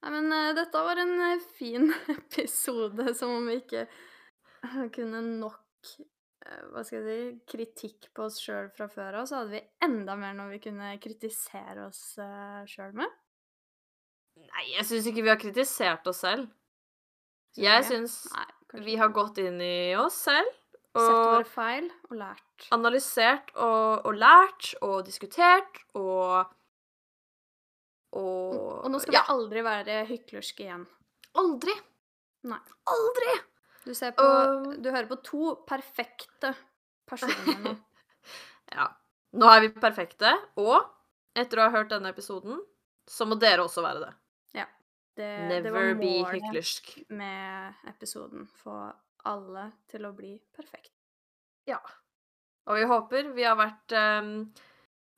Nei. 0.05 0.13
Men 0.13 0.33
eh, 0.33 0.55
dette 0.57 0.83
var 0.87 1.01
en 1.01 1.21
eh, 1.21 1.45
fin 1.59 1.93
episode, 2.09 3.15
som 3.15 3.37
om 3.39 3.47
vi 3.49 3.61
ikke 3.63 3.87
eh, 3.87 4.83
kunne 4.95 5.23
nok 5.41 5.61
hva 6.45 6.83
skal 6.85 6.99
jeg 6.99 7.05
si, 7.07 7.37
kritikk 7.49 8.11
på 8.13 8.27
oss 8.27 8.35
sjøl 8.43 8.67
fra 8.77 8.85
før 8.93 9.23
av, 9.23 9.29
så 9.29 9.39
hadde 9.39 9.55
vi 9.55 9.63
enda 9.87 10.13
mer 10.21 10.35
noe 10.37 10.51
vi 10.51 10.59
kunne 10.61 10.91
kritisere 11.01 11.87
oss 11.87 12.19
sjøl 12.69 12.93
med. 12.99 13.15
Nei, 14.43 14.65
jeg 14.75 14.85
syns 14.91 15.09
ikke 15.09 15.25
vi 15.25 15.33
har 15.33 15.41
kritisert 15.41 16.11
oss 16.11 16.21
selv. 16.21 16.51
Syns 17.55 17.65
Jeg 17.65 17.87
syns 17.89 18.19
vi 18.85 18.99
har 19.01 19.15
gått 19.17 19.41
inn 19.41 19.57
i 19.63 19.95
oss 19.97 20.19
selv 20.27 20.53
Sett 20.95 21.17
våre 21.17 21.47
feil 21.49 21.89
og 22.11 22.17
lært. 22.21 22.69
analysert 22.77 23.49
og, 23.55 24.05
og 24.07 24.19
lært 24.21 24.75
og 24.85 25.01
diskutert 25.07 25.81
og 25.99 26.53
Og, 28.15 28.85
Og 28.85 28.91
nå 28.93 29.01
skal 29.03 29.17
ja, 29.19 29.23
vi 29.27 29.35
aldri 29.35 29.63
være 29.67 29.99
hyklerske 30.09 30.65
igjen. 30.67 30.87
aldri. 31.41 31.75
Nei. 32.45 32.59
Aldri! 32.93 33.35
Du 33.85 33.93
ser 33.95 34.13
på 34.17 34.25
Og- 34.25 34.83
Du 34.83 34.91
hører 34.91 35.09
på 35.11 35.19
to 35.27 35.55
perfekte 35.69 36.55
personer 37.09 37.59
nå. 37.65 37.75
Ja. 38.75 38.87
Nå 39.35 39.49
er 39.51 39.61
vi 39.61 39.69
perfekte, 39.77 40.31
og 40.57 40.79
etter 41.37 41.59
å 41.61 41.67
ha 41.67 41.71
hørt 41.75 41.91
denne 41.91 42.09
episoden, 42.15 42.61
så 43.07 43.27
må 43.29 43.37
dere 43.39 43.63
også 43.67 43.83
være 43.85 44.01
det. 44.07 44.13
Det, 45.15 45.27
det 45.63 45.71
var 45.71 45.85
Never 45.85 45.95
be 45.95 46.07
målet 46.09 46.33
hyklersk. 46.43 46.89
med 47.15 47.75
episoden. 47.87 48.49
Få 48.65 48.73
alle 49.31 49.69
til 49.87 50.09
å 50.09 50.11
bli 50.17 50.33
perfekte. 50.57 50.91
Ja. 51.71 51.79
Og 52.67 52.81
vi 52.81 52.89
håper 52.91 53.29
vi 53.37 53.45
har 53.47 53.55
vært 53.61 53.95
um, 53.95 54.33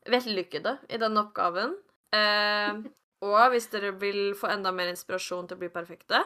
vellykkede 0.04 0.74
i 0.92 0.98
denne 1.00 1.22
oppgaven. 1.24 1.72
Eh, 2.16 2.82
og 3.26 3.38
hvis 3.52 3.68
dere 3.72 3.92
vil 4.00 4.34
få 4.38 4.50
enda 4.52 4.72
mer 4.74 4.90
inspirasjon 4.92 5.48
til 5.48 5.56
å 5.58 5.62
bli 5.64 5.70
perfekte, 5.72 6.22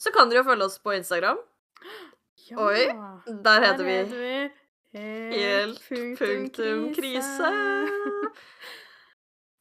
så 0.00 0.12
kan 0.14 0.30
dere 0.30 0.42
jo 0.42 0.48
følge 0.50 0.68
oss 0.70 0.78
på 0.82 0.94
Instagram. 0.96 1.40
Ja, 2.48 2.56
Oi, 2.64 2.86
Der 3.44 3.64
heter 3.66 3.84
vi 3.84 3.98
vi 4.10 4.34
Helt 4.92 5.82
punktum 6.18 6.90
krise. 6.94 7.50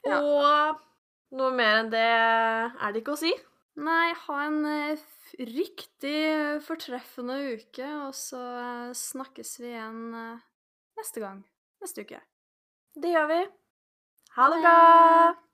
Ja. 0.08 0.16
Og 0.24 1.36
noe 1.36 1.52
mer 1.52 1.82
enn 1.82 1.90
det 1.92 2.00
er 2.00 2.94
det 2.94 3.02
ikke 3.02 3.18
å 3.18 3.20
si. 3.20 3.34
Nei, 3.84 4.14
ha 4.16 4.38
en 4.46 4.62
eh, 4.66 5.02
riktig 5.52 6.62
fortreffende 6.66 7.36
uke, 7.60 7.90
og 8.08 8.16
så 8.18 8.40
eh, 8.62 8.96
snakkes 8.96 9.54
vi 9.60 9.74
igjen 9.74 10.00
eh, 10.16 10.42
neste 11.00 11.24
gang. 11.24 11.44
Neste 11.84 12.08
uke. 12.08 12.24
Det 12.96 13.12
gjør 13.12 13.30
vi. 13.32 13.44
Ha 14.40 14.50
det. 14.56 14.64
bra! 14.64 15.49